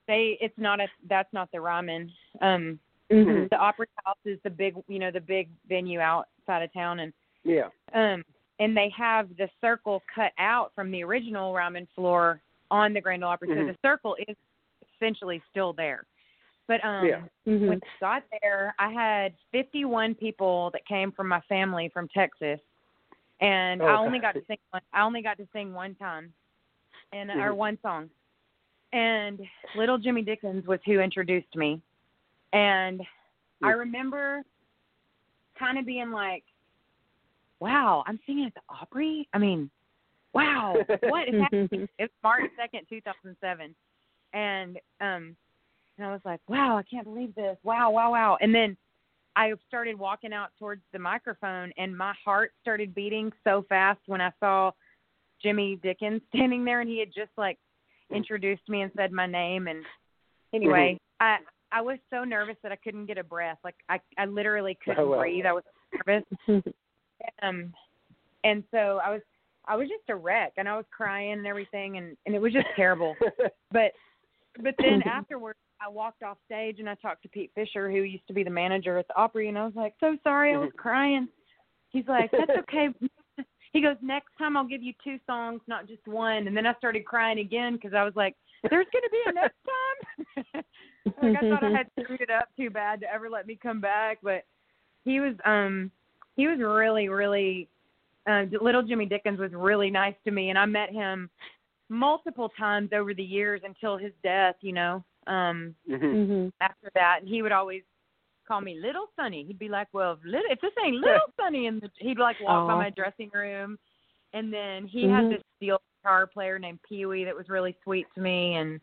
they. 0.08 0.38
It's 0.42 0.58
not 0.58 0.80
a. 0.80 0.88
That's 1.08 1.32
not 1.34 1.52
the 1.52 1.60
Ryman. 1.60 2.12
Um, 2.42 2.80
Mhm. 3.12 3.50
the 3.50 3.58
Opry 3.58 3.88
House 4.06 4.18
is 4.24 4.40
the 4.44 4.50
big, 4.50 4.76
you 4.88 5.00
know, 5.00 5.12
the 5.12 5.20
big 5.20 5.50
venue 5.68 6.00
outside 6.00 6.64
of 6.64 6.72
town, 6.74 7.00
and 7.00 7.14
Yeah. 7.44 7.70
um, 7.94 8.24
and 8.60 8.76
they 8.76 8.90
have 8.90 9.36
the 9.38 9.50
circle 9.62 10.04
cut 10.14 10.32
out 10.38 10.74
from 10.74 10.92
the 10.92 11.04
original 11.04 11.54
Ryman 11.54 11.88
floor 11.96 12.42
on 12.72 12.94
the 12.94 13.02
Grand 13.02 13.24
Ole 13.24 13.32
Opry. 13.32 13.48
So 13.48 13.56
Mhm. 13.56 13.68
the 13.68 13.78
circle 13.82 14.16
is 14.28 14.38
essentially 14.96 15.42
still 15.50 15.74
there. 15.74 16.06
But 16.70 16.86
um, 16.86 17.08
Yeah. 17.08 17.22
Mhm. 17.48 17.68
when 17.68 17.82
I 17.84 18.00
got 18.00 18.24
there, 18.44 18.76
I 18.78 18.92
had 18.92 19.36
51 19.52 20.14
people 20.14 20.70
that 20.72 20.86
came 20.86 21.12
from 21.12 21.28
my 21.28 21.42
family 21.50 21.90
from 21.90 22.08
Texas, 22.10 22.60
and 23.42 23.82
Oh, 23.82 23.86
I 23.88 23.98
only 23.98 24.20
God. 24.20 24.36
got 24.36 24.40
to 24.40 24.46
sing. 24.46 24.60
One, 24.70 24.84
I 24.94 25.02
only 25.02 25.24
got 25.24 25.38
to 25.40 25.48
sing 25.52 25.74
one 25.74 25.96
time, 25.96 26.32
and 27.12 27.32
or 27.32 27.54
Mhm. 27.54 27.58
one 27.58 27.80
song. 27.82 28.12
And 28.94 29.42
Little 29.76 29.98
Jimmy 29.98 30.22
Dickens 30.22 30.68
was 30.68 30.80
who 30.86 31.00
introduced 31.00 31.56
me, 31.56 31.82
and 32.54 33.02
I 33.64 33.72
remember 33.72 34.46
kind 35.58 35.80
of 35.80 35.88
being 35.88 36.12
like, 36.12 36.44
"Wow, 37.60 38.04
I'm 38.06 38.20
singing 38.28 38.46
at 38.46 38.54
the 38.54 38.62
Opry. 38.70 39.28
I 39.34 39.40
mean, 39.40 39.72
wow, 40.34 40.86
what 41.02 41.28
is 41.28 41.34
happening?" 41.52 41.90
It's 41.98 42.14
March 42.22 42.52
second, 42.56 42.88
two 42.88 43.02
thousand 43.02 43.36
seven, 43.42 43.76
and 44.34 44.80
um, 45.02 45.36
and 46.00 46.08
I 46.08 46.12
was 46.12 46.22
like, 46.24 46.40
"Wow, 46.48 46.78
I 46.78 46.84
can't 46.84 47.06
believe 47.06 47.36
this! 47.36 47.58
Wow, 47.64 47.92
wow, 47.92 48.12
wow!" 48.12 48.38
And 48.42 48.54
then 48.54 48.78
I 49.36 49.54
started 49.68 49.98
walking 49.98 50.34
out 50.34 50.50
towards 50.58 50.82
the 50.94 51.00
microphone, 51.00 51.72
and 51.78 51.96
my 51.96 52.14
heart 52.24 52.52
started 52.62 52.96
beating 52.96 53.32
so 53.44 53.66
fast 53.70 54.00
when 54.08 54.22
I 54.22 54.32
saw 54.40 54.72
Jimmy 55.42 55.78
Dickens 55.84 56.22
standing 56.36 56.66
there, 56.66 56.82
and 56.82 56.90
he 56.90 57.00
had 57.00 57.14
just 57.14 57.32
like 57.38 57.58
introduced 58.12 58.68
me 58.68 58.82
and 58.82 58.92
said 58.96 59.12
my 59.12 59.28
name. 59.28 59.68
And 59.68 59.84
anyway, 60.54 60.98
I 61.20 61.38
I 61.72 61.82
was 61.82 62.00
so 62.10 62.24
nervous 62.24 62.56
that 62.64 62.72
I 62.72 62.78
couldn't 62.78 63.06
get 63.06 63.18
a 63.18 63.24
breath. 63.24 63.60
Like 63.64 63.76
I 63.90 64.00
I 64.18 64.26
literally 64.26 64.78
couldn't 64.84 65.04
Oh, 65.04 65.10
wow. 65.10 65.20
breathe. 65.20 65.46
I 65.46 65.54
was 65.54 65.64
nervous 66.08 66.26
um 67.42 67.74
and 68.44 68.64
so 68.72 69.00
i 69.04 69.10
was 69.10 69.22
i 69.66 69.76
was 69.76 69.88
just 69.88 70.10
a 70.10 70.16
wreck 70.16 70.54
and 70.58 70.68
i 70.68 70.76
was 70.76 70.86
crying 70.96 71.34
and 71.34 71.48
everything 71.48 71.98
and 71.98 72.16
and 72.26 72.36
it 72.36 72.42
was 72.42 72.54
just 72.54 72.68
terrible 72.76 73.16
but 73.72 73.92
but 74.62 74.76
then 74.78 75.02
afterwards 75.04 75.60
i 75.82 75.90
walked 75.90 76.24
off 76.24 76.38
stage 76.46 76.80
and 76.80 76.90
i 76.90 76.96
talked 76.96 77.22
to 77.24 77.30
pete 77.30 77.52
fisher 77.56 77.90
who 77.90 77.98
used 77.98 78.28
to 78.28 78.34
be 78.34 78.44
the 78.44 78.50
manager 78.50 78.98
at 78.98 79.08
the 79.08 79.16
opry 79.16 79.50
and 79.50 79.58
i 79.58 79.66
was 79.66 79.76
like 79.76 79.94
so 80.00 80.18
sorry 80.24 80.54
i 80.54 80.58
was 80.58 80.72
crying. 80.78 81.28
He's 81.90 82.08
like 82.08 82.32
that's 82.32 82.52
okay. 82.60 82.90
He 83.72 83.82
goes 83.82 83.98
next 84.02 84.30
time 84.38 84.58
i'll 84.58 84.68
give 84.68 84.82
you 84.82 84.94
two 85.04 85.20
songs 85.28 85.62
not 85.68 85.88
just 85.88 86.08
one. 86.08 86.48
And 86.48 86.58
then 86.58 86.66
i 86.66 86.74
started 86.76 87.06
crying 87.06 87.40
again 87.40 87.74
because 87.76 87.94
i 87.94 88.04
was 88.04 88.14
like 88.16 88.36
there's 88.70 88.88
going 88.92 89.04
to 89.04 89.10
be 89.12 89.24
a 89.28 89.34
next 89.34 89.56
time? 89.66 90.64
Like 91.24 91.38
i 91.38 91.50
thought 91.50 91.64
i 91.64 91.72
had 91.72 91.88
screwed 92.00 92.22
it 92.22 92.30
up 92.30 92.50
too 92.58 92.70
bad 92.70 93.00
to 93.02 93.12
ever 93.12 93.30
let 93.30 93.48
me 93.48 93.58
come 93.62 93.80
back 93.80 94.20
but 94.22 94.44
he 95.06 95.20
was 95.20 95.34
um 95.46 95.92
he 96.36 96.46
was 96.46 96.60
really 96.60 97.10
really 97.10 97.68
uh 98.30 98.44
little 98.62 98.84
jimmy 98.84 99.06
dickens 99.06 99.40
was 99.40 99.52
really 99.54 99.90
nice 99.90 100.14
to 100.26 100.32
me 100.32 100.50
and 100.50 100.60
i 100.60 100.66
met 100.66 100.92
him 100.92 101.30
multiple 101.90 102.50
times 102.58 102.90
over 102.94 103.14
the 103.14 103.24
years 103.24 103.62
until 103.64 103.98
his 103.98 104.12
death 104.24 104.56
you 104.62 104.74
know 104.74 105.04
um 105.30 105.76
Mhm. 105.90 106.14
Mhm. 106.28 106.52
after 106.62 106.90
that 106.96 107.20
and 107.22 107.30
he 107.30 107.42
would 107.42 107.52
always 107.52 107.84
call 108.48 108.62
me 108.62 108.80
little 108.80 109.08
sunny 109.16 109.44
he'd 109.46 109.60
be 109.60 109.70
like 109.70 109.88
well 109.94 110.14
if, 110.14 110.20
little, 110.26 110.50
if 110.52 110.60
this 110.62 110.74
ain't 110.84 110.96
little 111.08 111.34
sunny 111.40 111.68
and 111.68 111.90
he'd 112.00 112.18
like 112.18 112.40
walk 112.40 112.68
by 112.68 112.76
my 112.76 112.90
dressing 112.90 113.30
room 113.34 113.78
and 114.34 114.52
then 114.54 114.86
he 114.86 115.06
Mhm. 115.06 115.10
had 115.16 115.30
this 115.30 115.42
steel 115.58 115.82
guitar 116.02 116.28
player 116.28 116.58
named 116.60 116.80
pee 116.88 117.06
wee 117.06 117.24
that 117.26 117.36
was 117.36 117.50
really 117.50 117.76
sweet 117.84 118.08
to 118.16 118.22
me 118.22 118.56
and 118.56 118.82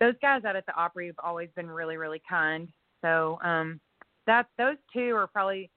those 0.00 0.14
guys 0.20 0.44
out 0.44 0.56
at 0.56 0.66
the 0.66 0.74
opry 0.74 1.06
have 1.06 1.18
always 1.22 1.48
been 1.54 1.70
really 1.70 1.96
really 1.96 2.22
kind 2.28 2.68
so 3.02 3.38
um 3.42 3.80
that 4.26 4.46
those 4.58 4.76
two 4.92 5.14
are 5.14 5.26
probably 5.26 5.70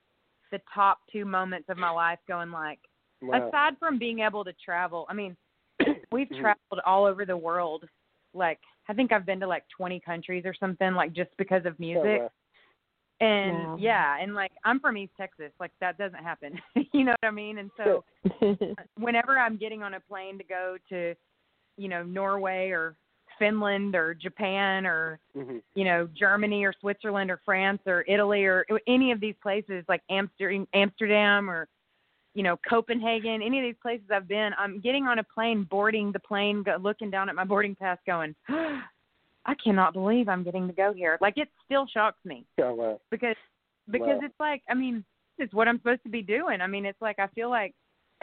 the 0.51 0.61
top 0.73 0.99
two 1.11 1.25
moments 1.25 1.67
of 1.69 1.77
my 1.77 1.89
life 1.89 2.19
going 2.27 2.51
like 2.51 2.79
Wow. 3.21 3.47
aside 3.49 3.73
from 3.79 3.97
being 3.97 4.19
able 4.19 4.43
to 4.45 4.53
travel 4.63 5.05
i 5.09 5.13
mean 5.13 5.35
we've 6.11 6.29
Mhm. 6.29 6.39
traveled 6.39 6.81
all 6.85 7.03
over 7.03 7.25
the 7.25 7.35
world 7.35 7.83
like 8.33 8.59
i 8.89 8.93
think 8.93 9.11
i've 9.11 9.25
been 9.25 9.39
to 9.39 9.47
like 9.47 9.63
20 9.75 9.99
countries 9.99 10.43
or 10.45 10.53
something 10.59 10.93
like 10.93 11.13
just 11.13 11.31
because 11.37 11.65
of 11.65 11.79
music 11.79 12.21
wow. 12.21 12.31
And 13.19 13.51
Wow. 13.51 13.77
yeah, 13.79 14.17
and 14.21 14.35
like 14.35 14.51
I'm 14.63 14.79
from 14.79 14.95
East 14.95 15.13
Texas, 15.17 15.51
like 15.59 15.71
that 15.81 15.97
doesn't 15.97 16.23
happen. 16.23 16.59
you 16.93 17.03
know 17.03 17.15
what 17.21 17.27
I 17.27 17.31
mean? 17.31 17.57
And 17.57 17.71
so 17.75 18.03
whenever 18.99 19.39
I'm 19.39 19.57
getting 19.57 19.81
on 19.81 19.95
a 19.95 19.99
plane 19.99 20.37
to 20.37 20.43
go 20.43 20.77
to, 20.89 21.15
you 21.77 21.87
know, 21.87 22.03
Norway 22.03 22.69
or 22.69 22.95
Finland 23.39 23.95
or 23.95 24.13
Japan 24.13 24.85
or 24.85 25.19
hmm 25.33 25.57
you 25.75 25.83
know 25.83 26.07
Germany 26.17 26.63
or 26.63 26.73
Switzerland 26.79 27.29
or 27.29 27.39
France 27.45 27.81
or 27.85 28.03
Italy 28.07 28.45
or 28.45 28.65
any 28.87 29.11
of 29.11 29.19
these 29.19 29.35
places 29.41 29.83
like 29.87 30.01
Amsterdam, 30.09 30.67
Amsterdam 30.73 31.49
or 31.49 31.67
you 32.37 32.43
know 32.43 32.55
Copenhagen, 32.69 33.41
any 33.41 33.57
of 33.59 33.63
these 33.65 33.81
places 33.81 34.05
I've 34.11 34.27
been, 34.27 34.51
I'm 34.59 34.79
getting 34.79 35.05
on 35.07 35.17
a 35.19 35.23
plane, 35.23 35.65
boarding 35.69 36.11
the 36.11 36.19
plane, 36.19 36.61
go, 36.63 36.77
looking 36.79 37.09
down 37.09 37.29
at 37.29 37.35
my 37.35 37.43
boarding 37.43 37.73
pass, 37.75 37.97
going, 38.05 38.35
I 38.49 39.55
cannot 39.63 39.93
believe 39.93 40.29
I'm 40.29 40.43
getting 40.43 40.67
to 40.67 40.73
go 40.73 40.93
here. 40.93 41.17
Like 41.19 41.37
it 41.37 41.49
still 41.65 41.87
shocks 41.87 42.19
me 42.25 42.45
Oh 42.61 42.73
wow. 42.75 42.99
because 43.09 43.35
because 43.89 44.19
Wow. 44.19 44.25
it's 44.27 44.39
like 44.39 44.61
I 44.69 44.73
mean 44.75 45.03
it's 45.39 45.53
what 45.53 45.67
I'm 45.67 45.79
supposed 45.79 46.03
to 46.03 46.09
be 46.09 46.21
doing. 46.21 46.61
I 46.61 46.67
mean 46.67 46.85
it's 46.85 47.01
like 47.01 47.17
I 47.19 47.27
feel 47.27 47.49
like 47.49 47.73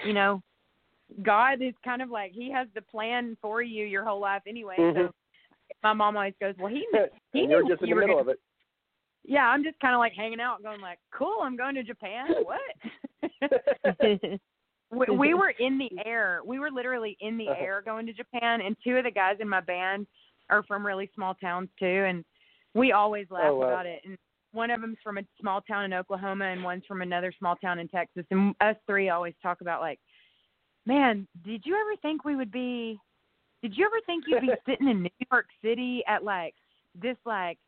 you 0.05 0.13
know 0.13 0.43
God 1.23 1.61
is 1.63 1.75
kind 1.85 2.01
of 2.03 2.11
like 2.11 2.33
He 2.33 2.51
has 2.53 2.69
the 2.75 2.83
plan 2.83 3.37
for 3.43 3.63
you 3.63 3.85
your 3.85 4.05
whole 4.05 4.21
life 4.21 4.43
anyway. 4.47 4.77
Mhm. 4.79 4.95
So 5.09 5.13
my 5.83 5.93
mom 5.93 6.17
always 6.17 6.35
goes, 6.41 6.55
well 6.59 6.71
he 6.73 6.87
he 7.33 7.41
and 7.43 7.51
you're 7.51 7.63
knew 7.63 7.71
just 7.71 7.83
in 7.83 7.89
the 7.91 7.95
middle 7.97 8.09
gonna- 8.17 8.21
of 8.21 8.29
it. 8.29 8.39
yeah 9.25 9.47
I'm 9.49 9.65
just 9.65 9.81
kind 9.81 9.95
of 9.95 9.99
like 9.99 10.13
hanging 10.13 10.41
out 10.41 10.63
going 10.63 10.81
like 10.83 10.99
cool 11.13 11.39
I'm 11.43 11.57
going 11.57 11.75
to 11.77 11.83
Japan 11.83 12.27
what 12.45 12.61
we, 14.91 15.07
we 15.17 15.35
were 15.35 15.53
in 15.59 15.79
the 15.79 15.91
air. 16.07 16.41
We 16.45 16.59
were 16.59 16.71
literally 16.71 17.17
in 17.21 17.37
the 17.39 17.49
Uh-huh. 17.49 17.63
air 17.63 17.83
going 17.85 18.07
to 18.07 18.13
Japan, 18.13 18.61
and 18.61 18.77
two 18.85 18.97
of 18.97 19.05
the 19.05 19.11
guys 19.11 19.37
in 19.41 19.49
my 19.49 19.61
band 19.61 20.07
are 20.51 20.63
from 20.65 20.85
really 20.87 21.11
small 21.15 21.35
towns 21.35 21.69
too, 21.79 21.87
and 22.09 22.25
we 22.75 22.93
always 22.93 23.27
laugh 23.31 23.51
Oh, 23.51 23.57
wow. 23.57 23.67
about 23.67 23.87
it. 23.87 24.01
And 24.05 24.17
one 24.53 24.71
of 24.71 24.81
them's 24.81 24.99
from 25.03 25.19
a 25.19 25.23
small 25.41 25.61
town 25.63 25.85
in 25.85 25.93
Oklahoma, 25.93 26.45
and 26.47 26.63
one's 26.63 26.85
from 26.87 27.03
another 27.03 27.33
small 27.39 27.57
town 27.57 27.79
in 27.79 27.89
Texas. 27.89 28.25
And 28.31 28.55
us 28.61 28.77
three 28.87 29.09
always 29.09 29.35
talk 29.43 29.61
about 29.61 29.81
like, 29.81 29.99
man, 30.87 31.27
did 31.45 31.63
you 31.65 31.75
ever 31.75 31.97
think 32.03 32.25
we 32.25 32.37
would 32.37 32.53
be? 32.53 32.99
Did 33.63 33.77
you 33.77 33.87
ever 33.87 33.97
think 34.07 34.25
you'd 34.27 34.43
be 34.43 34.53
sitting 34.69 34.89
in 34.89 35.03
New 35.03 35.27
York 35.33 35.47
City 35.63 36.05
at 36.07 36.23
like 36.25 36.55
this 37.01 37.17
like 37.25 37.59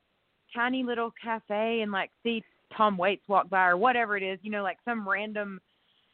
tiny 0.55 0.83
little 0.85 1.13
cafe 1.23 1.81
and 1.81 1.91
like 1.91 2.11
see 2.23 2.43
Tom 2.77 2.97
Waits 2.99 3.23
walk 3.29 3.49
by 3.49 3.67
or 3.67 3.77
whatever 3.77 4.17
it 4.17 4.23
is, 4.23 4.39
you 4.43 4.51
know, 4.51 4.63
like 4.63 4.79
some 4.85 5.09
random 5.09 5.61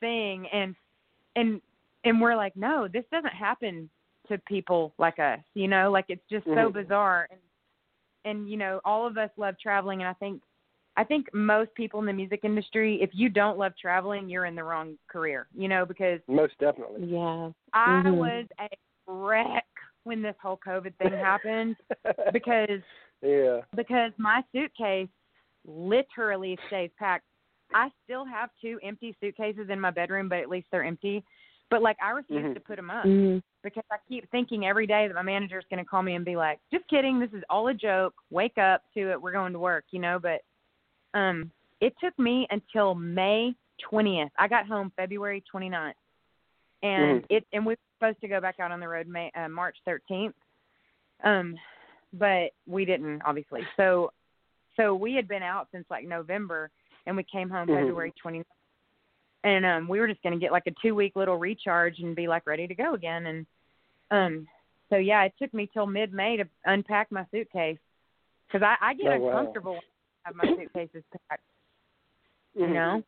thing 0.02 0.46
and 0.52 0.74
and 1.36 1.62
and 2.04 2.20
we're 2.20 2.36
like, 2.36 2.54
no, 2.56 2.88
this 2.92 3.04
doesn't 3.12 3.32
happen 3.32 3.88
to 4.28 4.36
people 4.48 4.92
like 4.98 5.18
us, 5.20 5.38
you 5.54 5.68
know, 5.68 5.90
like 5.90 6.06
it's 6.08 6.28
just 6.28 6.44
so 6.46 6.68
Mhm. 6.68 6.72
bizarre 6.74 7.28
and 7.30 7.40
and 8.24 8.50
you 8.50 8.56
know, 8.56 8.80
all 8.84 9.06
of 9.06 9.16
us 9.16 9.30
love 9.38 9.58
traveling 9.58 10.00
and 10.02 10.08
I 10.08 10.12
think 10.14 10.42
I 10.96 11.04
think 11.04 11.32
most 11.32 11.74
people 11.74 12.00
in 12.00 12.06
the 12.06 12.12
music 12.12 12.40
industry, 12.44 13.00
if 13.00 13.10
you 13.14 13.30
don't 13.30 13.56
love 13.56 13.72
traveling, 13.80 14.28
you're 14.28 14.44
in 14.44 14.54
the 14.54 14.64
wrong 14.64 14.98
career, 15.08 15.46
you 15.54 15.68
know, 15.68 15.86
because 15.86 16.20
Most 16.28 16.58
definitely. 16.58 17.06
yeah. 17.06 17.50
I 17.72 18.02
Mhm. 18.04 18.18
was 18.18 18.46
a 18.60 18.68
wreck 19.06 19.64
when 20.04 20.20
this 20.20 20.36
whole 20.42 20.58
COVID 20.58 20.94
thing 20.96 21.12
happened 21.12 21.76
because 22.32 22.82
yeah. 23.22 23.62
because 23.74 24.12
my 24.18 24.42
suitcase 24.52 25.08
literally 25.64 26.58
stays 26.66 26.90
packed. 26.98 27.24
I 27.74 27.90
still 28.04 28.24
have 28.24 28.50
two 28.60 28.78
empty 28.82 29.16
suitcases 29.20 29.70
in 29.70 29.80
my 29.80 29.90
bedroom, 29.90 30.28
but 30.28 30.38
at 30.38 30.48
least 30.48 30.68
they're 30.70 30.84
empty. 30.84 31.24
But 31.70 31.82
like 31.82 31.96
I 32.02 32.10
refuse 32.10 32.44
Mhm. 32.44 32.54
to 32.54 32.60
put 32.60 32.76
them 32.76 32.90
up 32.90 33.06
Mhm. 33.06 33.42
because 33.62 33.84
I 33.90 33.96
keep 34.08 34.28
thinking 34.30 34.66
every 34.66 34.86
day 34.86 35.08
that 35.08 35.14
my 35.14 35.22
manager's 35.22 35.64
going 35.70 35.82
to 35.82 35.88
call 35.88 36.02
me 36.02 36.14
and 36.14 36.24
be 36.24 36.36
like, 36.36 36.60
"Just 36.70 36.86
kidding, 36.88 37.18
this 37.18 37.32
is 37.32 37.42
all 37.48 37.68
a 37.68 37.74
joke. 37.74 38.14
Wake 38.30 38.58
up 38.58 38.82
to 38.94 39.10
it. 39.10 39.20
We're 39.20 39.32
going 39.32 39.52
to 39.52 39.58
work," 39.58 39.86
you 39.90 39.98
know, 39.98 40.18
but 40.18 40.42
um 41.14 41.50
it 41.80 41.94
took 41.98 42.16
me 42.18 42.46
until 42.50 42.94
May 42.94 43.54
20th. 43.90 44.30
I 44.38 44.46
got 44.46 44.66
home 44.66 44.90
February 44.96 45.40
29th. 45.50 45.96
And 46.82 47.22
Mhm. 47.22 47.26
it 47.28 47.46
and 47.52 47.64
we 47.66 47.72
were 47.74 47.78
supposed 47.98 48.20
to 48.20 48.28
go 48.28 48.40
back 48.40 48.60
out 48.60 48.70
on 48.70 48.80
the 48.80 48.88
road 48.88 49.06
May 49.06 49.30
uh, 49.34 49.48
March 49.48 49.78
13th. 49.86 50.34
Um 51.24 51.58
but 52.12 52.52
we 52.66 52.84
didn't 52.84 53.22
obviously. 53.22 53.66
So 53.76 54.12
so 54.76 54.94
we 54.94 55.14
had 55.14 55.26
been 55.28 55.42
out 55.42 55.68
since 55.72 55.88
like 55.90 56.04
November 56.06 56.70
and 57.06 57.16
we 57.16 57.24
came 57.24 57.48
home 57.50 57.68
Mhm. 57.68 57.80
February 57.80 58.12
29th. 58.24 58.44
And 59.44 59.64
um 59.66 59.88
we 59.88 59.98
were 59.98 60.08
just 60.08 60.22
going 60.22 60.34
to 60.34 60.38
get 60.38 60.52
like 60.52 60.66
a 60.66 60.74
2 60.82 60.94
week 60.94 61.16
little 61.16 61.36
recharge 61.36 61.98
and 61.98 62.14
be 62.14 62.28
like 62.28 62.46
ready 62.46 62.66
to 62.66 62.74
go 62.74 62.94
again 62.94 63.26
and 63.26 63.46
um 64.10 64.48
so 64.90 64.96
yeah, 64.98 65.22
it 65.24 65.32
took 65.40 65.54
me 65.54 65.70
till 65.72 65.86
mid-May 65.86 66.36
to 66.36 66.44
unpack 66.66 67.10
my 67.10 67.24
suitcase 67.30 67.78
cuz 68.50 68.62
I 68.62 68.76
I 68.80 68.94
get 68.94 69.08
Oh, 69.12 69.18
wow. 69.20 69.28
uncomfortable 69.28 69.74
when 69.74 69.82
I 70.24 70.28
have 70.28 70.36
my 70.36 70.56
suitcases 70.56 71.02
packed, 71.28 71.42
you 72.54 72.66
Mhm. 72.66 72.72
know. 72.74 73.02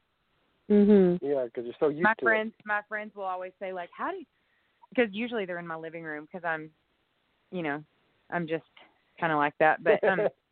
Mhm. 0.70 1.18
Yeah, 1.22 1.44
because 1.44 1.66
you're 1.66 1.74
so 1.78 1.88
used 1.88 2.02
my 2.02 2.14
to 2.14 2.24
friends 2.24 2.54
my 2.64 2.80
friends 2.88 3.14
will 3.14 3.24
always 3.24 3.52
say 3.60 3.72
like 3.72 3.90
how 3.96 4.10
do 4.10 4.16
you 4.16 4.26
because 4.88 5.12
usually 5.12 5.44
they're 5.44 5.58
in 5.58 5.66
my 5.66 5.76
living 5.76 6.04
room 6.04 6.24
because 6.24 6.44
i'm 6.44 6.70
you 7.50 7.62
know 7.62 7.82
i'm 8.30 8.46
just 8.46 8.64
kind 9.20 9.32
of 9.32 9.38
like 9.38 9.54
that 9.58 9.82
but 9.82 10.02
um 10.04 10.26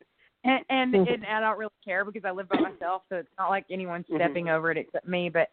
and 0.45 0.65
and, 0.71 0.95
and 0.95 1.27
i 1.27 1.41
don't 1.41 1.59
really 1.59 1.71
care 1.85 2.05
because 2.05 2.25
i 2.25 2.31
live 2.31 2.49
by 2.49 2.61
myself 2.61 3.03
so 3.09 3.17
it's 3.17 3.29
not 3.39 3.51
like 3.51 3.65
anyone's 3.71 4.07
Mhm. 4.11 4.17
stepping 4.17 4.49
over 4.49 4.71
it 4.71 4.77
except 4.77 5.07
me 5.07 5.29
but 5.29 5.51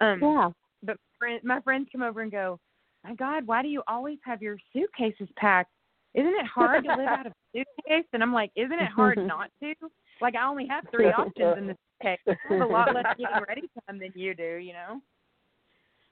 um 0.00 0.20
Yeah. 0.20 0.50
but 0.82 0.96
friend, 1.18 1.42
my 1.44 1.60
friends 1.60 1.88
come 1.92 2.02
over 2.02 2.22
and 2.22 2.30
go 2.32 2.58
my 3.04 3.14
god 3.14 3.46
why 3.46 3.62
do 3.62 3.68
you 3.68 3.82
always 3.86 4.18
have 4.24 4.42
your 4.42 4.56
suitcases 4.72 5.28
packed 5.36 5.70
isn't 6.14 6.34
it 6.34 6.46
hard 6.46 6.84
to 6.84 6.90
live 6.90 7.08
out 7.08 7.26
of 7.26 7.32
a 7.32 7.58
suitcase 7.58 8.06
and 8.12 8.22
i'm 8.22 8.32
like 8.32 8.50
isn't 8.56 8.72
it 8.78 8.90
hard 8.90 9.18
not 9.26 9.50
to 9.62 9.72
like 10.20 10.34
i 10.34 10.46
only 10.46 10.66
have 10.66 10.84
three 10.90 11.12
options 11.12 11.56
in 11.58 11.66
the 11.66 11.76
suitcase 12.00 12.18
I 12.26 12.54
have 12.54 12.68
a 12.68 12.72
lot 12.72 12.94
less 12.94 13.06
getting 13.18 13.36
ready 13.48 13.62
time 13.86 13.98
than 13.98 14.12
you 14.14 14.34
do 14.34 14.56
you 14.56 14.72
know 14.72 15.00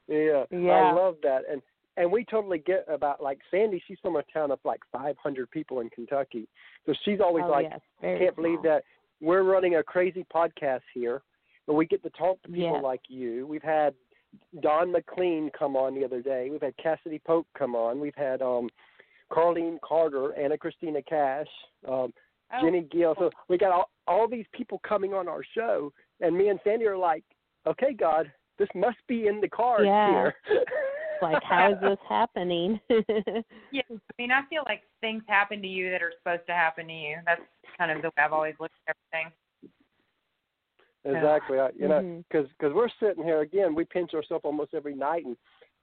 Yeah, 0.09 0.45
Yeah. 0.51 0.73
I 0.73 0.93
love 0.93 1.17
that, 1.23 1.43
and 1.51 1.63
and 1.97 2.11
we 2.11 2.25
totally 2.25 2.59
get 2.59 2.85
about 2.89 3.23
like 3.23 3.39
Sandy. 3.51 3.83
She's 3.87 3.99
from 4.03 4.17
a 4.17 4.23
town 4.33 4.51
of 4.51 4.59
like 4.65 4.81
500 4.93 5.51
people 5.51 5.81
in 5.81 5.91
Kentucky, 5.91 6.49
so 6.87 6.95
she's 7.05 7.21
always 7.21 7.45
oh, 7.47 7.51
like, 7.51 7.67
yes. 7.71 7.81
Can't 8.01 8.37
believe 8.37 8.63
that 8.63 8.85
we're 9.21 9.43
running 9.43 9.77
a 9.77 9.83
crazy 9.83 10.25
podcast 10.35 10.83
here, 10.95 11.23
but 11.67 11.75
we 11.75 11.87
get 11.87 12.03
to 12.03 12.11
talk 12.11 12.43
to 12.43 12.49
people 12.49 12.83
like 12.83 13.03
you. 13.09 13.47
We've 13.47 13.63
had 13.63 13.95
Don 14.63 14.93
McLean 14.93 15.51
come 15.59 15.77
on 15.77 15.95
the 15.95 16.05
other 16.05 16.23
day. 16.23 16.49
We've 16.51 16.63
had 16.63 16.75
Cassadee 16.77 17.23
Pope 17.25 17.47
come 17.57 17.75
on. 17.75 18.01
We've 18.01 18.15
had 18.17 18.43
um 18.43 18.69
Carlene 19.31 19.79
Carter, 19.87 20.35
Anna 20.37 20.59
Christina 20.59 21.01
Cash, 21.03 21.47
um, 21.87 22.13
Oh, 22.53 22.65
Jenny 22.65 22.87
Gill. 22.91 23.15
So 23.19 23.31
we 23.49 23.59
got 23.59 23.73
all, 23.73 23.91
all 24.07 24.29
these 24.29 24.47
people 24.53 24.81
coming 24.87 25.15
on 25.15 25.29
our 25.29 25.43
show, 25.55 25.93
and 26.21 26.37
me 26.37 26.49
and 26.49 26.59
Sandy 26.65 26.87
are 26.87 26.97
like, 26.97 27.25
okay, 27.67 27.93
God, 27.93 28.31
this 28.59 28.69
must 28.75 28.99
be 29.07 29.27
in 29.27 29.41
the 29.41 29.49
cards 29.49 29.87
Yeah. 29.87 30.11
here. 30.11 30.35
like 31.23 31.43
how 31.43 31.73
is 31.73 31.81
this 31.81 31.99
happening? 32.09 32.81
Yeah, 33.73 33.83
I 33.89 33.95
mean, 34.19 34.33
I 34.33 34.43
feel 34.51 34.63
like 34.67 34.83
things 35.01 35.23
happen 35.29 35.63
to 35.63 35.69
you 35.69 35.91
that 35.91 36.03
are 36.03 36.13
supposed 36.19 36.45
to 36.49 36.53
happen 36.53 36.89
to 36.89 36.93
you. 36.93 37.19
That's 37.25 37.41
kind 37.79 37.93
of 37.93 38.03
the 38.03 38.09
way 38.09 38.25
I've 38.25 38.33
always 38.33 38.55
looked 38.59 38.75
at 38.89 38.97
everything. 39.15 39.33
Exactly. 41.05 41.59
I, 41.61 41.71
you 41.71 41.87
know, 41.89 42.01
Mhm. 42.01 42.25
because 42.29 42.51
cause 42.61 42.73
we're 42.73 42.89
sitting 43.01 43.23
here 43.23 43.41
again, 43.41 43.75
we 43.75 43.85
pinch 43.85 44.13
ourselves 44.13 44.45
almost 44.45 44.75
every 44.75 44.95
night, 44.95 45.25
and 45.25 45.37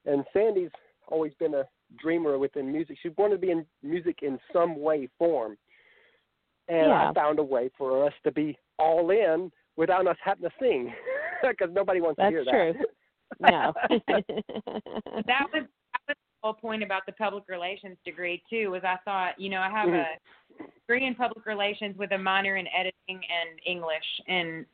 and 0.06 0.26
Sandy's 0.34 0.72
always 1.08 1.34
been 1.36 1.54
a 1.56 1.68
dreamer 1.98 2.38
within 2.38 2.72
music. 2.72 2.98
She 3.02 3.10
wanted 3.10 3.36
to 3.36 3.40
be 3.40 3.52
in 3.52 3.66
music 3.82 4.22
in 4.22 4.40
some 4.52 4.80
way, 4.80 5.08
form, 5.18 5.58
and 6.68 6.88
Yeah. 6.88 7.10
I 7.10 7.14
found 7.14 7.40
a 7.40 7.44
way 7.44 7.70
for 7.70 8.06
us 8.06 8.14
to 8.24 8.32
be 8.32 8.58
all 8.78 9.10
in 9.12 9.52
without 9.78 10.06
us 10.08 10.18
having 10.22 10.50
to 10.50 10.56
sing, 10.60 10.94
because 11.42 11.72
nobody 11.72 12.02
wants 12.02 12.18
That's 12.18 12.28
to 12.28 12.32
hear 12.32 12.46
that. 12.46 12.52
That's 12.52 12.78
true. 12.78 12.86
no. 13.40 13.74
That 15.26 15.48
was 15.54 15.64
that 15.66 16.02
was 16.08 16.16
the 16.16 16.16
whole 16.44 16.54
point 16.54 16.84
about 16.84 17.06
the 17.06 17.12
public 17.14 17.46
relations 17.48 17.98
degree 18.06 18.42
too. 18.50 18.72
Was 18.72 18.84
I 18.84 18.98
thought, 19.06 19.40
you 19.40 19.50
know, 19.50 19.60
I 19.62 19.70
have 19.70 19.90
a 19.90 20.06
degree 20.88 21.06
in 21.06 21.16
public 21.16 21.46
relations 21.46 21.98
with 21.98 22.12
a 22.12 22.18
minor 22.18 22.56
in 22.58 22.68
editing 22.68 22.94
and 23.10 23.60
English, 23.66 24.22
and 24.28 24.66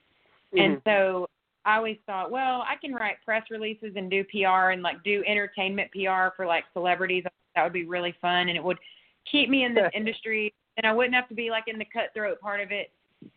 and 0.57 0.77
Mhm. 0.77 0.83
so 0.85 1.29
I 1.65 1.77
always 1.77 1.97
thought, 2.05 2.29
well, 2.29 2.63
I 2.67 2.75
can 2.75 2.93
write 2.93 3.15
press 3.23 3.43
releases 3.49 3.95
and 3.95 4.11
do 4.11 4.23
PR 4.25 4.71
and 4.71 4.81
like 4.83 5.01
do 5.03 5.23
entertainment 5.25 5.91
PR 5.91 6.35
for 6.35 6.45
like 6.45 6.65
celebrities. 6.73 7.23
That 7.55 7.63
would 7.63 7.73
be 7.73 7.85
really 7.85 8.11
fun, 8.21 8.49
and 8.49 8.57
it 8.57 8.63
would 8.63 8.77
keep 9.25 9.49
me 9.49 9.63
in 9.63 9.73
the 9.73 9.89
industry, 9.97 10.53
and 10.77 10.85
I 10.85 10.93
wouldn't 10.93 11.15
have 11.15 11.29
to 11.29 11.35
be 11.35 11.49
like 11.49 11.67
in 11.67 11.79
the 11.79 11.85
cutthroat 11.85 12.39
part 12.41 12.59
of 12.59 12.71
it, 12.71 12.91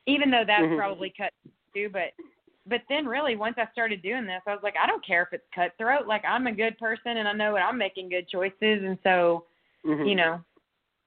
even 0.07 0.31
though 0.31 0.45
that's 0.45 0.65
Mhm. 0.65 0.77
probably 0.77 1.11
cut 1.11 1.33
too. 1.73 1.89
But 1.89 2.13
but 2.69 2.83
then 2.89 3.07
really, 3.07 3.37
once 3.37 3.55
I 3.59 3.67
started 3.73 4.03
doing 4.03 4.27
this, 4.27 4.43
I 4.47 4.51
was 4.51 4.63
like, 4.63 4.75
I 4.83 4.87
don't 4.87 5.07
care 5.07 5.23
if 5.23 5.33
it's 5.33 5.45
cutthroat. 5.55 6.07
Like 6.07 6.25
I'm 6.25 6.47
a 6.47 6.53
good 6.53 6.77
person, 6.79 7.19
and 7.19 7.29
I 7.29 7.33
know 7.33 7.55
that 7.55 7.63
I'm 7.63 7.79
making 7.79 8.09
good 8.09 8.29
choices, 8.29 8.83
and 8.85 8.99
so 9.03 9.47
Mhm. 9.85 10.09
you 10.09 10.15
know, 10.15 10.45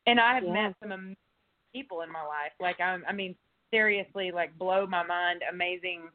and 0.06 0.20
I 0.20 0.34
have 0.36 0.44
Yeah. 0.44 0.54
met 0.54 0.80
some 0.80 0.92
amazing 0.92 1.18
people 1.74 2.02
in 2.02 2.12
my 2.12 2.24
life. 2.24 2.54
Like 2.60 2.80
I'm, 2.80 3.04
I 3.08 3.12
mean, 3.12 3.36
seriously, 3.72 4.32
like 4.32 4.58
blow 4.58 4.88
my 4.88 5.04
mind, 5.04 5.44
amazing 5.50 6.10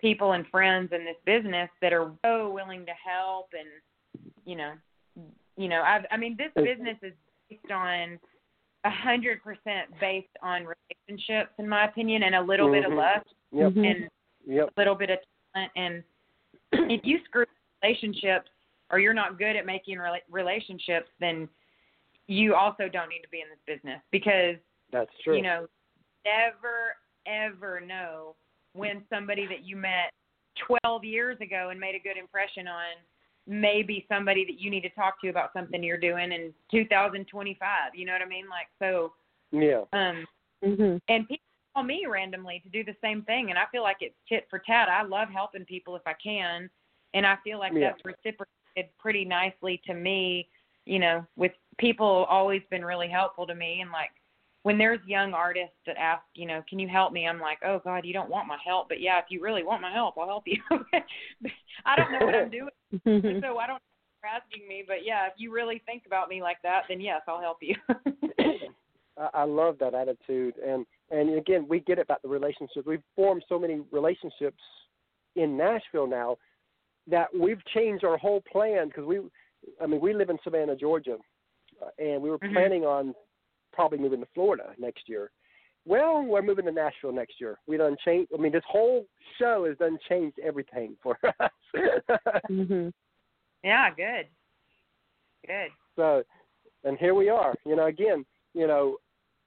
people 0.00 0.32
and 0.32 0.46
friends 0.48 0.92
in 0.92 1.04
this 1.04 1.18
business 1.24 1.70
that 1.80 1.92
are 1.92 2.12
so 2.24 2.50
willing 2.50 2.86
to 2.86 2.92
help, 2.94 3.52
and 3.52 3.68
you 4.44 4.56
know, 4.56 4.72
you 5.56 5.68
know, 5.68 5.82
I've, 5.82 6.06
I 6.10 6.16
mean, 6.16 6.36
this 6.36 6.52
business 6.54 6.96
is 7.02 7.12
based 7.50 7.70
on 7.70 8.18
a 8.84 8.90
hundred 8.90 9.42
percent 9.42 9.90
based 10.00 10.34
on 10.42 10.64
relationships, 10.64 11.52
in 11.58 11.68
my 11.68 11.84
opinion, 11.84 12.22
and 12.22 12.34
a 12.34 12.40
little 12.40 12.70
bit 12.70 12.84
of 12.84 12.92
Mhm. 12.92 12.96
luck 12.96 13.26
Yep. 13.50 13.72
Mhm. 13.72 13.90
and 13.90 14.10
Yep. 14.48 14.70
a 14.76 14.80
little 14.80 14.94
bit 14.96 15.10
of 15.10 15.18
talent. 15.54 15.72
And 15.76 16.02
if 16.90 17.02
you 17.04 17.18
screw 17.26 17.44
relationships 17.82 18.50
or 18.90 18.98
you're 18.98 19.14
not 19.14 19.38
good 19.38 19.54
at 19.54 19.66
making 19.66 19.98
rela- 19.98 20.18
relationships, 20.30 21.08
then 21.20 21.48
you 22.26 22.54
also 22.54 22.88
don't 22.92 23.08
need 23.08 23.20
to 23.22 23.28
be 23.30 23.40
in 23.40 23.46
this 23.48 23.58
business 23.76 24.00
because 24.10 24.56
That's 24.92 25.10
true. 25.24 25.36
you 25.36 25.42
know 25.42 25.66
never 26.24 26.94
ever 27.26 27.80
know 27.80 28.34
when 28.74 29.02
somebody 29.10 29.46
that 29.46 29.64
you 29.64 29.76
met 29.76 30.12
12 30.82 31.04
years 31.04 31.38
ago 31.40 31.68
and 31.70 31.80
made 31.80 31.94
a 31.94 31.98
good 31.98 32.18
impression 32.18 32.68
on 32.68 32.84
may 33.46 33.82
be 33.82 34.04
somebody 34.10 34.44
that 34.44 34.60
you 34.60 34.70
need 34.70 34.82
to 34.82 34.90
talk 34.90 35.20
to 35.22 35.28
about 35.28 35.54
something 35.54 35.82
you're 35.82 35.96
doing 35.96 36.32
in 36.32 36.52
2025 36.70 37.94
you 37.94 38.04
know 38.04 38.12
what 38.12 38.20
i 38.22 38.26
mean 38.28 38.44
like 38.50 38.66
so 38.78 39.12
yeah. 39.52 39.82
um 39.94 40.26
Mhm. 40.62 41.00
and 41.08 41.26
people 41.28 41.47
call 41.78 41.84
me 41.84 42.06
randomly 42.08 42.60
to 42.64 42.68
do 42.70 42.82
the 42.84 42.96
same 43.02 43.22
thing 43.22 43.50
and 43.50 43.58
i 43.58 43.64
feel 43.70 43.82
like 43.82 43.98
it's 44.00 44.16
tit 44.28 44.46
for 44.50 44.58
tat. 44.58 44.88
I 44.88 45.02
love 45.02 45.28
helping 45.28 45.64
people 45.64 45.94
if 45.96 46.02
i 46.06 46.14
can 46.22 46.68
and 47.14 47.24
i 47.26 47.36
feel 47.44 47.58
like 47.58 47.72
Yeah. 47.74 47.90
that's 47.90 48.04
reciprocated 48.04 48.90
pretty 48.98 49.24
nicely 49.24 49.80
to 49.86 49.94
me 49.94 50.48
you 50.86 50.98
know 50.98 51.24
with 51.36 51.52
people 51.78 52.26
always 52.28 52.62
been 52.70 52.84
really 52.84 53.08
helpful 53.08 53.46
to 53.46 53.54
me 53.54 53.80
and 53.80 53.90
like 53.92 54.10
when 54.62 54.76
there's 54.76 54.98
young 55.06 55.32
artists 55.34 55.76
that 55.86 55.96
ask 55.96 56.22
you 56.34 56.46
know 56.46 56.62
can 56.68 56.78
you 56.80 56.88
help 56.88 57.12
me? 57.12 57.26
I'm 57.28 57.40
like 57.40 57.58
oh 57.64 57.80
god 57.84 58.04
you 58.04 58.12
don't 58.12 58.30
want 58.30 58.48
my 58.48 58.58
help 58.64 58.88
but 58.88 59.00
yeah 59.00 59.18
if 59.18 59.26
you 59.28 59.40
really 59.40 59.62
want 59.62 59.80
my 59.82 59.92
help 59.92 60.16
i'll 60.18 60.26
help 60.26 60.44
you. 60.46 60.60
I 61.86 61.96
don't 61.96 62.12
know 62.12 62.26
what 62.26 62.34
i'm 62.34 62.50
doing. 62.50 62.70
So 63.42 63.58
i 63.58 63.66
don't 63.66 63.78
know 63.78 63.90
if 63.94 64.22
you're 64.22 64.30
asking 64.34 64.66
me 64.68 64.84
but 64.86 65.04
yeah 65.04 65.26
if 65.26 65.34
you 65.36 65.52
really 65.52 65.80
think 65.86 66.04
about 66.06 66.28
me 66.28 66.42
like 66.42 66.60
that 66.62 66.84
then 66.88 67.00
yes 67.00 67.20
i'll 67.28 67.40
help 67.40 67.58
you 67.60 67.76
I, 69.18 69.28
I 69.34 69.44
love 69.44 69.76
that 69.80 69.94
attitude, 69.94 70.54
and 70.64 70.86
and 71.10 71.36
again, 71.38 71.66
we 71.68 71.80
get 71.80 71.98
it 71.98 72.02
about 72.02 72.22
the 72.22 72.28
relationships. 72.28 72.86
We've 72.86 73.02
formed 73.16 73.44
so 73.48 73.58
many 73.58 73.80
relationships 73.90 74.62
in 75.36 75.56
Nashville 75.56 76.06
now 76.06 76.36
that 77.06 77.28
we've 77.34 77.64
changed 77.74 78.04
our 78.04 78.18
whole 78.18 78.42
plan 78.52 78.88
because 78.88 79.04
we, 79.06 79.20
I 79.80 79.86
mean, 79.86 80.00
we 80.00 80.12
live 80.12 80.28
in 80.30 80.38
Savannah, 80.44 80.76
Georgia, 80.76 81.16
uh, 81.82 81.88
and 81.98 82.22
we 82.22 82.28
were 82.30 82.38
Mhm. 82.38 82.52
planning 82.52 82.84
on 82.84 83.14
probably 83.72 83.98
moving 83.98 84.20
to 84.20 84.26
Florida 84.34 84.74
next 84.78 85.08
year. 85.08 85.30
Well, 85.86 86.22
we're 86.22 86.42
moving 86.42 86.66
to 86.66 86.72
Nashville 86.72 87.12
next 87.12 87.40
year. 87.40 87.58
We 87.66 87.78
done 87.78 87.96
changed. 88.04 88.30
I 88.34 88.36
mean, 88.36 88.52
this 88.52 88.64
whole 88.68 89.06
show 89.38 89.64
has 89.64 89.78
done 89.78 89.98
changed 90.08 90.38
everything 90.40 90.96
for 91.02 91.16
us. 91.40 91.50
Mhm. 92.50 92.92
yeah 93.64 93.90
good 93.94 94.26
good 95.46 95.70
So, 95.96 96.22
and 96.84 96.98
here 96.98 97.14
we 97.14 97.28
are. 97.30 97.54
You 97.64 97.76
know, 97.76 97.86
again, 97.86 98.26
you 98.54 98.66
know, 98.66 98.98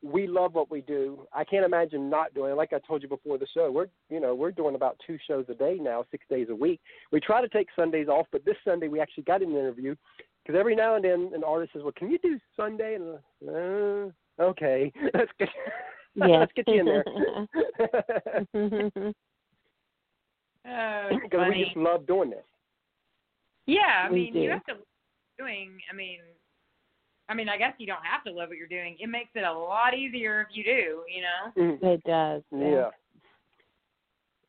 we 0.04 0.26
love 0.28 0.54
what 0.56 0.72
we 0.72 0.82
do. 0.82 1.28
I 1.34 1.44
can't 1.44 1.66
imagine 1.66 2.10
not 2.10 2.34
doing 2.34 2.52
it. 2.52 2.56
Like 2.56 2.74
I 2.74 2.80
told 2.80 3.04
you 3.04 3.10
before 3.10 3.38
the 3.38 3.48
show, 3.54 3.72
we're 3.72 3.88
you 4.10 4.20
know 4.20 4.34
we're 4.34 4.52
doing 4.52 4.76
about 4.76 4.98
two 5.06 5.18
shows 5.28 5.46
a 5.50 5.54
day 5.54 5.78
now, 5.80 6.06
six 6.12 6.26
days 6.30 6.48
a 6.50 6.56
week. 6.56 6.80
We 7.12 7.20
try 7.20 7.42
to 7.42 7.50
take 7.50 7.68
Sundays 7.76 8.08
off, 8.08 8.28
but 8.32 8.44
this 8.46 8.56
Sunday 8.66 8.88
we 8.88 9.00
actually 9.00 9.24
got 9.24 9.42
an 9.42 9.52
interview 9.52 9.96
because 10.44 10.60
every 10.60 10.76
now 10.76 10.96
and 10.96 11.04
then 11.06 11.32
an 11.36 11.44
artist 11.44 11.74
says, 11.74 11.84
"Well, 11.84 11.94
can 11.96 12.10
you 12.10 12.18
do 12.20 12.40
Sunday?" 12.58 12.96
And 12.96 13.20
uh, 13.48 14.44
okay, 14.44 14.92
let's 15.14 15.32
get 15.38 15.50
Yeah. 16.16 16.26
let's 16.40 16.52
get 16.54 16.68
you 16.68 16.80
in 16.80 16.86
there 16.86 17.04
Mhm. 18.54 19.14
oh 20.68 21.10
because 21.24 21.50
we 21.50 21.64
just 21.64 21.78
love 21.78 22.06
doing 22.08 22.32
this. 22.32 22.44
Yeah, 23.68 24.06
I 24.08 24.10
We 24.10 24.32
mean, 24.32 24.36
you 24.36 24.50
have 24.50 24.66
to 24.66 24.74
love 24.74 24.80
what 24.80 24.88
you're 25.38 25.48
doing. 25.48 25.80
I 25.92 25.96
mean, 25.96 26.20
I 27.32 27.34
mean, 27.34 27.48
I 27.48 27.58
guess 27.58 27.74
you 27.78 27.88
don't 27.88 28.04
have 28.04 28.26
to 28.26 28.32
love 28.32 28.50
what 28.50 28.58
you're 28.58 28.68
doing. 28.68 28.98
It 29.00 29.08
makes 29.08 29.30
it 29.36 29.46
a 29.46 29.54
lot 29.54 29.98
easier 29.98 30.42
if 30.42 30.48
you 30.52 30.66
do. 30.66 31.04
You 31.08 31.22
know. 31.22 31.52
Mhm. 31.56 31.84
It 31.84 32.04
does. 32.04 32.44
Yeah. 32.52 32.90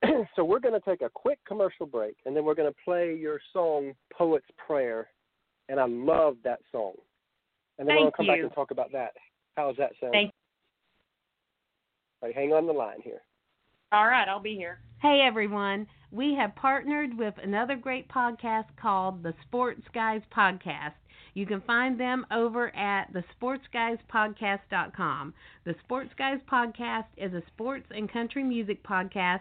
so 0.34 0.42
we're 0.44 0.58
going 0.58 0.74
to 0.74 0.80
take 0.80 1.00
a 1.00 1.08
quick 1.08 1.38
commercial 1.46 1.86
break, 1.86 2.16
and 2.26 2.36
then 2.36 2.44
we're 2.44 2.56
going 2.56 2.68
to 2.68 2.78
play 2.84 3.14
your 3.14 3.40
song 3.52 3.94
"Poet's 4.12 4.50
Prayer," 4.66 5.08
and 5.68 5.78
I 5.78 5.86
love 5.86 6.38
that 6.42 6.58
song. 6.72 6.94
And 7.78 7.86
then 7.88 7.94
we're 7.94 8.00
going 8.00 8.04
Thank 8.04 8.14
to 8.14 8.16
come 8.16 8.26
back 8.26 8.40
and 8.40 8.52
talk 8.52 8.70
about 8.72 8.90
that. 8.90 9.12
How 9.56 9.68
does 9.68 9.76
that 9.76 9.92
sound? 10.00 10.12
Thank 10.12 10.32
All 12.20 12.28
right, 12.28 12.34
hang 12.34 12.52
on 12.52 12.66
the 12.66 12.72
line 12.72 13.00
here. 13.00 13.22
All 13.92 14.08
right, 14.08 14.26
I'll 14.26 14.40
be 14.40 14.56
here. 14.56 14.80
Hey 15.00 15.20
everyone, 15.20 15.86
we 16.10 16.34
have 16.34 16.56
partnered 16.56 17.16
with 17.16 17.34
another 17.42 17.76
great 17.76 18.08
podcast 18.08 18.66
called 18.80 19.22
the 19.22 19.34
Sports 19.46 19.82
Guys 19.94 20.22
Podcast. 20.36 20.94
You 21.34 21.46
can 21.46 21.62
find 21.62 21.98
them 21.98 22.26
over 22.30 22.68
at 22.76 23.10
thesportsguyspodcast.com. 23.12 25.34
The 25.64 25.74
Sports 25.84 26.10
Guys 26.18 26.40
Podcast 26.50 27.06
is 27.16 27.32
a 27.32 27.42
sports 27.46 27.86
and 27.90 28.12
country 28.12 28.42
music 28.42 28.82
podcast 28.82 29.40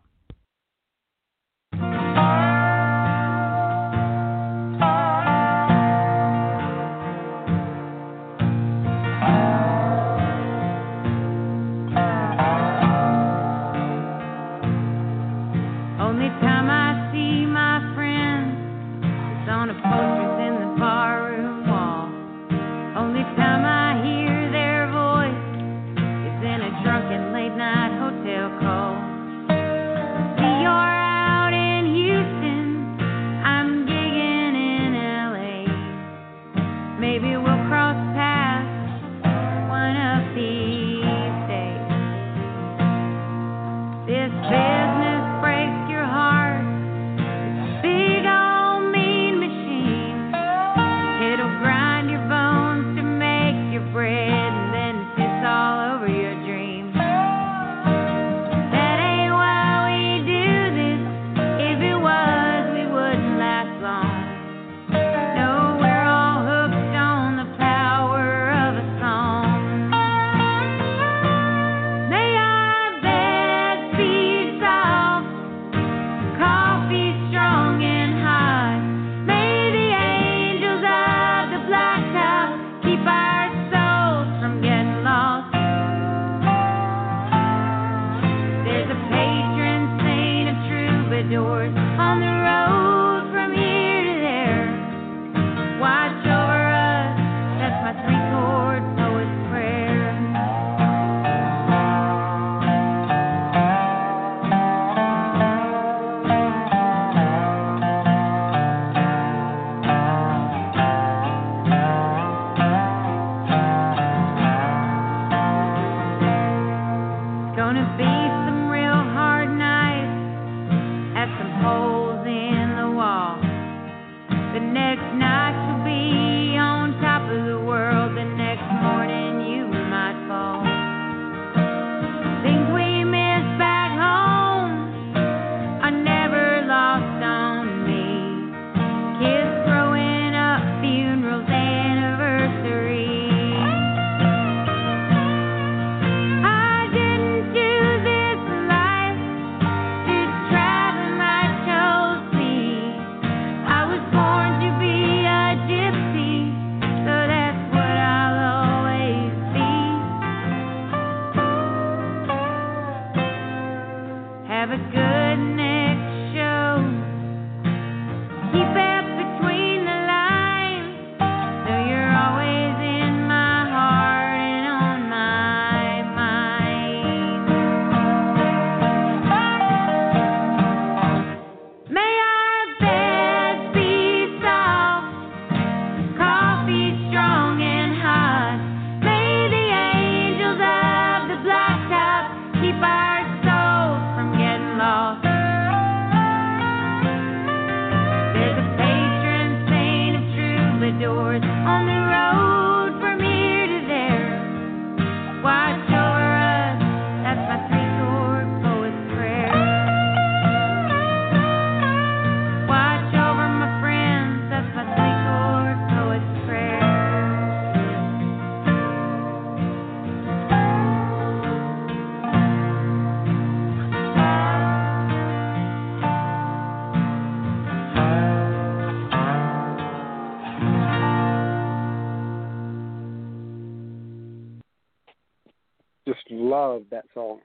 Love 236.71 236.83
that 236.91 237.05
song. 237.13 237.39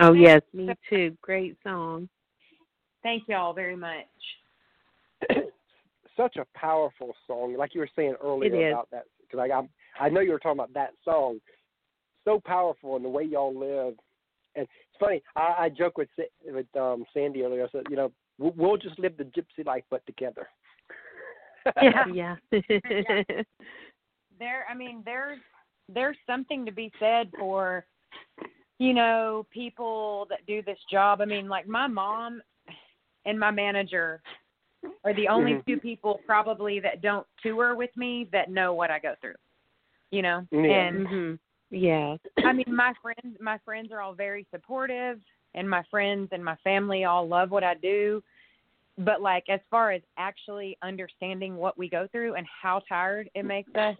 Oh 0.00 0.12
yes, 0.12 0.42
me 0.52 0.68
too. 0.88 1.16
Great 1.22 1.56
song. 1.62 2.08
Thank 3.02 3.24
y'all 3.28 3.52
very 3.52 3.76
much. 3.76 4.04
Such 6.16 6.36
a 6.36 6.46
powerful 6.54 7.14
song, 7.26 7.56
like 7.56 7.74
you 7.74 7.80
were 7.80 7.88
saying 7.96 8.14
earlier 8.22 8.54
It 8.54 8.68
is. 8.68 8.72
about 8.72 8.88
that. 8.90 9.04
Because 9.20 9.48
I, 9.50 10.04
I 10.04 10.08
know 10.08 10.20
you 10.20 10.32
were 10.32 10.38
talking 10.38 10.58
about 10.58 10.74
that 10.74 10.92
song. 11.04 11.40
So 12.24 12.40
powerful 12.44 12.96
in 12.96 13.02
the 13.02 13.08
way 13.08 13.24
y'all 13.24 13.56
live, 13.56 13.94
and 14.56 14.64
it's 14.64 14.98
funny. 14.98 15.22
I, 15.36 15.54
I 15.58 15.68
joke 15.68 15.98
with 15.98 16.08
with 16.44 16.66
um, 16.76 17.04
Sandy 17.14 17.42
earlier. 17.42 17.64
I 17.64 17.68
said, 17.70 17.84
you 17.88 17.96
know, 17.96 18.10
we'll, 18.38 18.52
we'll 18.56 18.76
just 18.76 18.98
live 18.98 19.16
the 19.16 19.24
gypsy 19.24 19.64
life, 19.64 19.84
but 19.90 20.04
together. 20.06 20.48
Yeah. 21.82 22.36
yeah. 22.52 23.16
there 24.38 24.64
i 24.70 24.74
mean 24.74 25.02
there's 25.04 25.40
there's 25.88 26.16
something 26.26 26.64
to 26.64 26.72
be 26.72 26.92
said 27.00 27.28
for 27.38 27.84
you 28.78 28.92
know 28.92 29.46
people 29.50 30.26
that 30.28 30.44
do 30.46 30.62
this 30.62 30.78
job 30.90 31.20
i 31.20 31.24
mean 31.24 31.48
like 31.48 31.66
my 31.66 31.86
mom 31.86 32.42
and 33.24 33.38
my 33.38 33.50
manager 33.50 34.20
are 35.04 35.14
the 35.14 35.28
only 35.28 35.54
Mhm. 35.54 35.66
two 35.66 35.76
people 35.78 36.20
probably 36.26 36.80
that 36.80 37.00
don't 37.00 37.26
tour 37.42 37.74
with 37.74 37.96
me 37.96 38.28
that 38.32 38.50
know 38.50 38.74
what 38.74 38.90
i 38.90 38.98
go 38.98 39.14
through 39.20 39.34
you 40.10 40.22
know 40.22 40.46
Yeah. 40.50 40.88
and 40.88 41.06
mhm. 41.08 41.38
Yeah. 41.70 42.16
I 42.44 42.52
mean, 42.52 42.64
my 42.68 42.92
friends, 43.02 43.36
my 43.40 43.58
friends 43.64 43.90
are 43.90 44.00
all 44.00 44.14
very 44.14 44.46
supportive, 44.52 45.20
and 45.54 45.68
my 45.68 45.82
friends 45.90 46.28
and 46.30 46.44
my 46.44 46.54
family 46.62 47.04
all 47.04 47.26
love 47.26 47.50
what 47.50 47.64
I 47.64 47.74
do. 47.74 48.22
But 48.98 49.20
like, 49.20 49.48
as 49.48 49.60
far 49.68 49.90
as 49.90 50.00
actually 50.16 50.78
understanding 50.80 51.56
what 51.56 51.76
we 51.76 51.88
go 51.88 52.06
through 52.12 52.34
and 52.34 52.46
how 52.46 52.82
tired 52.88 53.28
it 53.34 53.44
makes 53.44 53.74
us, 53.74 53.96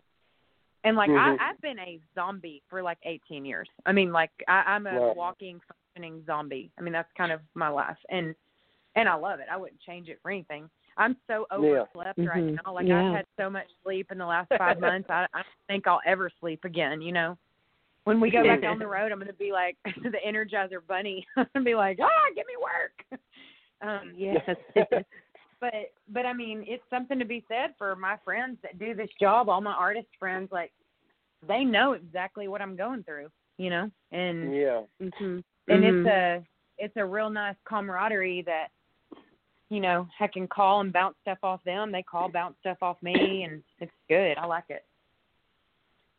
and 0.86 0.96
like, 0.96 1.10
Mhm. 1.10 1.18
I, 1.38 1.50
I've 1.50 1.60
been 1.60 1.78
a 1.80 2.00
zombie 2.14 2.62
for 2.70 2.80
like 2.82 2.98
18 3.02 3.44
years. 3.44 3.68
I 3.84 3.92
mean, 3.92 4.12
like, 4.12 4.30
I, 4.48 4.62
I'm 4.66 4.86
a 4.86 4.98
Wow. 4.98 5.12
walking, 5.14 5.60
functioning 5.68 6.24
zombie. 6.24 6.70
I 6.78 6.82
mean, 6.82 6.92
that's 6.92 7.12
kind 7.18 7.32
of 7.32 7.40
my 7.54 7.68
life, 7.68 7.98
and 8.08 8.34
and 8.94 9.08
I 9.10 9.14
love 9.14 9.40
it. 9.40 9.48
I 9.50 9.58
wouldn't 9.58 9.80
change 9.82 10.08
it 10.08 10.18
for 10.22 10.30
anything. 10.30 10.70
I'm 10.96 11.16
so 11.26 11.46
Yeah. 11.50 11.56
overslept 11.58 12.18
right 12.20 12.42
Mhm. 12.44 12.58
now. 12.64 12.72
Like 12.72 12.86
Yeah. 12.86 13.08
I've 13.10 13.16
had 13.16 13.26
so 13.36 13.50
much 13.50 13.68
sleep 13.82 14.10
in 14.10 14.16
the 14.16 14.24
last 14.24 14.48
five 14.56 14.80
months. 14.80 15.10
I, 15.10 15.26
I 15.34 15.42
don't 15.42 15.46
think 15.66 15.86
I'll 15.86 16.00
ever 16.06 16.30
sleep 16.40 16.64
again. 16.64 17.02
You 17.02 17.12
know 17.12 17.36
when 18.04 18.20
we 18.20 18.30
go 18.30 18.42
back 18.44 18.60
down 18.62 18.78
the 18.78 18.86
road, 18.86 19.10
I'm 19.12 19.18
going 19.18 19.26
to 19.26 19.34
be 19.34 19.50
like 19.52 19.76
the 19.84 20.18
Energizer 20.26 20.80
Bunny. 20.86 21.26
I'm 21.36 21.44
going 21.52 21.64
to 21.64 21.70
be 21.70 21.74
like, 21.74 21.98
ah, 22.00 22.08
give 22.36 22.46
me 22.46 22.54
work. 22.62 23.20
Um, 23.82 24.12
Yes. 24.16 24.40
But 25.60 25.72
but 26.12 26.26
I 26.26 26.32
mean, 26.32 26.64
it's 26.66 26.82
something 26.90 27.18
to 27.18 27.24
be 27.24 27.44
said 27.48 27.74
for 27.78 27.96
my 27.96 28.16
friends 28.24 28.58
that 28.62 28.78
do 28.78 28.94
this 28.94 29.10
job. 29.20 29.48
All 29.48 29.60
my 29.60 29.72
artist 29.72 30.08
friends, 30.18 30.50
like, 30.52 30.72
they 31.46 31.64
know 31.64 31.92
exactly 31.92 32.48
what 32.48 32.60
I'm 32.60 32.76
going 32.76 33.02
through, 33.04 33.28
you 33.58 33.70
know, 33.70 33.90
and 34.12 34.54
yeah. 34.54 34.82
mhm. 35.00 35.42
and 35.68 35.84
Mhm. 35.84 36.00
it's 36.00 36.08
a 36.08 36.46
it's 36.78 36.96
a 36.96 37.04
real 37.04 37.30
nice 37.30 37.56
camaraderie 37.64 38.42
that 38.42 38.68
you 39.68 39.80
know 39.80 40.08
I 40.20 40.26
can 40.26 40.46
call 40.46 40.80
and 40.80 40.92
bounce 40.92 41.16
stuff 41.22 41.38
off 41.42 41.62
them. 41.64 41.90
They 41.92 42.02
call 42.02 42.28
bounce 42.28 42.56
stuff 42.60 42.78
off 42.82 43.02
me, 43.02 43.44
and 43.44 43.62
it's 43.80 43.92
good. 44.08 44.36
I 44.38 44.46
like 44.46 44.68
it. 44.68 44.84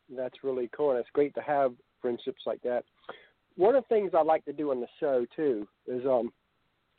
That's 0.10 0.44
really 0.44 0.70
cool, 0.76 0.92
and 0.92 1.00
it's 1.00 1.10
great 1.12 1.36
to 1.36 1.42
have 1.42 1.74
friendships 2.02 2.44
like 2.46 2.62
that. 2.62 2.86
One 3.56 3.76
of 3.76 3.84
the 3.84 3.96
things 3.96 4.12
I 4.14 4.22
like 4.22 4.46
to 4.46 4.54
do 4.54 4.72
on 4.72 4.80
the 4.80 4.88
show 5.00 5.26
too 5.36 5.68
is, 5.88 6.06
um, 6.06 6.32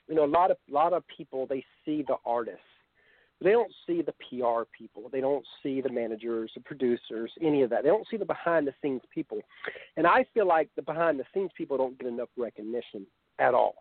you 0.08 0.14
know, 0.14 0.24
a 0.24 0.26
lot 0.26 0.50
of 0.50 0.56
a 0.68 0.72
lot 0.72 0.92
of 0.92 1.04
people 1.14 1.46
they 1.46 1.64
see 1.84 2.04
the 2.06 2.16
artists, 2.24 2.60
they 3.42 3.50
don't 3.50 3.72
see 3.86 4.02
the 4.02 4.12
PR 4.12 4.62
people, 4.76 5.08
they 5.12 5.20
don't 5.20 5.44
see 5.62 5.80
the 5.80 5.90
managers, 5.90 6.50
the 6.54 6.60
producers, 6.60 7.30
any 7.40 7.62
of 7.62 7.70
that. 7.70 7.82
They 7.82 7.88
don't 7.88 8.06
see 8.10 8.16
the 8.16 8.24
behind 8.24 8.66
the 8.66 8.74
scenes 8.82 9.02
people, 9.14 9.40
and 9.96 10.06
I 10.06 10.24
feel 10.34 10.46
like 10.46 10.68
the 10.76 10.82
behind 10.82 11.18
the 11.18 11.24
scenes 11.34 11.50
people 11.56 11.76
don't 11.76 11.98
get 11.98 12.08
enough 12.08 12.30
recognition 12.36 13.06
at 13.38 13.54
all. 13.54 13.76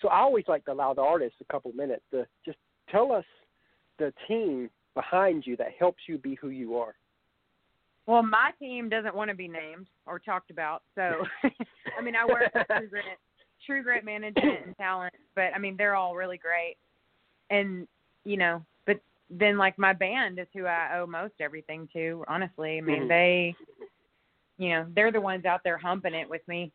So 0.00 0.08
I 0.08 0.20
always 0.20 0.44
like 0.48 0.64
to 0.66 0.72
allow 0.72 0.94
the 0.94 1.02
artists 1.02 1.38
a 1.40 1.52
couple 1.52 1.72
minutes 1.72 2.02
to 2.10 2.26
just 2.44 2.58
tell 2.90 3.12
us 3.12 3.24
the 3.98 4.12
team 4.26 4.70
behind 4.94 5.46
you 5.46 5.56
that 5.56 5.68
helps 5.78 6.02
you 6.08 6.18
be 6.18 6.34
who 6.36 6.48
you 6.48 6.76
are. 6.76 6.94
Well, 8.06 8.22
my 8.22 8.50
team 8.58 8.88
doesn't 8.88 9.14
want 9.14 9.30
to 9.30 9.36
be 9.36 9.46
named 9.46 9.86
or 10.06 10.18
talked 10.18 10.50
about, 10.50 10.82
so 10.94 11.12
I 11.98 12.02
mean, 12.02 12.16
I 12.16 12.24
work 12.24 12.52
with 12.54 12.66
True 12.76 12.88
Grit, 12.88 13.04
True 13.64 13.82
Grit 13.82 14.04
Management 14.04 14.66
and 14.66 14.76
Talent, 14.76 15.14
but 15.34 15.54
I 15.54 15.58
mean, 15.58 15.76
they're 15.76 15.94
all 15.94 16.14
really 16.14 16.38
great, 16.38 16.76
and 17.50 17.86
you 18.24 18.36
know, 18.36 18.64
but 18.86 19.00
then 19.30 19.56
like 19.56 19.78
my 19.78 19.92
band 19.92 20.38
is 20.38 20.46
who 20.54 20.66
I 20.66 20.98
owe 20.98 21.06
most 21.06 21.34
everything 21.40 21.88
to. 21.92 22.24
Honestly, 22.28 22.78
I 22.78 22.80
mean, 22.80 23.02
Mhm. 23.04 23.08
they, 23.08 23.56
you 24.58 24.70
know, 24.70 24.86
they're 24.94 25.12
the 25.12 25.20
ones 25.20 25.44
out 25.44 25.62
there 25.64 25.78
humping 25.78 26.14
it 26.14 26.28
with 26.28 26.46
me, 26.48 26.72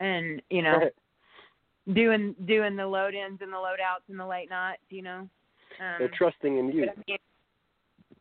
and 0.00 0.42
you 0.50 0.62
know, 0.62 0.90
doing 1.92 2.34
doing 2.44 2.76
the 2.76 2.86
load 2.86 3.14
ins 3.14 3.40
and 3.42 3.52
the 3.52 3.58
load 3.58 3.80
outs 3.80 4.04
and 4.08 4.18
the 4.18 4.26
late 4.26 4.50
nights. 4.50 4.82
You 4.88 5.02
know, 5.02 5.28
um, 5.80 5.98
They're 5.98 6.08
trusting 6.08 6.58
in 6.58 6.72
you. 6.72 6.84
I 6.84 6.94
mean, 7.06 7.18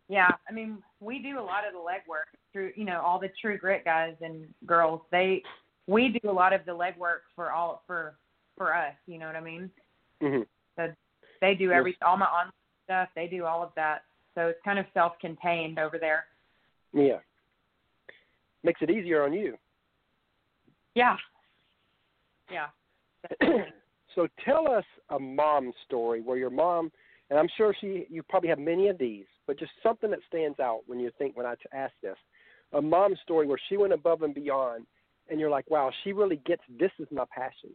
yeah, 0.07 0.31
I 0.49 0.51
mean, 0.51 0.81
we 0.99 1.19
do 1.19 1.39
a 1.39 1.41
lot 1.41 1.67
of 1.67 1.73
the 1.73 1.79
legwork 1.79 2.35
through, 2.51 2.73
you 2.75 2.83
know, 2.83 3.01
all 3.01 3.19
the 3.19 3.29
True 3.39 3.57
Grit 3.57 3.85
guys 3.85 4.15
and 4.21 4.51
girls. 4.65 5.01
They, 5.11 5.43
we 5.89 6.19
do 6.21 6.29
a 6.29 6.31
lot 6.31 6.53
of 6.53 6.61
the 6.65 6.71
legwork 6.71 7.21
for 7.35 7.51
all 7.51 7.83
for 7.87 8.15
for 8.55 8.75
us. 8.75 8.93
You 9.07 9.17
know 9.17 9.25
what 9.25 9.35
I 9.35 9.41
mean? 9.41 9.69
hmm 10.21 10.41
So 10.75 10.87
they 11.41 11.55
do 11.55 11.71
every 11.71 11.97
all 12.05 12.17
my 12.17 12.25
online 12.25 12.53
stuff. 12.85 13.09
They 13.15 13.27
do 13.27 13.45
all 13.45 13.63
of 13.63 13.71
that. 13.75 14.03
So 14.35 14.47
it's 14.47 14.59
kind 14.63 14.77
of 14.77 14.85
self-contained 14.93 15.79
over 15.79 15.97
there. 15.97 16.25
Yeah. 16.93 17.17
Makes 18.63 18.81
it 18.81 18.91
easier 18.91 19.23
on 19.23 19.33
you. 19.33 19.57
Yeah. 20.95 21.17
Yeah. 22.51 22.67
so 24.15 24.27
tell 24.45 24.69
us 24.69 24.83
a 25.09 25.19
mom 25.19 25.71
story 25.85 26.21
where 26.21 26.37
your 26.37 26.49
mom, 26.49 26.91
and 27.29 27.39
I'm 27.39 27.47
sure 27.57 27.75
she, 27.79 28.05
you 28.09 28.21
probably 28.23 28.49
have 28.49 28.59
many 28.59 28.89
of 28.89 28.97
these, 28.97 29.25
but 29.47 29.57
just 29.57 29.71
something 29.81 30.09
that 30.11 30.19
stands 30.27 30.59
out 30.59 30.81
when 30.87 30.99
you 30.99 31.11
think 31.17 31.35
when 31.35 31.45
I 31.45 31.55
ask 31.73 31.93
this, 32.01 32.17
a 32.73 32.81
mom 32.81 33.15
story 33.23 33.47
where 33.47 33.59
she 33.69 33.77
went 33.77 33.93
above 33.93 34.21
and 34.21 34.33
beyond, 34.33 34.85
and 35.29 35.39
you're 35.39 35.49
like, 35.49 35.69
wow, 35.69 35.91
she 36.03 36.13
really 36.13 36.37
gets 36.45 36.61
this 36.79 36.91
is 36.99 37.07
my 37.11 37.25
passion. 37.29 37.71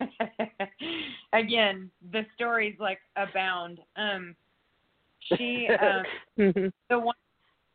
Again, 1.32 1.90
the 2.12 2.24
stories 2.34 2.76
like 2.78 3.00
abound. 3.16 3.80
Um, 3.96 4.36
she 5.36 5.68
um, 5.80 6.02
Mhm. 6.38 6.72
the 6.88 6.98
one 6.98 7.16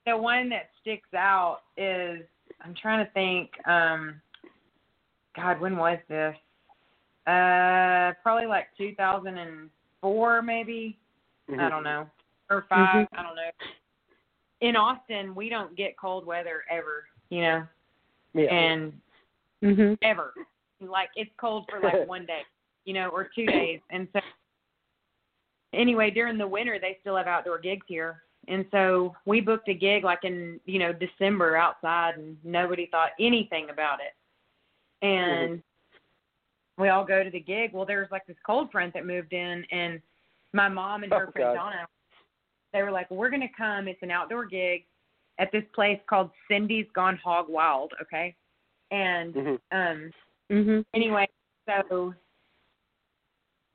the 0.05 0.15
one 0.15 0.49
that 0.49 0.69
sticks 0.81 1.13
out 1.13 1.59
is 1.77 2.21
I'm 2.61 2.73
trying 2.81 3.05
to 3.05 3.11
think 3.11 3.49
um 3.67 4.21
god 5.35 5.59
when 5.59 5.75
was 5.77 5.97
this 6.07 6.35
uh 7.27 8.13
probably 8.21 8.47
like 8.47 8.67
2004 8.77 10.41
maybe 10.41 10.97
Mm-hmm. 11.49 11.59
I 11.59 11.69
don't 11.69 11.83
know 11.83 12.09
or 12.49 12.65
5 12.69 13.07
I 13.11 13.21
don't 13.21 13.35
know 13.35 13.51
in 14.61 14.77
Austin 14.77 15.35
we 15.35 15.49
don't 15.49 15.75
get 15.75 15.97
cold 15.97 16.25
weather 16.25 16.63
ever 16.71 17.03
you 17.33 17.41
know 17.41 17.67
Yeah. 18.35 18.53
and 18.53 19.01
Mhm. 19.63 19.97
ever. 20.03 20.33
Like 20.79 21.09
it's 21.15 21.31
cold 21.37 21.65
for 21.69 21.79
like 21.79 22.07
one 22.07 22.25
day 22.25 22.43
you 22.85 22.93
know 22.93 23.09
or 23.09 23.27
two 23.35 23.45
days. 23.47 23.79
And 23.89 24.07
so 24.13 24.19
anyway 25.73 26.11
during 26.11 26.37
the 26.37 26.47
winter 26.47 26.77
they 26.79 26.97
still 27.01 27.17
have 27.17 27.27
outdoor 27.27 27.57
gigs 27.59 27.85
here. 27.87 28.23
And 28.47 28.65
so 28.71 29.15
we 29.25 29.39
booked 29.41 29.69
a 29.69 29.73
gig 29.73 30.03
like 30.03 30.23
in 30.23 30.59
you 30.65 30.77
know 30.79 30.93
december 30.93 31.55
outside 31.55 32.17
and 32.17 32.37
nobody 32.43 32.85
thought 32.87 33.11
anything 33.19 33.69
about 33.71 33.99
it. 33.99 34.13
And 35.05 35.63
we 36.77 36.89
all 36.89 37.05
go 37.05 37.23
to 37.23 37.29
the 37.31 37.39
gig. 37.39 37.73
Well 37.73 37.85
there's 37.85 38.11
like 38.11 38.27
this 38.27 38.37
cold 38.45 38.71
front 38.71 38.93
that 38.93 39.05
moved 39.05 39.33
in 39.33 39.65
and 39.71 40.01
my 40.53 40.69
mom 40.69 41.03
and 41.03 41.11
her 41.11 41.27
Oh, 41.29 41.31
friend 41.31 41.47
God. 41.47 41.55
donna 41.55 41.87
they 42.73 42.83
were 42.83 42.91
like 42.91 43.09
we're 43.09 43.29
going 43.29 43.41
to 43.41 43.55
come. 43.55 43.87
It's 43.87 44.01
an 44.03 44.11
outdoor 44.11 44.45
gig 44.45 44.85
at 45.39 45.51
this 45.51 45.63
place 45.73 45.99
called 46.07 46.29
cindy's 46.47 46.87
gone 46.93 47.17
hog 47.23 47.47
wild 47.49 47.93
okay 48.01 48.35
and 48.91 49.33
Mhm. 49.33 49.59
um 49.71 50.11
Mhm. 50.49 50.85
anyway, 50.93 51.27
so 51.67 52.13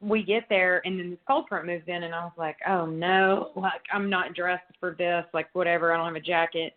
we 0.00 0.22
get 0.22 0.48
there 0.48 0.80
and 0.86 0.98
then 0.98 1.11
this 1.11 1.18
cold 1.26 1.48
front 1.48 1.66
moves 1.66 1.88
in 1.88 2.04
and 2.04 2.14
I 2.14 2.24
was 2.24 2.36
like, 2.36 2.56
Oh 2.66 2.86
no, 2.86 3.50
like 3.56 3.82
I'm 3.92 4.09
not 4.09 4.34
dressed 4.34 4.76
for 4.78 4.92
this, 4.92 5.26
like 5.32 5.48
whatever, 5.54 5.92
I 5.92 5.96
don't 5.96 6.06
have 6.06 6.14
a 6.14 6.20
jacket. 6.20 6.76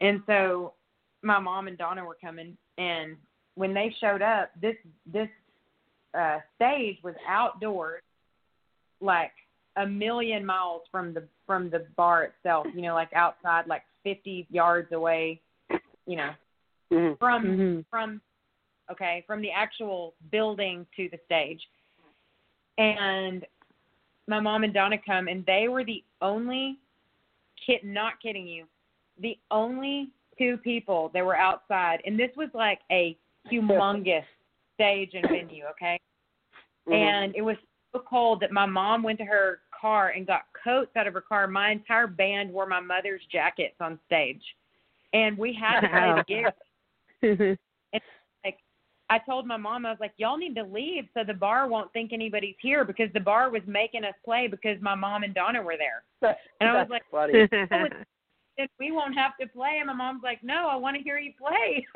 And 0.00 0.22
so 0.26 0.74
my 1.22 1.38
mom 1.38 1.68
and 1.68 1.78
Donna 1.78 2.04
were 2.04 2.18
coming 2.20 2.56
and 2.76 3.16
when 3.54 3.72
they 3.74 3.94
showed 4.00 4.22
up, 4.22 4.50
this 4.60 4.76
this 5.06 5.28
uh 6.14 6.40
stage 6.56 6.98
was 7.02 7.14
outdoors 7.26 8.02
like 9.00 9.32
a 9.76 9.86
million 9.86 10.44
miles 10.44 10.82
from 10.90 11.14
the 11.14 11.26
from 11.46 11.70
the 11.70 11.86
bar 11.96 12.24
itself, 12.24 12.66
you 12.74 12.82
know, 12.82 12.94
like 12.94 13.12
outside 13.14 13.66
like 13.66 13.84
fifty 14.02 14.46
yards 14.50 14.92
away, 14.92 15.40
you 16.06 16.16
know, 16.16 16.34
Mhm. 16.90 17.18
from 17.18 17.44
Mhm. 17.44 17.84
from 17.90 18.20
okay 18.90 19.22
from 19.26 19.40
the 19.40 19.50
actual 19.50 20.14
building 20.30 20.86
to 20.96 21.08
the 21.10 21.18
stage 21.24 21.70
and 22.78 23.46
my 24.26 24.40
mom 24.40 24.64
and 24.64 24.74
donna 24.74 24.98
come 24.98 25.28
and 25.28 25.46
they 25.46 25.68
were 25.68 25.84
the 25.84 26.02
only 26.20 26.76
kid 27.64 27.84
not 27.84 28.20
kidding 28.20 28.48
you 28.48 28.66
the 29.20 29.38
only 29.50 30.10
two 30.38 30.56
people 30.58 31.10
that 31.12 31.24
were 31.24 31.36
outside, 31.36 32.00
and 32.06 32.18
this 32.18 32.30
was 32.36 32.48
like 32.54 32.80
a 32.90 33.16
humongous 33.52 34.24
stage 34.74 35.10
and 35.14 35.28
venue. 35.28 35.64
Okay, 35.66 36.00
Mhm. 36.86 36.94
and 36.94 37.36
it 37.36 37.42
was 37.42 37.56
so 37.92 38.00
cold 38.00 38.40
that 38.40 38.50
my 38.50 38.66
mom 38.66 39.02
went 39.02 39.18
to 39.18 39.24
her 39.24 39.60
car 39.80 40.10
and 40.10 40.26
got 40.26 40.42
coats 40.64 40.90
out 40.96 41.06
of 41.06 41.14
her 41.14 41.20
car. 41.20 41.46
My 41.46 41.70
entire 41.70 42.06
band 42.06 42.52
wore 42.52 42.66
my 42.66 42.80
mother's 42.80 43.22
jackets 43.30 43.76
on 43.80 43.98
stage, 44.06 44.42
and 45.12 45.36
we 45.38 45.52
had 45.52 45.80
to 45.80 45.88
play 45.88 46.14
the 46.16 46.24
gig. 47.22 47.58
Like, 48.42 48.56
I 49.10 49.18
told 49.18 49.46
my 49.46 49.58
mom 49.58 49.84
I 49.84 49.90
was 49.90 50.00
like, 50.00 50.14
"Y'all 50.16 50.38
need 50.38 50.54
to 50.54 50.62
leave 50.62 51.04
so 51.12 51.22
the 51.22 51.34
bar 51.34 51.68
won't 51.68 51.92
think 51.92 52.14
anybody's 52.14 52.54
here 52.60 52.82
because 52.82 53.12
the 53.12 53.20
bar 53.20 53.50
was 53.50 53.60
making 53.66 54.04
us 54.04 54.14
play 54.24 54.46
because 54.46 54.80
my 54.80 54.94
mom 54.94 55.22
and 55.22 55.34
Donna 55.34 55.60
were 55.60 55.76
there, 55.76 56.04
and 56.60 56.70
I 56.70 56.80
was 56.80 56.88
like, 56.88 57.02
funny. 57.10 57.46
then 58.56 58.68
we 58.78 58.90
won't 58.92 59.14
have 59.14 59.36
to 59.38 59.46
play." 59.48 59.76
And 59.78 59.88
my 59.88 59.92
mom's 59.92 60.22
like, 60.22 60.42
"No, 60.42 60.68
I 60.68 60.76
want 60.76 60.96
to 60.96 61.02
hear 61.02 61.18
you 61.18 61.32
play." 61.38 61.86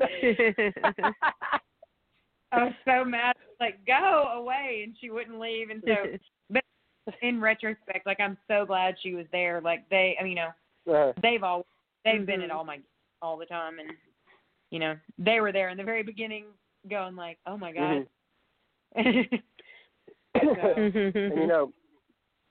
I 2.50 2.64
was 2.64 2.74
so 2.84 3.04
mad, 3.04 3.36
like, 3.60 3.78
"Go 3.86 4.32
away!" 4.34 4.80
And 4.84 4.96
she 5.00 5.10
wouldn't 5.10 5.38
leave, 5.38 5.70
and 5.70 5.80
so 5.86 6.18
but 6.50 6.64
in 7.22 7.40
retrospect, 7.40 8.06
like 8.06 8.20
I'm 8.20 8.36
so 8.48 8.64
glad 8.66 8.96
she 9.02 9.14
was 9.14 9.26
there. 9.32 9.60
Like 9.60 9.88
they, 9.90 10.16
I 10.18 10.22
mean, 10.22 10.36
you 10.36 10.36
know, 10.36 10.52
Uh, 10.94 11.12
they've 11.22 11.42
all 11.42 11.66
they've 12.04 12.26
been 12.26 12.40
mm-hmm. 12.40 12.44
at 12.44 12.50
all 12.50 12.64
my 12.64 12.78
all 13.20 13.36
the 13.36 13.46
time, 13.46 13.78
and 13.78 13.90
you 14.70 14.78
know 14.78 14.96
they 15.18 15.40
were 15.40 15.52
there 15.52 15.68
in 15.68 15.76
the 15.76 15.84
very 15.84 16.02
beginning, 16.02 16.44
going 16.88 17.16
like, 17.16 17.38
"Oh 17.46 17.56
my 17.56 17.72
god." 17.72 18.06
Mm-hmm. 18.96 19.34
and 20.34 20.94
mm-hmm. 20.94 21.38
you 21.38 21.46
know, 21.46 21.72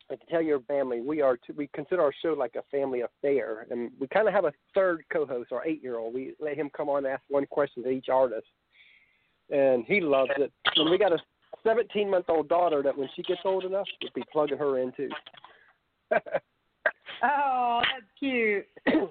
I 0.09 0.15
can 0.15 0.27
tell 0.27 0.41
your 0.41 0.59
family 0.61 1.01
we 1.01 1.21
are 1.21 1.37
too, 1.37 1.53
we 1.55 1.67
consider 1.73 2.01
our 2.01 2.13
show 2.21 2.33
like 2.33 2.55
a 2.55 2.63
family 2.71 3.01
affair, 3.01 3.67
and 3.69 3.91
we 3.99 4.07
kind 4.07 4.27
of 4.27 4.33
have 4.33 4.45
a 4.45 4.53
third 4.73 5.03
co-host, 5.11 5.51
our 5.51 5.65
eight-year-old. 5.65 6.13
We 6.13 6.33
let 6.39 6.57
him 6.57 6.69
come 6.75 6.89
on 6.89 7.05
and 7.05 7.13
ask 7.13 7.23
one 7.29 7.45
question 7.47 7.83
to 7.83 7.89
each 7.89 8.09
artist, 8.09 8.47
and 9.49 9.83
he 9.85 10.01
loves 10.01 10.31
it. 10.37 10.51
And 10.75 10.89
we 10.89 10.97
got 10.97 11.13
a 11.13 11.19
17-month-old 11.65 12.49
daughter 12.49 12.81
that 12.83 12.97
when 12.97 13.09
she 13.15 13.21
gets 13.23 13.41
old 13.45 13.65
enough, 13.65 13.87
we'll 14.01 14.11
be 14.15 14.23
plugging 14.31 14.57
her 14.57 14.79
in 14.79 14.91
too. 14.93 15.09
oh, 17.23 17.81
that's 17.81 18.05
cute. 18.19 18.65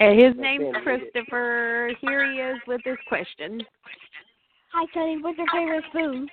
And 0.00 0.18
his 0.18 0.32
That's 0.34 0.38
name's 0.38 0.64
Sandy. 0.72 0.80
Christopher. 0.82 1.90
Here 2.00 2.32
he 2.32 2.38
is 2.38 2.56
with 2.66 2.80
his 2.84 2.96
question. 3.06 3.60
Hi, 4.72 4.86
Tony. 4.94 5.20
What's 5.20 5.36
your 5.36 5.46
favorite 5.52 5.84
food? 5.92 6.26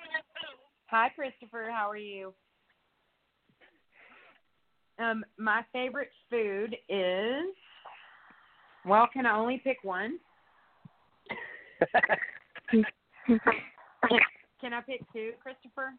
Hi, 0.86 1.10
Christopher. 1.10 1.70
How 1.70 1.90
are 1.90 1.98
you? 1.98 2.34
Um, 5.00 5.26
my 5.38 5.64
favorite 5.74 6.12
food 6.30 6.78
is. 6.88 7.54
Well, 8.86 9.10
can 9.12 9.26
I 9.26 9.36
only 9.36 9.62
pick 9.62 9.80
one? 9.84 10.18
Can 14.60 14.74
I 14.74 14.82
pick 14.82 15.02
two, 15.14 15.32
Christopher? 15.42 15.94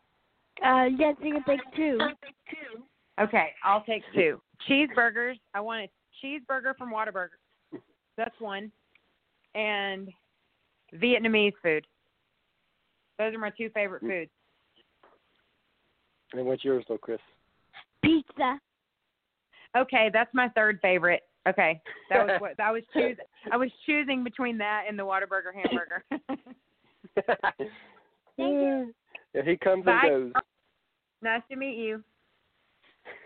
Uh, 0.65 0.87
yes, 0.99 1.15
you 1.23 1.35
can 1.35 1.45
pick 1.45 1.61
two. 1.77 1.99
Okay, 3.21 3.51
I'll 3.65 3.85
take 3.85 4.03
two. 4.15 4.41
Cheeseburgers. 4.69 5.35
I 5.55 5.61
want 5.61 5.83
a 5.83 6.27
cheeseburger 6.27 6.77
from 6.77 6.93
Whataburger. 6.93 7.39
That's 8.17 8.35
one. 8.41 8.73
And 9.55 10.09
Vietnamese 10.95 11.53
food. 11.63 11.87
Those 13.19 13.35
are 13.35 13.39
my 13.39 13.51
two 13.51 13.71
favorite 13.71 14.03
foods. 14.03 14.31
and 16.33 16.47
what's 16.47 16.65
yours 16.65 16.85
though, 16.89 16.99
Chris? 16.99 17.19
Pizza. 18.05 18.61
Okay, 19.77 20.11
that's 20.13 20.33
my 20.33 20.49
third 20.51 20.79
favorite. 20.81 21.23
Okay, 21.49 21.81
that 22.11 22.27
was 22.27 22.37
what 22.41 22.61
I 22.61 22.71
was 22.71 22.83
choosing. 22.93 23.25
I 23.51 23.57
was 23.57 23.71
choosing 23.87 24.23
between 24.23 24.59
that 24.59 24.85
and 24.89 24.99
the 24.99 25.03
Whataburger 25.03 25.53
hamburger. 25.55 26.05
Thank 28.39 28.55
you. 28.55 28.95
Yeah, 29.35 29.43
he 29.45 29.57
comes 29.59 29.85
Bye. 29.85 30.01
and 30.05 30.33
goes. 30.33 30.43
nice 31.21 31.43
to 31.51 31.57
meet 31.57 31.77
you. 31.77 32.03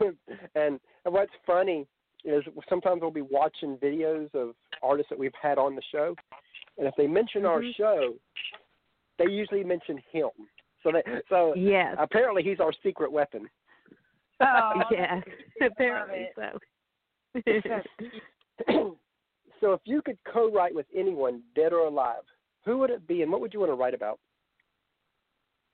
and, 0.00 0.16
and 0.56 0.80
what's 1.04 1.30
funny 1.46 1.86
is 2.24 2.42
sometimes 2.68 3.00
we'll 3.02 3.10
be 3.10 3.22
watching 3.22 3.76
videos 3.76 4.32
of 4.34 4.54
artists 4.82 5.10
that 5.10 5.18
we've 5.18 5.34
had 5.40 5.58
on 5.58 5.74
the 5.76 5.82
show, 5.92 6.14
and 6.78 6.86
if 6.88 6.94
they 6.96 7.06
mention 7.06 7.44
our 7.46 7.60
Mhm. 7.60 7.74
show, 7.76 8.14
they 9.18 9.30
usually 9.30 9.62
mention 9.62 9.98
him. 10.10 10.30
So 10.82 10.90
they, 10.92 11.02
so 11.28 11.54
Yes. 11.54 11.94
apparently 11.98 12.42
he's 12.42 12.58
our 12.60 12.72
secret 12.82 13.12
weapon. 13.12 13.48
Oh, 14.40 14.82
yeah. 14.90 15.20
Apparently 15.60 16.28
so. 16.34 16.58
so 19.60 19.72
if 19.72 19.80
you 19.84 20.02
could 20.02 20.18
co-write 20.24 20.74
with 20.74 20.86
anyone, 20.94 21.42
dead 21.54 21.72
or 21.72 21.86
alive, 21.86 22.22
who 22.64 22.78
would 22.78 22.90
it 22.90 23.06
be, 23.06 23.22
and 23.22 23.30
what 23.30 23.40
would 23.40 23.52
you 23.54 23.60
want 23.60 23.70
to 23.70 23.76
write 23.76 23.94
about? 23.94 24.18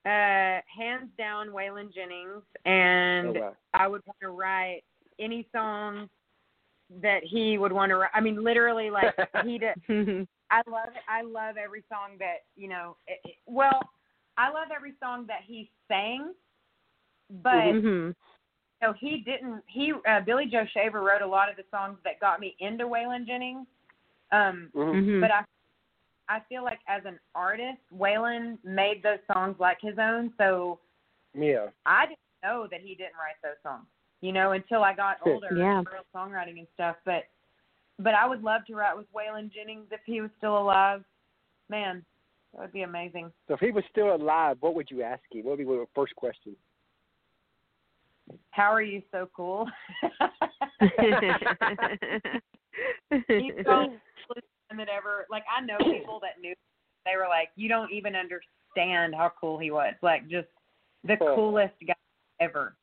Uh, 0.07 0.61
hands 0.75 1.11
down, 1.19 1.49
Waylon 1.49 1.93
Jennings, 1.93 2.43
and 2.65 3.29
oh, 3.29 3.41
wow. 3.41 3.57
I 3.75 3.89
would 3.89 4.01
want 4.07 4.17
to 4.23 4.31
write 4.31 4.83
any 5.19 5.47
song 5.55 6.09
that 7.03 7.23
he 7.25 7.59
would 7.59 7.73
want 7.73 7.91
to 7.91 7.97
write. 7.97 8.11
I 8.15 8.21
mean, 8.21 8.43
literally, 8.43 8.91
like 8.91 9.15
he 9.45 9.59
did. 9.59 9.75
I 10.51 10.63
love 10.71 10.89
I 11.09 11.23
love 11.23 11.57
every 11.63 11.85
song 11.91 12.17
that 12.21 12.45
you 12.57 12.69
know. 12.69 12.97
It, 13.07 13.19
it- 13.25 13.37
well, 13.47 13.81
I 14.39 14.49
love 14.49 14.69
every 14.75 14.95
song 15.03 15.27
that 15.27 15.41
he 15.45 15.71
sang, 15.89 16.33
but 17.43 17.75
Mhm. 17.75 18.15
no, 18.81 18.95
he 18.99 19.19
didn't. 19.27 19.63
He 19.67 19.93
uh, 20.09 20.21
Billy 20.21 20.47
Joe 20.47 20.65
Shaver 20.73 21.03
wrote 21.03 21.23
a 21.23 21.27
lot 21.27 21.51
of 21.51 21.57
the 21.57 21.65
songs 21.71 21.99
that 22.05 22.21
got 22.21 22.41
me 22.41 22.57
into 22.61 22.85
Waylon 22.85 23.27
Jennings. 23.27 23.67
Um, 24.31 24.71
Mhm. 24.75 24.95
Mhm. 24.95 25.21
but 25.21 25.31
I 25.33 25.45
I 26.29 26.41
feel 26.49 26.63
like 26.63 26.81
as 26.89 27.03
an 27.07 27.19
artist, 27.35 27.79
Waylon 27.97 28.59
made 28.65 29.03
those 29.03 29.19
songs 29.33 29.57
like 29.59 29.79
his 29.81 29.99
own. 29.99 30.33
So 30.39 30.81
Yeah. 31.35 31.69
I 31.87 32.07
didn't 32.07 32.19
know 32.43 32.67
that 32.71 32.81
he 32.81 32.95
didn't 32.95 33.17
write 33.17 33.41
those 33.43 33.61
songs, 33.63 33.87
you 34.21 34.33
know, 34.33 34.53
until 34.53 34.85
I 34.85 34.95
got 34.95 35.19
older 35.27 35.55
Yeah. 35.55 35.79
and 35.79 35.87
real 35.87 36.05
songwriting 36.15 36.59
and 36.59 36.69
stuff. 36.75 36.97
But 37.05 37.25
but 38.01 38.15
I 38.15 38.27
would 38.27 38.45
love 38.45 38.65
to 38.67 38.75
write 38.75 38.97
with 38.97 39.13
Waylon 39.13 39.51
Jennings 39.53 39.89
if 39.91 40.01
he 40.07 40.21
was 40.21 40.31
still 40.39 40.57
alive. 40.57 41.05
Man, 41.69 42.05
that 42.53 42.63
would 42.63 42.73
be 42.73 42.83
amazing. 42.83 43.33
So 43.49 43.55
if 43.55 43.61
he 43.61 43.73
was 43.73 43.85
still 43.91 44.15
alive, 44.15 44.57
what 44.61 44.75
would 44.75 44.91
you 44.91 45.03
ask 45.03 45.23
him? 45.33 45.45
What 45.45 45.59
would 45.59 45.67
be 45.67 45.73
your 45.73 45.87
first 45.95 46.15
question? 46.15 46.55
How 48.51 48.73
are 48.73 48.83
you 48.83 49.03
so 49.11 49.29
cool? 49.35 49.67
He's 53.29 53.53
so 53.65 53.93
coolest 54.71 54.79
that 54.79 54.89
ever 54.89 55.27
like 55.31 55.45
I 55.55 55.65
know 55.65 55.77
people 55.79 56.21
that 56.21 56.41
knew 56.41 56.55
they 57.05 57.17
were 57.17 57.29
like, 57.29 57.51
You 57.57 57.69
don't 57.69 57.93
even 57.93 58.15
understand 58.15 59.15
how 59.15 59.33
cool 59.41 59.59
he 59.59 59.71
was. 59.71 59.95
Like 60.03 60.29
just 60.29 60.49
the 61.05 61.17
Oh. 61.21 61.35
coolest 61.35 61.75
guy 61.87 61.95
ever. 62.41 62.77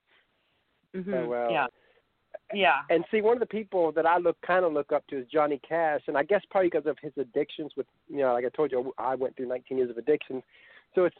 Mhm. 0.95 1.13
Oh 1.13 1.27
wow. 1.27 1.49
Yeah. 1.49 1.67
Yeah. 2.53 2.81
And 2.89 3.05
see, 3.11 3.21
one 3.21 3.33
of 3.33 3.39
the 3.39 3.45
people 3.45 3.91
that 3.93 4.05
I 4.05 4.17
look 4.17 4.37
kind 4.41 4.65
of 4.65 4.73
look 4.73 4.91
up 4.91 5.05
to 5.07 5.17
is 5.17 5.27
Johnny 5.27 5.59
Cash, 5.67 6.01
and 6.07 6.17
I 6.17 6.23
guess 6.23 6.41
probably 6.49 6.69
because 6.69 6.85
of 6.85 6.97
his 7.01 7.13
addictions. 7.17 7.71
With 7.77 7.87
you 8.07 8.17
know, 8.17 8.33
like 8.33 8.45
I 8.45 8.49
told 8.49 8.71
you, 8.71 8.93
I 8.97 9.15
went 9.15 9.35
through 9.35 9.47
19 9.47 9.77
years 9.77 9.89
of 9.89 9.97
addiction, 9.97 10.43
so 10.93 11.05
it's 11.05 11.15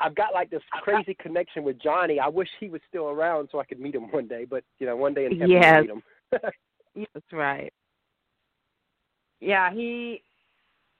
I've 0.00 0.14
got 0.14 0.34
like 0.34 0.50
this 0.50 0.62
crazy 0.82 1.14
connection 1.14 1.64
with 1.64 1.80
Johnny. 1.80 2.20
I 2.20 2.28
wish 2.28 2.48
he 2.60 2.68
was 2.68 2.80
still 2.88 3.08
around 3.08 3.48
so 3.50 3.58
I 3.60 3.64
could 3.64 3.80
meet 3.80 3.94
him 3.94 4.10
one 4.12 4.28
day, 4.28 4.44
but 4.44 4.62
you 4.78 4.86
know, 4.86 4.96
one 4.96 5.14
day 5.14 5.26
in 5.26 5.32
heaven 5.32 5.50
Yes. 5.50 5.80
Meet 5.82 5.90
him. 5.90 6.02
That's 7.14 7.32
right. 7.32 7.72
Yeah, 9.40 9.72
he 9.72 10.22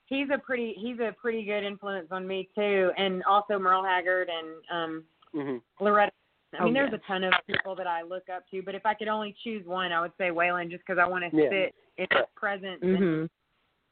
he's 0.06 0.28
a 0.32 0.38
pretty 0.38 0.74
he's 0.78 0.98
a 1.00 1.12
pretty 1.20 1.44
good 1.44 1.64
influence 1.64 2.08
on 2.10 2.26
me 2.26 2.48
too. 2.54 2.90
And 2.96 3.22
also 3.24 3.58
Merle 3.58 3.84
Haggard 3.84 4.28
and 4.28 4.64
um 4.72 5.04
hmm 5.32 5.56
Loretta 5.80 6.12
I 6.58 6.64
mean, 6.64 6.70
Oh, 6.70 6.74
there's 6.74 6.92
yes. 6.92 7.00
a 7.04 7.12
ton 7.12 7.24
of 7.24 7.34
people 7.46 7.74
that 7.74 7.86
I 7.86 8.02
look 8.02 8.28
up 8.34 8.44
to, 8.50 8.62
but 8.62 8.74
if 8.74 8.86
I 8.86 8.94
could 8.94 9.08
only 9.08 9.34
choose 9.42 9.66
one, 9.66 9.92
I 9.92 10.00
would 10.00 10.12
say 10.16 10.28
Waylon, 10.30 10.70
just 10.70 10.84
because 10.86 10.98
I 10.98 11.06
want 11.06 11.24
to 11.30 11.36
Yeah. 11.36 11.50
sit 11.50 11.74
in 11.98 12.06
his 12.10 12.26
presence 12.34 12.82
and 12.82 12.98
Mhm. 12.98 13.30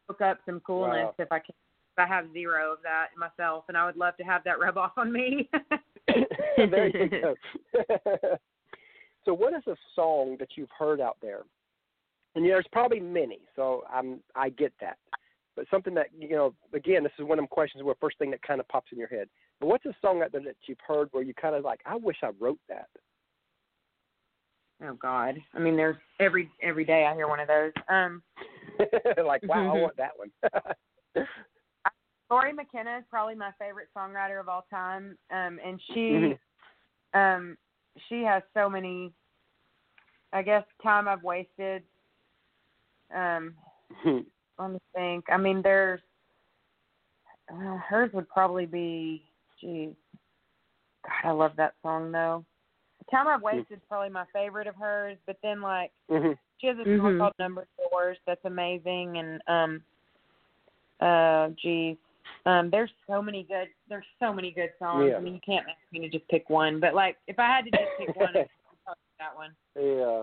look 0.08 0.20
up 0.20 0.38
some 0.46 0.60
coolness 0.60 1.06
Wow. 1.08 1.14
if 1.18 1.32
I 1.32 1.40
can. 1.40 1.54
If 1.96 1.98
I 2.00 2.06
have 2.06 2.32
zero 2.32 2.72
of 2.72 2.82
that 2.82 3.16
myself, 3.16 3.66
and 3.68 3.76
I 3.76 3.84
would 3.86 3.96
love 3.96 4.16
to 4.16 4.24
have 4.24 4.42
that 4.44 4.58
rub 4.58 4.76
off 4.78 4.96
on 4.98 5.12
me. 5.12 5.48
there 6.56 6.88
you 6.88 7.08
go. 7.08 7.36
so, 9.24 9.32
what 9.34 9.52
is 9.52 9.64
a 9.68 9.76
song 9.94 10.36
that 10.38 10.56
you've 10.56 10.72
heard 10.76 11.00
out 11.00 11.18
there? 11.20 11.44
And 12.34 12.44
there's 12.44 12.66
probably 12.72 13.00
many, 13.00 13.40
so 13.54 13.84
I'm 13.92 14.20
I 14.34 14.50
get 14.50 14.72
that. 14.80 14.98
But 15.56 15.66
something 15.70 15.94
that 15.94 16.08
you 16.18 16.30
know, 16.30 16.54
again, 16.72 17.04
this 17.04 17.12
is 17.18 17.24
one 17.24 17.38
of 17.38 17.42
them 17.42 17.48
questions 17.48 17.84
where 17.84 17.94
first 18.00 18.18
thing 18.18 18.30
that 18.32 18.42
kind 18.42 18.60
of 18.60 18.68
pops 18.68 18.90
in 18.92 18.98
your 18.98 19.08
head. 19.08 19.28
But 19.60 19.68
what's 19.68 19.86
a 19.86 19.94
song 20.02 20.22
out 20.22 20.32
there 20.32 20.42
that 20.42 20.56
you've 20.66 20.78
heard 20.86 21.08
where 21.12 21.22
you 21.22 21.32
kind 21.34 21.54
of 21.54 21.64
like, 21.64 21.80
I 21.86 21.96
wish 21.96 22.16
I 22.22 22.30
wrote 22.40 22.58
that. 22.68 22.88
oh 24.82 24.94
God, 24.94 25.36
I 25.54 25.58
mean, 25.58 25.76
there's 25.76 25.96
every 26.20 26.50
every 26.60 26.84
day 26.84 27.06
I 27.06 27.14
hear 27.14 27.28
one 27.28 27.40
of 27.40 27.48
those. 27.48 27.72
Um, 27.88 28.22
like, 29.24 29.42
wow, 29.44 29.72
I 29.72 29.76
Mhm. 29.76 29.82
want 29.82 29.96
that 29.96 30.12
one. 30.16 30.32
Lori 32.30 32.52
McKenna 32.52 32.98
is 32.98 33.04
probably 33.10 33.34
my 33.36 33.52
favorite 33.58 33.88
songwriter 33.96 34.40
of 34.40 34.48
all 34.48 34.66
time, 34.70 35.16
um, 35.30 35.60
and 35.64 35.80
she 35.92 36.10
Mhm. 36.10 36.38
um, 37.14 37.58
she 38.08 38.22
has 38.22 38.42
so 38.54 38.68
many. 38.68 39.12
I 40.32 40.42
guess 40.42 40.64
time 40.82 41.06
I've 41.06 41.22
wasted. 41.22 41.84
Um, 43.14 43.54
let 44.58 44.70
me 44.70 44.78
think. 44.94 45.24
I 45.30 45.36
mean, 45.36 45.62
there's 45.62 46.00
uh, 47.52 47.76
hers 47.88 48.10
would 48.12 48.28
probably 48.28 48.66
be. 48.66 49.22
Geez, 49.60 49.94
God, 51.04 51.28
I 51.28 51.32
love 51.32 51.52
that 51.56 51.74
song 51.82 52.12
though. 52.12 52.44
The 52.98 53.10
Time 53.10 53.28
I've 53.28 53.42
Wasted 53.42 53.78
is 53.78 53.84
probably 53.88 54.10
my 54.10 54.24
favorite 54.32 54.66
of 54.66 54.76
hers. 54.76 55.16
But 55.26 55.38
then 55.42 55.60
like 55.60 55.92
hmm 56.10 56.32
she 56.60 56.68
has 56.68 56.76
a 56.78 56.84
song 56.84 57.14
Mhm. 57.14 57.18
called 57.18 57.32
Numbered 57.38 57.68
Doors 57.90 58.16
that's 58.26 58.44
amazing, 58.44 59.18
and 59.18 59.42
um, 59.48 59.84
uh, 61.00 61.48
geez, 61.60 61.96
um, 62.46 62.70
there's 62.70 62.90
so 63.06 63.20
many 63.20 63.42
good. 63.42 63.68
There's 63.88 64.06
so 64.18 64.32
many 64.32 64.50
good 64.50 64.70
songs. 64.78 65.10
Yeah. 65.10 65.16
I 65.16 65.20
mean, 65.20 65.34
you 65.34 65.40
can't 65.44 65.66
ask 65.68 65.78
me 65.92 66.00
to 66.00 66.08
just 66.08 66.28
pick 66.28 66.48
one. 66.48 66.80
But 66.80 66.94
like, 66.94 67.16
if 67.26 67.38
I 67.38 67.46
had 67.46 67.64
to 67.66 67.70
just 67.70 67.90
pick 67.98 68.14
one, 68.16 68.28
I'd 68.36 68.48
probably 68.84 69.02
pick 69.08 69.18
that 69.18 69.36
one. 69.36 69.54
Yeah. 69.76 70.22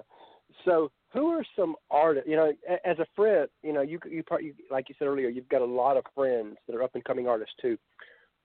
So, 0.65 0.91
who 1.13 1.27
are 1.27 1.43
some 1.55 1.75
artists? 1.89 2.29
You 2.29 2.35
know, 2.35 2.53
as 2.85 2.99
a 2.99 3.05
friend, 3.15 3.47
you 3.63 3.73
know, 3.73 3.81
you 3.81 3.99
you 4.09 4.23
probably 4.23 4.53
like 4.69 4.89
you 4.89 4.95
said 4.97 5.07
earlier, 5.07 5.29
you've 5.29 5.49
got 5.49 5.61
a 5.61 5.65
lot 5.65 5.97
of 5.97 6.03
friends 6.15 6.57
that 6.67 6.75
are 6.75 6.83
up 6.83 6.95
and 6.95 7.03
coming 7.03 7.27
artists 7.27 7.55
too. 7.61 7.77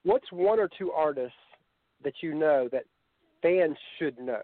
What's 0.02 0.30
one 0.30 0.60
or 0.60 0.68
two 0.78 0.92
artists 0.92 1.36
that 2.04 2.14
you 2.22 2.34
know 2.34 2.68
that 2.72 2.84
fans 3.42 3.76
should 3.98 4.18
know? 4.18 4.42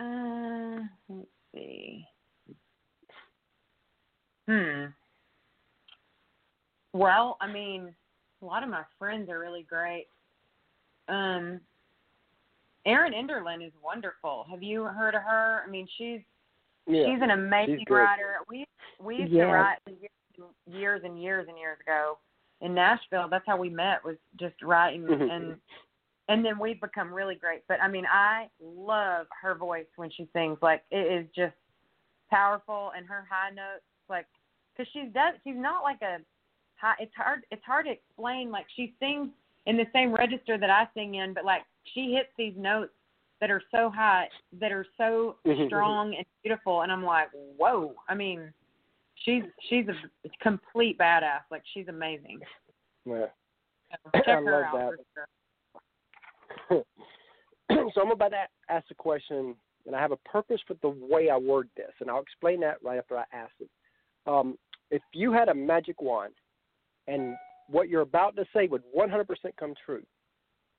Uh, 0.00 0.82
let's 1.08 1.28
see. 1.54 2.04
Hmm. 4.48 4.86
Well, 6.92 7.36
I 7.40 7.50
mean, 7.50 7.94
a 8.42 8.44
lot 8.44 8.62
of 8.62 8.68
my 8.68 8.82
friends 8.98 9.30
are 9.30 9.38
really 9.38 9.62
great. 9.68 10.06
Um, 11.08 11.60
Erin 12.84 13.12
Enderlin 13.12 13.64
is 13.66 13.72
wonderful. 13.82 14.44
Have 14.50 14.62
you 14.62 14.84
heard 14.84 15.14
of 15.14 15.22
her? 15.22 15.62
I 15.66 15.70
mean, 15.70 15.86
she's 15.96 16.20
Yeah. 16.86 17.06
she's 17.06 17.22
an 17.22 17.30
amazing 17.30 17.78
she's 17.78 17.90
writer. 17.90 18.38
We 18.48 18.66
we 19.00 19.16
used 19.16 19.32
Yes. 19.32 19.46
to 19.46 19.52
write 19.52 19.78
years 20.66 21.02
and 21.04 21.20
years 21.22 21.46
and 21.48 21.58
years 21.58 21.78
ago 21.80 22.18
in 22.60 22.74
Nashville. 22.74 23.28
That's 23.28 23.46
how 23.46 23.56
we 23.56 23.68
met 23.68 24.02
was 24.04 24.16
just 24.36 24.60
writing 24.62 25.02
Mhm. 25.06 25.30
and 25.30 25.60
and 26.28 26.44
then 26.44 26.58
we've 26.58 26.80
become 26.80 27.12
really 27.12 27.34
great. 27.34 27.66
But 27.66 27.80
I 27.82 27.88
mean, 27.88 28.06
I 28.06 28.48
love 28.60 29.26
her 29.40 29.54
voice 29.54 29.88
when 29.96 30.08
she 30.10 30.26
sings. 30.32 30.60
Like 30.62 30.84
it 30.90 31.06
is 31.06 31.30
just 31.32 31.56
powerful 32.30 32.90
and 32.96 33.06
her 33.06 33.24
high 33.30 33.50
notes 33.50 33.84
like 34.08 34.26
cuz 34.76 34.88
she's 34.88 35.12
does 35.12 35.34
she's 35.44 35.56
not 35.56 35.82
like 35.82 36.00
a 36.02 36.20
high 36.76 36.96
it's 36.98 37.14
hard 37.14 37.44
it's 37.50 37.64
hard 37.64 37.84
to 37.86 37.92
explain 37.92 38.50
like 38.50 38.68
she 38.70 38.94
sings 38.98 39.30
in 39.66 39.76
the 39.76 39.86
same 39.92 40.12
register 40.12 40.58
that 40.58 40.70
I 40.70 40.88
sing 40.94 41.14
in, 41.16 41.32
but 41.34 41.44
like 41.44 41.64
she 41.84 42.12
hits 42.12 42.28
these 42.36 42.54
notes 42.56 42.92
that 43.40 43.50
are 43.50 43.62
so 43.70 43.90
high 43.90 44.28
that 44.52 44.72
are 44.72 44.86
so 44.96 45.38
Mhm. 45.44 45.66
strong 45.66 46.14
and 46.14 46.24
beautiful 46.42 46.82
and 46.82 46.92
I'm 46.92 47.04
like, 47.04 47.30
"Whoa." 47.32 47.94
I 48.08 48.14
mean, 48.14 48.52
she's 49.16 49.44
she's 49.68 49.86
a 49.88 49.96
complete 50.40 50.98
badass. 50.98 51.42
Like 51.50 51.62
she's 51.72 51.88
amazing. 51.88 52.40
Yeah. 53.04 53.26
So 54.24 54.32
I 54.32 54.34
her 54.34 54.40
love 54.40 54.64
out 54.64 54.94
that. 54.96 55.26
sure. 56.68 56.84
so 57.94 58.00
I'm 58.00 58.10
about 58.10 58.30
to 58.30 58.46
ask 58.68 58.86
a 58.90 58.94
question, 58.94 59.54
and 59.86 59.96
I 59.96 60.00
have 60.00 60.12
a 60.12 60.16
purpose 60.18 60.60
for 60.66 60.74
the 60.82 60.88
way 60.88 61.30
I 61.30 61.36
word 61.36 61.68
this, 61.76 61.92
and 62.00 62.10
I'll 62.10 62.20
explain 62.22 62.60
that 62.60 62.82
right 62.82 62.98
after 62.98 63.16
I 63.16 63.24
ask 63.32 63.52
it. 63.60 63.70
Um, 64.26 64.58
if 64.90 65.02
you 65.12 65.32
had 65.32 65.48
a 65.48 65.54
magic 65.54 66.00
wand, 66.00 66.34
and 67.06 67.36
what 67.68 67.88
you're 67.88 68.02
about 68.02 68.36
to 68.36 68.44
say 68.54 68.68
would 68.68 68.82
100% 68.96 69.26
come 69.58 69.74
true, 69.84 70.02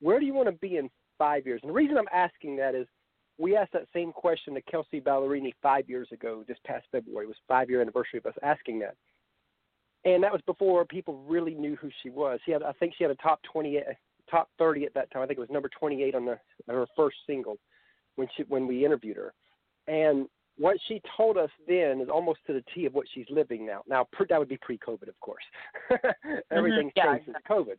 where 0.04 0.20
do 0.20 0.26
you 0.26 0.34
want 0.34 0.48
to 0.48 0.54
be 0.54 0.78
in 0.78 0.90
five 1.18 1.46
years? 1.46 1.62
And 1.64 1.70
the 1.70 1.74
reason 1.74 1.98
I'm 1.98 2.06
asking 2.14 2.58
that 2.58 2.76
is 2.76 2.86
we 3.38 3.56
asked 3.56 3.74
that 3.74 3.88
same 3.94 4.12
question 4.12 4.54
to 4.54 4.62
Kelsea 4.64 5.02
Ballerini 5.02 5.54
five 5.62 5.90
years 5.90 6.10
ago, 6.12 6.44
this 6.48 6.58
past 6.66 6.86
February. 6.92 7.26
It 7.26 7.30
was 7.30 7.38
five 7.48 7.70
year 7.70 7.82
anniversary 7.82 8.20
of 8.20 8.26
us 8.26 8.36
asking 8.44 8.80
that. 8.80 8.96
And 10.06 10.22
that 10.22 10.34
was 10.34 10.42
before 10.46 10.84
people 10.86 11.24
really 11.26 11.56
knew 11.56 11.78
who 11.78 11.90
she 12.04 12.10
was. 12.10 12.40
She 12.46 12.52
had, 12.52 12.62
I 12.62 12.74
think 12.74 12.94
she 12.98 13.06
had 13.06 13.12
a 13.12 13.16
top 13.16 13.40
28, 13.52 13.84
uh, 13.88 13.94
top 14.30 14.50
30 14.60 14.86
at 14.86 14.94
that 14.94 15.10
time. 15.12 15.22
I 15.22 15.26
think 15.26 15.38
it 15.38 15.42
was 15.42 15.50
number 15.50 15.70
28 15.70 16.14
on 16.14 16.26
the 16.26 16.38
her 16.68 16.86
first 16.96 17.18
single 17.26 17.58
when 18.16 18.28
she 18.36 18.44
when 18.44 18.68
we 18.68 18.86
interviewed 18.86 19.18
her. 19.18 19.34
And 19.88 20.28
what 20.58 20.78
she 20.88 21.02
told 21.18 21.38
us 21.38 21.50
then 21.68 22.02
is 22.02 22.10
almost 22.10 22.40
to 22.48 22.54
the 22.54 22.64
T 22.76 22.86
of 22.86 22.94
what 22.94 23.08
she's 23.14 23.26
living 23.30 23.66
now. 23.66 23.82
Now 23.88 24.08
per, 24.12 24.26
that 24.28 24.38
would 24.38 24.50
be 24.50 24.58
pre-COVID, 24.58 25.08
of 25.08 25.20
course. 25.22 25.44
Everything's 26.52 26.92
mm-hmm. 26.92 27.08
Yeah, 27.08 27.14
changed 27.14 27.26
since 27.26 27.38
COVID, 27.50 27.78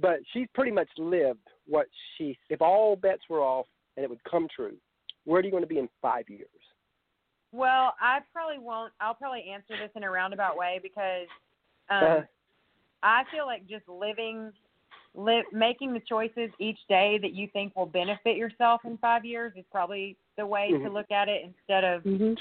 but 0.00 0.20
she's 0.32 0.46
pretty 0.54 0.70
much 0.70 0.88
lived 0.98 1.46
what 1.66 1.86
she. 2.16 2.38
If 2.50 2.60
all 2.60 2.96
bets 2.96 3.22
were 3.28 3.40
off 3.40 3.66
and 3.96 4.04
it 4.04 4.10
would 4.10 4.22
come 4.24 4.48
true, 4.54 4.76
where 5.24 5.40
do 5.40 5.48
you 5.48 5.54
want 5.54 5.62
to 5.64 5.68
be 5.68 5.78
in 5.78 5.88
five 6.02 6.28
years? 6.28 6.48
Well, 7.52 7.94
I 8.00 8.18
probably 8.32 8.58
won't. 8.58 8.92
I'll 9.00 9.14
probably 9.14 9.44
answer 9.48 9.76
this 9.76 9.90
in 9.94 10.02
a 10.02 10.10
roundabout 10.10 10.56
way 10.56 10.80
because 10.82 11.28
um, 11.88 12.02
Uh-huh. 12.02 12.22
I 13.02 13.22
feel 13.30 13.46
like 13.46 13.66
just 13.68 13.88
living, 13.88 14.52
li- 15.14 15.44
making 15.52 15.92
the 15.92 16.00
choices 16.00 16.50
each 16.58 16.78
day 16.88 17.18
that 17.22 17.32
you 17.32 17.48
think 17.52 17.76
will 17.76 17.86
benefit 17.86 18.36
yourself 18.36 18.80
in 18.84 18.98
five 18.98 19.24
years 19.24 19.52
is 19.56 19.64
probably 19.70 20.16
the 20.36 20.46
way 20.46 20.70
to 20.70 20.76
Mhm. 20.78 20.92
look 20.92 21.10
at 21.12 21.28
it 21.28 21.44
instead 21.44 21.84
of 21.84 22.02
Mhm. 22.02 22.36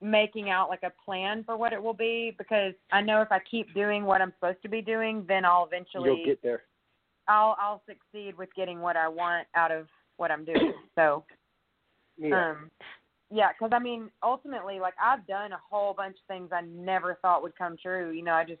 Making 0.00 0.50
out 0.50 0.68
like 0.68 0.82
a 0.82 0.92
plan 1.04 1.42
for 1.44 1.56
what 1.56 1.72
it 1.72 1.82
will 1.82 1.94
be. 1.94 2.34
Because 2.36 2.74
I 2.92 3.00
know 3.00 3.22
if 3.22 3.32
I 3.32 3.38
keep 3.50 3.72
doing 3.74 4.04
what 4.04 4.20
I'm 4.20 4.32
supposed 4.38 4.62
to 4.62 4.68
be 4.68 4.82
doing, 4.82 5.24
then 5.26 5.44
I'll 5.44 5.66
eventually 5.66 6.10
You'll 6.16 6.26
get 6.26 6.42
there. 6.42 6.62
I'll 7.28 7.56
I'll 7.60 7.82
succeed 7.86 8.36
with 8.36 8.48
getting 8.54 8.80
what 8.80 8.96
I 8.96 9.08
want 9.08 9.46
out 9.54 9.72
of 9.72 9.86
what 10.16 10.30
I'm 10.30 10.44
doing. 10.44 10.72
So. 10.96 11.24
Yeah. 12.18 12.52
Um, 12.52 12.70
yeah, 13.30 13.48
because 13.52 13.72
I 13.74 13.78
mean, 13.78 14.10
ultimately, 14.22 14.78
like 14.78 14.94
I've 15.02 15.26
done 15.26 15.52
a 15.52 15.60
whole 15.70 15.92
bunch 15.92 16.16
of 16.16 16.26
things 16.26 16.50
I 16.52 16.62
never 16.62 17.18
thought 17.20 17.42
would 17.42 17.56
come 17.58 17.76
true. 17.76 18.10
You 18.10 18.22
know, 18.22 18.32
I 18.32 18.44
just 18.44 18.60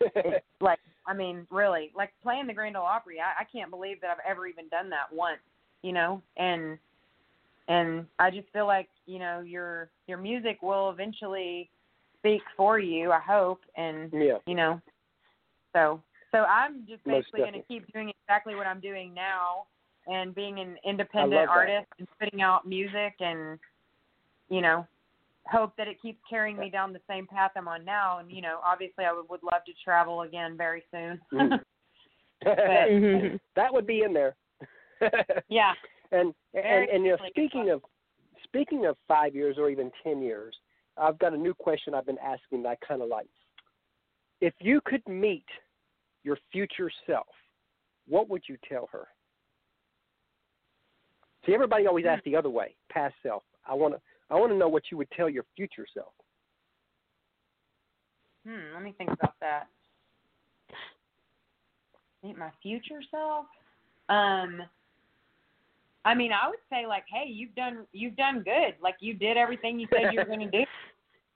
it's 0.00 0.44
like, 0.60 0.78
I 1.06 1.14
mean, 1.14 1.46
really, 1.50 1.90
like 1.94 2.12
playing 2.22 2.46
the 2.46 2.54
Grand 2.54 2.76
Ole 2.76 2.84
Opry. 2.84 3.18
I, 3.20 3.42
I 3.42 3.44
can't 3.44 3.70
believe 3.70 4.00
that 4.00 4.10
I've 4.10 4.24
ever 4.28 4.46
even 4.46 4.68
done 4.68 4.90
that 4.90 5.12
once. 5.12 5.40
You 5.82 5.92
know, 5.92 6.22
and 6.36 6.78
and 7.70 8.04
I 8.18 8.30
just 8.30 8.48
feel 8.52 8.66
like 8.66 8.88
you 9.06 9.18
know 9.18 9.40
your 9.40 9.90
your 10.08 10.18
music 10.18 10.60
will 10.60 10.90
eventually 10.90 11.70
speak 12.18 12.42
for 12.56 12.78
you. 12.78 13.12
I 13.12 13.20
hope, 13.20 13.60
and 13.76 14.12
yeah. 14.12 14.38
you 14.46 14.56
know, 14.56 14.80
so 15.72 16.02
so 16.32 16.38
I'm 16.38 16.84
just 16.88 17.04
basically 17.04 17.40
going 17.40 17.54
to 17.54 17.62
keep 17.62 17.90
doing 17.92 18.12
exactly 18.22 18.56
what 18.56 18.66
I'm 18.66 18.80
doing 18.80 19.14
now, 19.14 19.66
and 20.08 20.34
being 20.34 20.58
an 20.58 20.76
independent 20.84 21.32
love 21.32 21.46
that. 21.46 21.56
artist 21.56 21.86
and 21.98 22.08
putting 22.18 22.42
out 22.42 22.66
music, 22.66 23.14
and 23.20 23.56
you 24.48 24.60
know, 24.60 24.84
hope 25.46 25.72
that 25.78 25.86
it 25.86 26.02
keeps 26.02 26.18
carrying 26.28 26.58
me 26.58 26.70
down 26.70 26.92
the 26.92 27.00
same 27.08 27.26
path 27.28 27.52
I'm 27.56 27.68
on 27.68 27.84
now. 27.84 28.18
And 28.18 28.32
you 28.32 28.42
know, 28.42 28.58
obviously, 28.66 29.04
I 29.04 29.12
would, 29.12 29.28
would 29.30 29.44
love 29.44 29.64
to 29.66 29.72
travel 29.82 30.22
again 30.22 30.56
very 30.56 30.82
soon. 30.90 31.20
Mhm. 31.32 31.60
Mhm. 32.42 33.40
that 33.54 33.70
would 33.70 33.86
be 33.86 34.00
in 34.00 34.14
there. 34.14 34.34
yeah. 35.50 35.74
And 36.12 36.34
and 36.54 36.88
and 36.88 37.04
you 37.04 37.10
know, 37.10 37.18
speaking 37.28 37.70
of 37.70 37.82
speaking 38.44 38.86
of 38.86 38.96
five 39.06 39.34
years 39.34 39.56
or 39.58 39.70
even 39.70 39.90
ten 40.02 40.20
years, 40.20 40.54
I've 40.96 41.18
got 41.18 41.32
a 41.32 41.36
new 41.36 41.54
question 41.54 41.94
I've 41.94 42.06
been 42.06 42.18
asking 42.18 42.62
that 42.62 42.68
I 42.70 42.86
kind 42.86 43.02
of 43.02 43.08
like. 43.08 43.28
If 44.40 44.54
you 44.60 44.80
could 44.84 45.06
meet 45.06 45.44
your 46.24 46.38
future 46.50 46.90
self, 47.06 47.26
what 48.08 48.28
would 48.28 48.42
you 48.48 48.56
tell 48.68 48.88
her? 48.92 49.06
See, 51.46 51.54
everybody 51.54 51.86
always 51.86 52.06
asks 52.06 52.24
the 52.24 52.36
other 52.36 52.50
way, 52.50 52.74
past 52.90 53.14
self. 53.22 53.42
I 53.66 53.74
want 53.74 53.94
to 53.94 54.00
I 54.30 54.34
want 54.34 54.52
to 54.52 54.58
know 54.58 54.68
what 54.68 54.84
you 54.90 54.96
would 54.96 55.10
tell 55.12 55.28
your 55.28 55.44
future 55.56 55.86
self. 55.94 56.12
Hmm. 58.46 58.74
Let 58.74 58.82
me 58.82 58.94
think 58.96 59.10
about 59.10 59.34
that. 59.40 59.66
Meet 62.22 62.36
my 62.36 62.50
future 62.62 63.00
self. 63.10 63.46
Um. 64.08 64.62
I 66.04 66.14
mean, 66.14 66.32
I 66.32 66.48
would 66.48 66.58
say 66.72 66.86
like, 66.86 67.04
hey, 67.12 67.28
you've 67.28 67.54
done 67.54 67.86
you've 67.92 68.16
done 68.16 68.42
good. 68.42 68.74
Like 68.82 68.96
you 69.00 69.14
did 69.14 69.36
everything 69.36 69.78
you 69.78 69.86
said 69.92 70.12
you 70.12 70.18
were 70.20 70.26
going 70.26 70.40
to 70.40 70.50
do. 70.50 70.64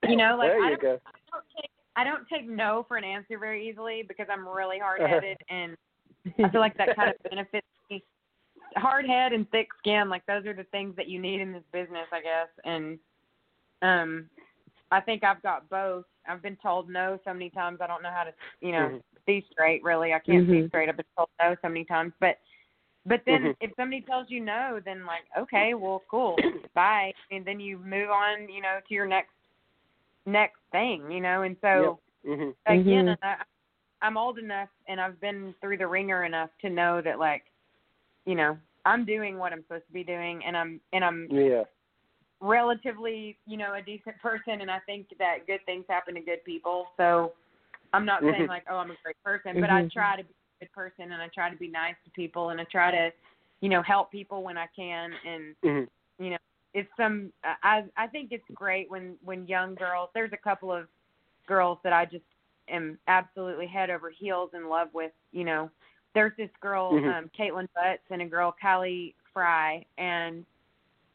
You 0.06 0.16
know, 0.16 0.36
like 0.36 0.50
there 0.50 0.62
I 0.62 0.68
don't. 0.68 0.84
I 0.84 1.10
don't 1.32 1.44
take 1.56 1.70
I 1.96 2.04
don't 2.04 2.28
take 2.28 2.46
no 2.46 2.84
for 2.86 2.98
an 2.98 3.04
answer 3.04 3.38
very 3.38 3.66
easily 3.66 4.04
because 4.06 4.26
I'm 4.30 4.46
really 4.46 4.78
hard 4.82 5.00
headed 5.00 5.38
and 5.48 5.76
I 6.44 6.50
feel 6.50 6.60
like 6.60 6.76
that 6.76 6.94
kind 6.94 7.08
of 7.08 7.16
benefits 7.30 7.66
me. 7.90 8.04
Hard 8.76 9.06
head 9.06 9.32
and 9.32 9.50
thick 9.50 9.68
skin, 9.78 10.10
like 10.10 10.26
those 10.26 10.44
are 10.44 10.52
the 10.52 10.64
things 10.64 10.94
that 10.96 11.08
you 11.08 11.18
need 11.18 11.40
in 11.40 11.52
this 11.52 11.62
business, 11.72 12.06
I 12.12 12.20
guess. 12.20 12.48
And 12.66 12.98
um 13.80 14.28
I 14.90 15.00
think 15.00 15.24
I've 15.24 15.40
got 15.40 15.70
both. 15.70 16.04
I've 16.28 16.42
been 16.42 16.58
told 16.62 16.90
no 16.90 17.18
so 17.24 17.32
many 17.32 17.48
times 17.48 17.78
I 17.80 17.86
don't 17.86 18.02
know 18.02 18.12
how 18.14 18.24
to 18.24 18.32
you 18.60 18.72
know, 18.72 18.90
Mhm. 18.90 19.02
see 19.24 19.46
straight 19.50 19.82
really. 19.82 20.12
I 20.12 20.18
can't 20.18 20.46
see 20.46 20.60
Mhm. 20.60 20.68
straight. 20.68 20.90
I've 20.90 20.98
been 20.98 21.06
told 21.16 21.30
no 21.40 21.56
so 21.62 21.68
many 21.68 21.86
times. 21.86 22.12
But 22.20 22.38
but 23.06 23.22
then 23.26 23.42
Mhm. 23.44 23.56
if 23.60 23.70
somebody 23.76 24.00
tells 24.02 24.30
you 24.30 24.40
no, 24.40 24.80
then 24.84 25.04
like, 25.04 25.24
okay, 25.36 25.74
well 25.74 26.02
cool. 26.10 26.36
Bye. 26.74 27.12
And 27.30 27.44
then 27.44 27.60
you 27.60 27.78
move 27.78 28.10
on, 28.10 28.48
you 28.48 28.62
know, 28.62 28.80
to 28.86 28.94
your 28.94 29.06
next 29.06 29.30
next 30.26 30.60
thing, 30.72 31.10
you 31.10 31.20
know, 31.20 31.42
and 31.42 31.56
so 31.60 31.98
hmm 32.24 32.50
again, 32.66 33.06
Mhm. 33.08 33.18
I, 33.22 33.44
I'm 34.00 34.16
old 34.16 34.38
enough 34.38 34.70
and 34.88 35.00
I've 35.00 35.20
been 35.20 35.54
through 35.60 35.76
the 35.78 35.86
ringer 35.86 36.24
enough 36.24 36.50
to 36.62 36.70
know 36.70 37.00
that 37.02 37.18
like, 37.18 37.44
you 38.24 38.34
know, 38.34 38.58
I'm 38.86 39.04
doing 39.04 39.38
what 39.38 39.52
I'm 39.52 39.62
supposed 39.62 39.86
to 39.86 39.92
be 39.92 40.04
doing 40.04 40.44
and 40.44 40.56
I'm 40.56 40.80
and 40.92 41.04
I'm 41.04 41.28
Yeah. 41.30 41.64
relatively, 42.40 43.38
you 43.46 43.56
know, 43.56 43.74
a 43.74 43.82
decent 43.82 44.18
person, 44.20 44.60
and 44.60 44.70
I 44.70 44.78
think 44.80 45.06
that 45.18 45.46
good 45.46 45.60
things 45.66 45.84
happen 45.88 46.14
to 46.14 46.20
good 46.20 46.44
people. 46.44 46.86
So 46.96 47.32
I'm 47.92 48.04
not 48.04 48.20
saying 48.22 48.42
Mhm. 48.42 48.48
like, 48.48 48.64
oh, 48.70 48.76
I'm 48.76 48.90
a 48.90 48.96
great 49.02 49.22
person, 49.24 49.60
but 49.60 49.70
I 49.70 49.82
Mhm. 49.82 49.92
try 49.92 50.16
to 50.16 50.24
be 50.24 50.30
a 50.30 50.43
good 50.60 50.72
person, 50.72 51.12
and 51.12 51.22
I 51.22 51.28
try 51.28 51.50
to 51.50 51.56
be 51.56 51.68
nice 51.68 51.94
to 52.04 52.10
people, 52.10 52.50
and 52.50 52.60
I 52.60 52.64
try 52.64 52.90
to, 52.90 53.10
you 53.60 53.68
know, 53.68 53.82
help 53.82 54.10
people 54.10 54.42
when 54.42 54.58
I 54.58 54.66
can, 54.74 55.12
and 55.26 55.56
Mhm. 55.64 55.88
you 56.18 56.30
know, 56.30 56.38
it's 56.72 56.90
some. 56.96 57.32
I 57.62 57.84
I 57.96 58.06
think 58.08 58.32
it's 58.32 58.44
great 58.54 58.90
when 58.90 59.16
when 59.24 59.46
young 59.46 59.74
girls. 59.74 60.10
There's 60.14 60.32
a 60.32 60.36
couple 60.36 60.72
of 60.72 60.88
girls 61.46 61.78
that 61.84 61.92
I 61.92 62.04
just 62.04 62.24
am 62.68 62.98
absolutely 63.08 63.66
head 63.66 63.90
over 63.90 64.10
heels 64.10 64.50
in 64.54 64.68
love 64.68 64.88
with. 64.92 65.12
You 65.32 65.44
know, 65.44 65.70
there's 66.14 66.36
this 66.36 66.50
girl, 66.60 66.92
Mhm. 66.92 67.18
um, 67.18 67.30
Kaitlin 67.38 67.68
Butts, 67.74 68.02
and 68.10 68.22
a 68.22 68.26
girl, 68.26 68.54
Kylie 68.62 69.14
Frey, 69.32 69.86
and 69.98 70.44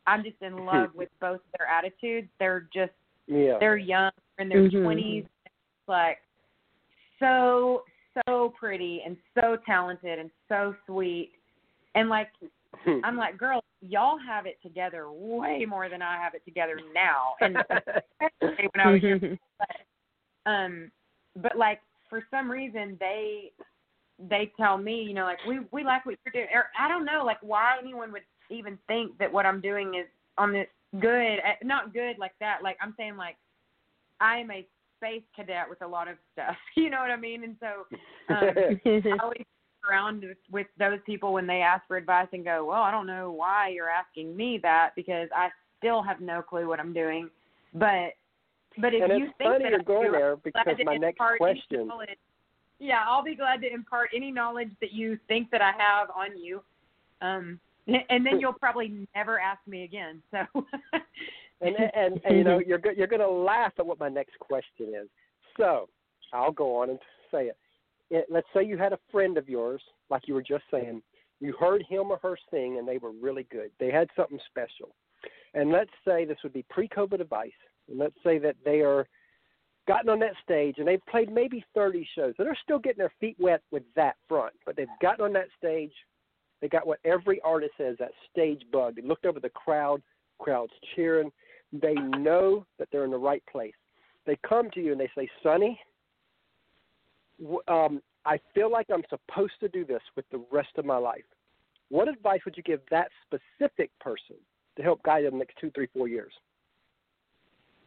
I'm 0.08 0.24
just 0.24 0.42
in 0.42 0.66
love 0.66 0.94
with 0.96 1.10
both 1.20 1.40
of 1.40 1.52
their 1.58 1.68
attitudes. 1.68 2.30
They're 2.40 2.68
just 2.74 2.94
Yeah. 3.28 3.58
they're 3.60 3.78
young 3.78 4.12
in 4.40 4.50
their 4.50 4.64
Mhm. 4.64 4.84
20s, 4.84 5.28
like 5.88 6.20
so 7.20 7.84
so 8.28 8.53
pretty 8.59 9.01
and 9.05 9.17
so 9.39 9.57
talented 9.65 10.20
and 10.20 10.30
so 10.47 10.76
sweet, 10.86 11.32
and 11.95 12.09
like 12.09 12.30
Hmm. 12.84 12.99
I'm 13.03 13.17
like, 13.17 13.38
girls, 13.38 13.63
y'all 13.82 14.20
have 14.20 14.45
it 14.45 14.59
together 14.61 15.11
way 15.11 15.65
more 15.67 15.89
than 15.89 16.01
I 16.01 16.17
have 16.17 16.36
it 16.36 16.45
together 16.45 16.80
now, 16.93 17.34
and 17.41 17.57
especially 17.57 18.70
when 18.74 18.86
I 18.86 18.91
was 18.91 19.01
your 19.01 19.20
um 20.45 20.91
but 21.36 21.57
like 21.57 21.82
for 22.09 22.24
some 22.32 22.49
reason 22.49 22.95
they 22.99 23.51
they 24.30 24.51
tell 24.57 24.78
me 24.78 25.01
you 25.01 25.13
know 25.13 25.26
like 25.26 25.38
we 25.47 25.59
we 25.72 25.84
like 25.84 26.05
what 26.05 26.15
you're 26.26 26.32
doing. 26.32 26.47
Or 26.53 26.65
i 26.80 26.88
don't 26.88 27.05
know 27.05 27.24
like 27.26 27.38
why 27.41 27.76
anyone 27.82 28.11
would 28.13 28.24
even 28.49 28.78
think 28.88 29.17
that 29.17 29.32
what 29.32 29.45
i'm 29.45 29.59
doing 29.59 29.95
is 29.95 30.07
on 30.38 30.53
this 30.53 30.67
good 31.01 31.38
uh, 31.39 31.55
not 31.61 31.93
good 31.93 32.17
like 32.17 32.32
that. 32.39 32.59
Like 32.63 32.78
i'm 32.82 32.93
saying 32.97 33.17
like 33.17 33.36
i 34.22 34.38
am 34.38 34.49
a 34.49 34.65
space 35.00 35.24
cadet 35.36 35.66
with 35.70 35.82
a 35.82 35.88
lot 35.88 36.08
of 36.08 36.16
stuff 36.34 36.56
you 36.76 36.89
know 36.89 37.00
what 37.00 37.12
i 37.12 37.16
mean 37.16 37.43
and 37.43 37.56
so 37.60 37.86
um 38.34 38.80
i 38.86 39.18
always 39.24 39.45
around 39.89 40.22
with, 40.22 40.38
with 40.52 40.68
those 40.78 41.00
people 41.06 41.32
when 41.32 41.47
they 41.47 41.62
ask 41.62 41.88
for 41.88 41.95
advice 41.95 42.28
and 42.34 42.43
go 42.43 42.66
well 42.66 42.82
i 42.82 42.91
don't 42.91 43.08
know 43.08 43.32
why 43.32 43.70
you're 43.70 43.89
asking 43.89 44.36
me 44.36 44.60
that 44.62 44.91
because 44.95 45.30
i 45.36 45.50
still 45.78 46.02
have 46.02 46.20
no 46.20 46.41
clue 46.41 46.68
what 46.68 46.80
i'm 46.80 46.93
doing 46.93 47.30
but 47.74 48.14
but 48.78 48.93
if 48.93 49.04
and 49.04 49.20
you 49.20 49.26
think 49.38 49.50
funny 49.50 49.64
that 49.64 49.72
you're 49.72 49.80
going 49.80 50.12
do, 50.12 50.18
there 50.18 50.36
because 50.38 50.66
my 50.86 50.97
next 50.97 51.20
question. 51.38 51.89
Yeah, 52.80 53.04
I'll 53.06 53.24
be 53.24 53.36
glad 53.36 53.62
to 53.62 53.72
impart 53.72 54.10
any 54.16 54.32
knowledge 54.32 54.72
that 54.80 54.93
you 54.93 55.20
think 55.28 55.52
that 55.52 55.62
I 55.62 55.72
have 55.78 56.10
on 56.16 56.38
you. 56.38 56.62
Um, 57.22 57.60
and 57.88 58.26
then 58.26 58.39
you'll 58.39 58.54
probably 58.54 59.08
never 59.16 59.39
ask 59.39 59.60
me 59.68 59.84
again. 59.84 60.22
So. 60.32 60.66
And, 61.62 61.76
and 61.95 62.20
and 62.24 62.38
you 62.38 62.43
know 62.43 62.60
you're 62.68 62.82
you're 62.93 63.07
going 63.07 63.22
to 63.22 63.30
laugh 63.30 63.74
at 63.80 63.86
what 63.86 63.99
my 63.99 64.10
next 64.10 64.38
question 64.39 64.93
is. 64.95 65.07
So 65.57 65.89
I'll 66.34 66.51
go 66.51 66.78
on 66.82 66.89
and 66.89 66.99
say 67.32 67.45
it. 67.47 67.57
it. 68.10 68.26
Let's 68.30 68.47
say 68.53 68.64
you 68.64 68.78
had 68.78 68.93
a 68.93 68.99
friend 69.12 69.38
of 69.38 69.49
yours, 69.49 69.82
like 70.10 70.28
you 70.28 70.34
were 70.34 70.43
just 70.43 70.64
saying. 70.72 71.01
You 71.41 71.53
heard 71.57 71.84
him 71.88 72.12
or 72.12 72.20
her 72.22 72.38
sing, 72.51 72.80
and 72.80 72.88
they 72.88 72.97
were 72.97 73.12
really 73.12 73.47
good. 73.49 73.72
They 73.80 73.91
had 73.91 74.10
something 74.16 74.39
special. 74.49 74.93
And 75.53 75.72
let's 75.72 75.91
say 76.05 76.26
this 76.26 76.38
would 76.43 76.53
be 76.53 76.66
pre-COVID 76.70 77.22
advice. 77.22 77.51
And 77.89 77.97
let's 77.97 78.16
say 78.24 78.39
that 78.39 78.55
they 78.64 78.82
are 78.82 79.07
gotten 79.88 80.10
on 80.10 80.20
that 80.20 80.34
stage 80.43 80.76
and 80.78 80.88
they've 80.88 81.05
played 81.10 81.32
maybe 81.32 81.66
30 81.74 82.07
shows. 82.16 82.34
And 82.38 82.45
they're 82.45 82.57
still 82.64 82.80
getting 82.80 82.99
their 82.99 83.14
feet 83.20 83.36
wet 83.39 83.62
with 83.72 83.84
that 83.95 84.16
front, 84.28 84.53
but 84.66 84.76
they've 84.76 84.88
gotten 85.01 85.26
on 85.26 85.34
that 85.34 85.47
stage. 85.57 85.93
They 86.62 86.68
got 86.68 86.86
what 86.86 86.99
every 87.05 87.41
artist 87.41 87.72
says 87.78 87.95
that 87.99 88.12
stage 88.32 88.62
bug. 88.72 88.95
They 88.95 89.01
looked 89.01 89.26
over 89.26 89.39
the 89.39 89.49
crowd, 89.49 90.01
crowd's 90.39 90.74
cheering. 90.95 91.32
They 91.72 91.93
know 91.93 92.65
that 92.78 92.88
they're 92.91 93.05
in 93.05 93.11
the 93.11 93.17
right 93.17 93.43
place. 93.51 93.74
They 94.26 94.38
come 94.47 94.70
to 94.72 94.82
you 94.82 94.91
and 94.91 94.99
they 94.99 95.09
say, 95.15 95.30
Sunny, 95.43 95.80
um, 97.67 98.01
I 98.26 98.39
feel 98.53 98.72
like 98.72 98.88
I'm 98.93 99.03
supposed 99.09 99.53
to 99.61 99.70
do 99.70 99.86
this 99.86 100.01
with 100.15 100.26
the 100.32 100.43
rest 100.51 100.70
of 100.78 100.86
my 100.86 100.97
life. 100.97 101.24
What 101.89 102.07
advice 102.07 102.41
would 102.45 102.57
you 102.57 102.63
give 102.63 102.82
that 102.91 103.09
specific 103.26 103.91
person 103.99 104.36
to 104.78 104.84
help 104.84 105.01
guide 105.03 105.26
them 105.26 105.34
the 105.34 105.39
next 105.39 105.57
two, 105.59 105.72
three, 105.72 105.88
four 105.93 106.07
years? 106.07 106.32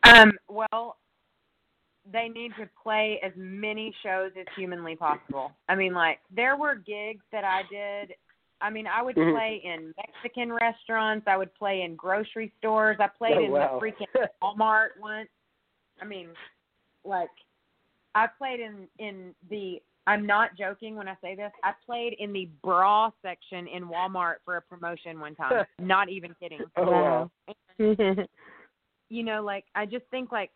Um, 0.04 0.32
well, 0.48 0.96
they 2.10 2.28
need 2.28 2.52
to 2.58 2.68
play 2.82 3.20
as 3.24 3.32
many 3.36 3.94
shows 4.02 4.32
as 4.38 4.46
humanly 4.56 4.96
possible. 4.96 5.52
I 5.68 5.76
mean, 5.76 5.94
like 5.94 6.18
there 6.34 6.56
were 6.56 6.74
gigs 6.74 7.22
that 7.30 7.44
I 7.44 7.62
did. 7.70 8.14
I 8.62 8.70
mean, 8.70 8.86
I 8.86 9.02
would 9.02 9.16
Mhm. 9.16 9.32
play 9.32 9.60
in 9.64 9.92
Mexican 9.96 10.52
restaurants. 10.52 11.26
I 11.26 11.36
would 11.36 11.52
play 11.54 11.82
in 11.82 11.96
grocery 11.96 12.52
stores. 12.58 12.96
I 13.00 13.08
played 13.08 13.36
Oh, 13.36 13.44
in 13.44 13.50
wow. 13.52 13.78
the 13.80 13.86
freaking 13.86 14.06
Walmart 14.42 14.90
once. 15.00 15.28
I 16.00 16.04
mean, 16.04 16.28
like 17.04 17.30
I 18.14 18.26
played 18.26 18.60
in 18.60 18.88
in 18.98 19.34
the. 19.50 19.82
I'm 20.06 20.26
not 20.26 20.56
joking 20.56 20.96
when 20.96 21.06
I 21.06 21.16
say 21.20 21.36
this. 21.36 21.52
I 21.62 21.72
played 21.86 22.16
in 22.18 22.32
the 22.32 22.48
bra 22.64 23.10
section 23.20 23.68
in 23.68 23.84
Walmart 23.84 24.36
for 24.44 24.56
a 24.56 24.62
promotion 24.62 25.20
one 25.20 25.36
time. 25.36 25.64
not 25.78 26.08
even 26.08 26.34
kidding 26.40 26.64
Oh, 26.76 26.90
wow. 26.90 27.30
you 29.08 29.22
know, 29.22 29.42
like 29.42 29.64
I 29.76 29.86
just 29.86 30.04
think 30.10 30.32
like 30.32 30.50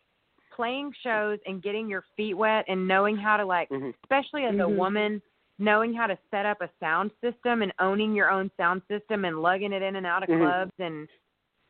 playing 0.53 0.91
shows 1.01 1.39
and 1.45 1.63
getting 1.63 1.89
your 1.89 2.03
feet 2.17 2.33
wet 2.33 2.65
and 2.67 2.87
knowing 2.87 3.15
how 3.15 3.37
to 3.37 3.45
like, 3.45 3.69
Mhm. 3.69 3.93
especially 4.03 4.43
as 4.43 4.55
a 4.55 4.57
Mhm. 4.57 4.75
woman, 4.75 5.21
knowing 5.59 5.93
how 5.93 6.07
to 6.07 6.17
set 6.29 6.45
up 6.45 6.61
a 6.61 6.69
sound 6.79 7.11
system 7.21 7.61
and 7.61 7.73
owning 7.79 8.13
your 8.13 8.29
own 8.29 8.51
sound 8.57 8.81
system 8.87 9.25
and 9.25 9.41
lugging 9.41 9.73
it 9.73 9.81
in 9.81 9.95
and 9.95 10.05
out 10.05 10.23
of 10.23 10.29
Mhm. 10.29 10.39
clubs 10.39 10.73
and 10.79 11.07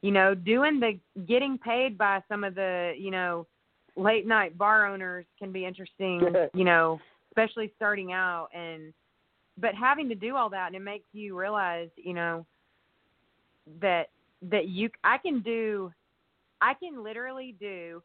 you 0.02 0.12
know 0.12 0.36
doing 0.36 0.80
the 0.80 1.00
getting 1.26 1.58
paid 1.58 1.98
by 1.98 2.22
some 2.28 2.44
of 2.44 2.56
the 2.56 2.94
you 2.98 3.12
know 3.12 3.48
late 3.96 4.28
night 4.28 4.58
bar 4.58 4.86
owners 4.86 5.26
can 5.40 5.52
be 5.52 5.66
interesting 5.66 6.22
you 6.54 6.64
know 6.64 7.00
especially 7.32 7.72
starting 7.76 8.12
out 8.12 8.50
and 8.54 8.94
but 9.58 9.74
having 9.74 10.08
to 10.10 10.16
do 10.16 10.36
all 10.36 10.50
that 10.50 10.68
and 10.68 10.76
it 10.76 10.82
makes 10.82 11.08
you 11.14 11.38
realize 11.38 11.90
you 11.96 12.14
know 12.14 12.46
that 13.80 14.10
that 14.42 14.68
you 14.68 14.90
I 15.04 15.18
can 15.18 15.42
do 15.42 15.92
I 16.62 16.74
can 16.74 17.04
literally 17.04 17.56
do 17.60 18.02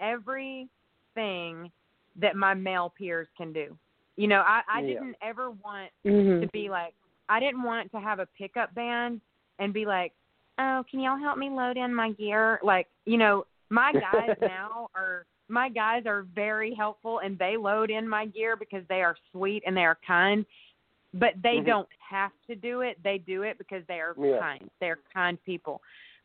everything 0.00 0.68
that 2.16 2.36
my 2.36 2.54
male 2.54 2.92
peers 2.96 3.28
can 3.36 3.52
do. 3.52 3.76
You 4.18 4.26
know, 4.26 4.40
I 4.44 4.62
I 4.68 4.80
Yeah. 4.82 4.94
didn't 4.94 5.16
ever 5.22 5.52
want 5.52 5.92
Mhm. 6.04 6.40
to 6.40 6.48
be 6.48 6.68
like 6.68 6.92
I 7.28 7.38
didn't 7.38 7.62
want 7.62 7.90
to 7.92 8.00
have 8.00 8.18
a 8.18 8.26
pickup 8.36 8.74
band 8.74 9.20
and 9.60 9.72
be 9.72 9.86
like, 9.86 10.12
"Oh, 10.58 10.84
can 10.90 10.98
y'all 10.98 11.16
help 11.16 11.38
me 11.38 11.48
load 11.50 11.76
in 11.76 11.94
my 11.94 12.10
gear?" 12.12 12.58
Like, 12.64 12.88
you 13.06 13.16
know, 13.16 13.46
my 13.70 13.92
guys 13.92 14.34
now 14.40 14.88
are 14.96 15.24
my 15.48 15.68
guys 15.68 16.04
are 16.04 16.22
very 16.34 16.74
helpful 16.74 17.20
and 17.20 17.38
they 17.38 17.56
load 17.56 17.90
in 17.90 18.08
my 18.08 18.26
gear 18.26 18.56
because 18.56 18.82
they 18.88 19.02
are 19.02 19.16
sweet 19.30 19.62
and 19.64 19.76
they 19.76 19.84
are 19.84 19.98
kind. 20.04 20.44
But 21.14 21.34
they 21.40 21.58
Mhm. 21.60 21.66
don't 21.66 21.88
have 22.00 22.32
to 22.48 22.56
do 22.56 22.80
it. 22.80 23.00
They 23.04 23.18
do 23.18 23.42
it 23.42 23.56
because 23.56 23.86
they 23.86 24.00
are 24.00 24.14
Yeah. 24.18 24.40
kind. 24.40 24.68
They're 24.80 24.98
kind 25.14 25.38
people. 25.44 25.80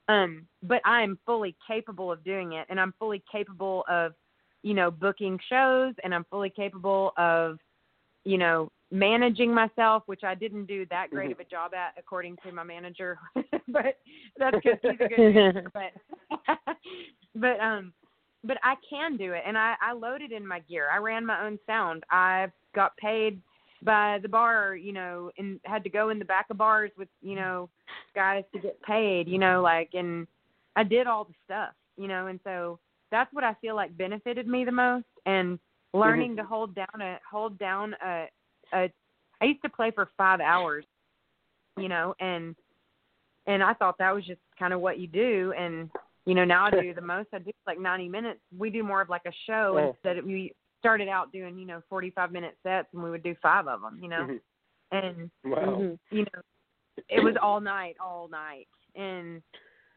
Um, 0.10 0.48
but 0.64 0.82
I 0.84 1.04
am 1.04 1.20
fully 1.28 1.56
capable 1.66 2.12
of 2.12 2.24
doing 2.24 2.54
it 2.54 2.66
and 2.70 2.80
I'm 2.80 2.94
fully 3.00 3.22
capable 3.32 3.86
of, 3.88 4.14
you 4.64 4.74
know, 4.74 4.90
booking 4.92 5.40
shows 5.48 5.94
and 6.04 6.14
I'm 6.14 6.26
fully 6.26 6.50
capable 6.50 7.14
of, 7.18 7.60
you 8.26 8.38
know, 8.38 8.72
managing 8.92 9.54
myself, 9.54 10.04
which 10.06 10.24
I 10.24 10.36
didn't 10.36 10.66
do 10.66 10.86
that 10.92 11.10
great 11.10 11.30
Mhm. 11.30 11.34
of 11.34 11.40
a 11.40 11.46
job 11.46 11.74
at 11.74 11.94
according 11.98 12.38
to 12.38 12.52
my 12.52 12.64
manager. 12.64 13.18
but 13.68 13.98
that's 14.38 14.58
because 14.64 14.80
he's 14.82 15.02
a 15.02 15.08
good 15.10 15.20
manager. 15.34 15.72
But 15.74 15.94
but 17.36 17.60
um 17.60 17.94
but 18.44 18.58
I 18.62 18.76
can 18.88 19.18
do 19.18 19.34
it 19.34 19.44
and 19.46 19.58
I, 19.58 19.76
I 19.82 19.94
loaded 19.94 20.32
in 20.32 20.46
my 20.46 20.60
gear. 20.60 20.90
I 20.94 20.98
ran 20.98 21.26
my 21.26 21.46
own 21.46 21.58
sound. 21.66 22.04
I 22.12 22.52
got 22.76 22.96
paid 22.98 23.42
by 23.84 24.20
the 24.22 24.30
bar, 24.30 24.76
you 24.76 24.94
know, 24.94 25.32
and 25.38 25.60
had 25.66 25.84
to 25.84 25.90
go 25.90 26.10
in 26.10 26.20
the 26.20 26.26
back 26.26 26.48
of 26.50 26.58
bars 26.58 26.92
with, 26.98 27.08
you 27.22 27.36
know, 27.36 27.70
guys 28.16 28.44
to 28.54 28.60
get 28.60 28.82
paid, 28.84 29.28
you 29.28 29.40
know, 29.40 29.62
like 29.62 29.90
and 29.94 30.28
I 30.76 30.84
did 30.84 31.08
all 31.08 31.26
the 31.26 31.34
stuff, 31.46 31.74
you 31.98 32.08
know, 32.08 32.28
and 32.28 32.40
so 32.44 32.80
that's 33.12 33.34
what 33.34 33.44
I 33.44 33.56
feel 33.56 33.76
like 33.76 33.98
benefited 33.98 34.48
me 34.48 34.66
the 34.66 34.72
most 34.72 35.06
and 35.26 35.58
learning 35.94 36.36
to 36.38 36.44
hold 36.44 36.76
down 36.76 37.02
a 37.02 37.20
hold 37.30 37.58
down 37.60 37.96
a 38.04 38.26
a 38.74 38.92
I 39.42 39.46
used 39.46 39.62
to 39.64 39.70
play 39.70 39.92
for 39.92 40.10
5 40.18 40.40
hours, 40.40 40.86
you 41.78 41.90
know, 41.90 42.16
and 42.20 42.56
and 43.46 43.62
I 43.62 43.74
thought 43.74 43.98
that 44.00 44.14
was 44.16 44.26
just 44.26 44.40
kind 44.58 44.74
of 44.74 44.80
what 44.80 45.00
you 45.00 45.08
do 45.08 45.54
and 45.58 45.90
you 46.26 46.34
know, 46.36 46.46
now 46.46 46.66
I 46.66 46.72
do 46.72 46.94
the 46.94 47.02
most 47.02 47.30
I 47.34 47.40
do 47.40 47.52
like 47.68 47.80
90 47.80 48.08
minutes. 48.08 48.40
We 48.58 48.70
do 48.70 48.82
more 48.84 49.02
of 49.02 49.10
like 49.10 49.26
a 49.26 49.34
show 49.46 49.78
Yeah. 49.78 49.88
instead 49.90 50.18
of 50.18 50.26
we 50.26 50.54
started 50.80 51.10
out 51.10 51.32
doing, 51.34 51.58
you 51.58 51.66
know, 51.66 51.82
45 51.90 52.32
minute 52.32 52.58
sets 52.64 52.88
and 52.94 53.04
we 53.04 53.10
would 53.10 53.24
do 53.24 53.36
5 53.42 53.68
of 53.68 53.82
them, 53.82 54.00
you 54.02 54.08
know. 54.10 54.28
Mhm. 54.28 54.42
And 54.92 55.32
Wow. 55.44 55.62
Mhm. 55.62 56.00
you 56.12 56.24
know, 56.24 56.42
it 57.10 57.22
was 57.22 57.36
all 57.42 57.60
night, 57.60 57.98
all 58.00 58.28
night. 58.30 58.68
And 58.96 59.44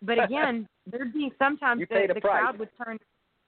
but 0.03 0.19
again, 0.31 0.69
there'd 0.87 1.13
be 1.13 1.33
sometimes 1.39 1.81
the, 1.89 2.07
the 2.09 2.21
price. 2.21 2.43
crowd 2.43 2.59
would 2.59 2.71
turn 2.77 2.99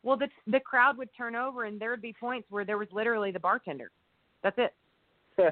well 0.09 0.17
the 0.17 0.29
the 0.47 0.59
crowd 0.59 0.97
would 0.97 1.11
turn 1.15 1.37
over 1.37 1.65
and 1.65 1.79
there 1.79 1.91
would 1.91 2.01
be 2.01 2.15
points 2.19 2.47
where 2.51 2.65
there 2.65 2.79
was 2.79 2.89
literally 2.91 3.31
the 3.31 3.39
bartender. 3.39 3.91
That's 4.43 4.57
it. 4.57 4.75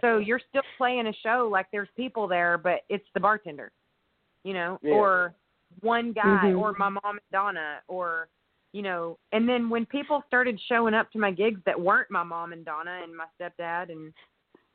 So 0.01 0.19
you're 0.19 0.41
still 0.49 0.63
playing 0.79 1.07
a 1.07 1.13
show 1.23 1.49
like 1.53 1.67
there's 1.71 1.89
people 1.97 2.27
there, 2.27 2.57
but 2.59 2.81
it's 2.89 3.05
the 3.13 3.21
bartender. 3.21 3.71
You 4.45 4.55
know, 4.55 4.79
Yeah. 4.83 4.95
or 4.95 5.35
one 5.81 6.13
guy 6.13 6.53
Mhm. 6.53 6.59
or 6.59 6.73
my 6.79 6.89
mom 6.89 7.19
and 7.19 7.31
Donna 7.31 7.83
or 7.87 8.29
you 8.73 8.81
know 8.83 9.19
and 9.33 9.49
then 9.49 9.69
when 9.69 9.85
people 9.85 10.23
started 10.27 10.59
showing 10.69 10.95
up 10.95 11.11
to 11.13 11.19
my 11.19 11.31
gigs 11.31 11.61
that 11.65 11.79
weren't 11.79 12.11
my 12.11 12.23
mom 12.23 12.53
and 12.53 12.65
Donna 12.65 13.01
and 13.03 13.15
my 13.15 13.27
stepdad 13.39 13.91
and 13.91 14.15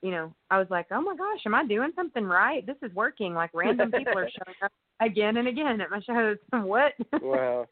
you 0.01 0.11
know 0.11 0.33
I 0.51 0.59
was 0.59 0.69
like 0.69 0.87
oh 0.91 1.01
my 1.01 1.15
gosh 1.15 1.45
am 1.45 1.55
I 1.55 1.65
doing 1.65 1.91
something 1.95 2.25
right 2.25 2.65
this 2.65 2.77
is 2.81 2.93
working 2.93 3.33
like 3.33 3.51
random 3.53 3.91
people 3.91 4.17
are 4.17 4.29
showing 4.37 4.57
up 4.61 4.71
again 4.99 5.37
and 5.37 5.47
again 5.47 5.81
at 5.81 5.89
my 5.89 6.01
shows 6.01 6.37
what 6.51 6.93
Wow. 7.21 7.67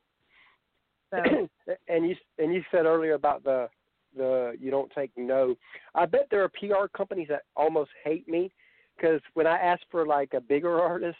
So 1.11 1.47
and 1.87 2.07
you 2.07 2.15
and 2.37 2.53
you 2.53 2.63
said 2.71 2.85
earlier 2.85 3.13
about 3.13 3.43
the 3.43 3.69
the 4.15 4.53
you 4.59 4.71
don't 4.71 4.91
take 4.93 5.11
no. 5.17 5.55
I 5.95 6.05
bet 6.05 6.27
there 6.31 6.43
are 6.43 6.49
PR 6.49 6.87
companies 6.95 7.27
that 7.29 7.43
almost 7.55 7.91
hate 8.03 8.27
me 8.27 8.51
because 8.95 9.21
when 9.33 9.47
I 9.47 9.57
ask 9.57 9.81
for 9.91 10.05
like 10.05 10.33
a 10.33 10.41
bigger 10.41 10.79
artist 10.81 11.17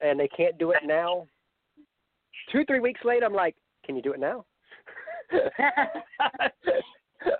and 0.00 0.18
they 0.18 0.28
can't 0.28 0.58
do 0.58 0.72
it 0.72 0.78
now, 0.84 1.26
two 2.52 2.64
three 2.66 2.80
weeks 2.80 3.00
later 3.04 3.26
I'm 3.26 3.34
like, 3.34 3.56
can 3.84 3.96
you 3.96 4.02
do 4.02 4.12
it 4.12 4.20
now? 4.20 4.44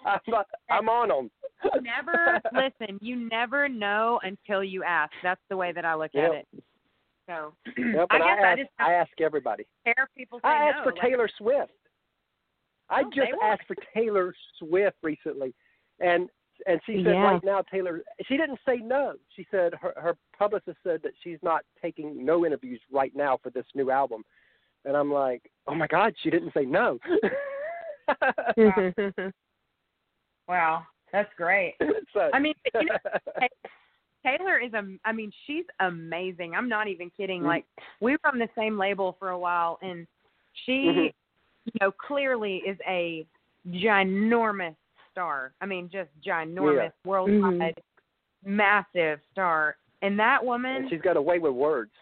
I'm 0.07 0.21
not, 0.29 0.47
I'm 0.71 0.89
on 0.89 1.09
them. 1.09 1.31
never 1.83 2.41
listen 2.53 2.99
you 3.01 3.29
never 3.29 3.69
know 3.69 4.19
until 4.23 4.65
you 4.65 4.83
ask 4.83 5.13
that's 5.23 5.41
the 5.51 5.57
way 5.57 5.73
that 5.73 5.85
I 5.85 5.95
look 5.95 6.11
Yep. 6.15 6.25
at 6.33 6.37
it 6.39 6.47
so 7.27 7.55
Yep, 7.77 8.07
I 8.11 8.19
guess 8.19 8.27
I, 8.27 8.43
I 8.43 8.47
ask, 8.51 8.59
just 8.59 8.71
I 8.79 8.93
ask 8.93 9.21
everybody. 9.21 9.67
care 9.85 10.09
people 10.17 10.39
say 10.41 10.49
I 10.49 10.69
asked 10.69 10.79
no 10.79 10.85
for 10.85 10.93
like- 10.93 11.03
Taylor 11.03 11.29
Swift. 11.39 11.73
I 12.91 13.01
Oh, 13.05 13.11
just 13.15 13.33
asked 13.43 13.63
for 13.67 13.77
Taylor 13.95 14.35
Swift 14.59 14.97
recently, 15.03 15.55
and 16.01 16.29
and 16.67 16.81
she 16.87 16.97
said 17.03 17.15
Yeah. 17.15 17.23
right 17.33 17.43
now 17.45 17.63
Taylor. 17.63 18.03
She 18.27 18.37
didn't 18.37 18.61
say 18.67 18.77
no. 18.77 19.15
She 19.35 19.47
said 19.51 19.73
her 19.81 19.93
her 19.97 20.17
publicist 20.39 20.77
said 20.85 21.01
that 21.03 21.13
she's 21.23 21.39
not 21.43 21.63
taking 21.81 22.25
no 22.25 22.45
interviews 22.47 22.81
right 22.93 23.13
now 23.17 23.39
for 23.43 23.51
this 23.51 23.67
new 23.75 23.91
album, 23.91 24.23
and 24.85 24.97
I'm 24.97 25.11
like, 25.13 25.51
oh 25.67 25.75
my 25.75 25.87
God, 25.87 26.15
she 26.23 26.31
didn't 26.31 26.53
say 26.55 26.65
no. 26.67 26.99
wow 30.49 30.83
that's 31.13 31.31
great 31.39 31.75
so, 32.13 32.29
I 32.35 32.39
mean, 32.39 32.53
you 32.75 32.85
know, 32.85 32.97
Taylor 34.25 34.59
is 34.59 34.73
a. 34.73 34.83
I 35.05 35.13
mean, 35.13 35.31
she's 35.47 35.65
amazing. 35.81 36.55
I'm 36.55 36.69
not 36.69 36.89
even 36.89 37.11
kidding. 37.11 37.43
Mhm. 37.43 37.47
Like 37.47 37.65
we 38.01 38.13
were 38.13 38.31
on 38.33 38.39
the 38.39 38.49
same 38.57 38.79
label 38.79 39.17
for 39.19 39.31
a 39.31 39.39
while, 39.39 39.79
and 39.83 40.07
she, 40.65 40.87
Mhm. 40.87 41.13
you 41.67 41.73
know, 41.81 41.93
clearly 41.93 42.59
is 42.59 42.79
a 42.87 43.27
ginormous 43.71 44.77
star. 45.11 45.53
I 45.61 45.67
mean, 45.67 45.89
just 45.91 46.11
ginormous, 46.21 46.93
worldwide, 47.05 47.81
massive 48.45 49.21
star. 49.33 49.77
And 50.03 50.19
that 50.19 50.45
woman, 50.45 50.77
and 50.77 50.91
she's 50.91 51.01
got 51.01 51.17
a 51.17 51.23
way 51.23 51.39
with 51.39 51.53
words. 51.55 51.93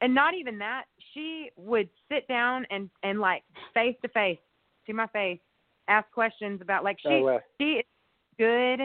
and 0.00 0.14
not 0.14 0.34
even 0.34 0.58
that, 0.58 0.84
she 1.12 1.50
would 1.56 1.88
sit 2.08 2.26
down 2.28 2.64
and 2.70 2.90
and 3.02 3.20
like 3.20 3.42
face 3.74 3.96
to 4.02 4.08
face 4.08 4.38
to 4.86 4.92
my 4.92 5.06
face, 5.08 5.40
ask 5.88 6.08
questions 6.12 6.60
about 6.60 6.84
like 6.84 6.98
she 7.00 7.08
oh, 7.08 7.26
uh, 7.26 7.40
she 7.60 7.78
is 7.78 7.84
good 8.38 8.80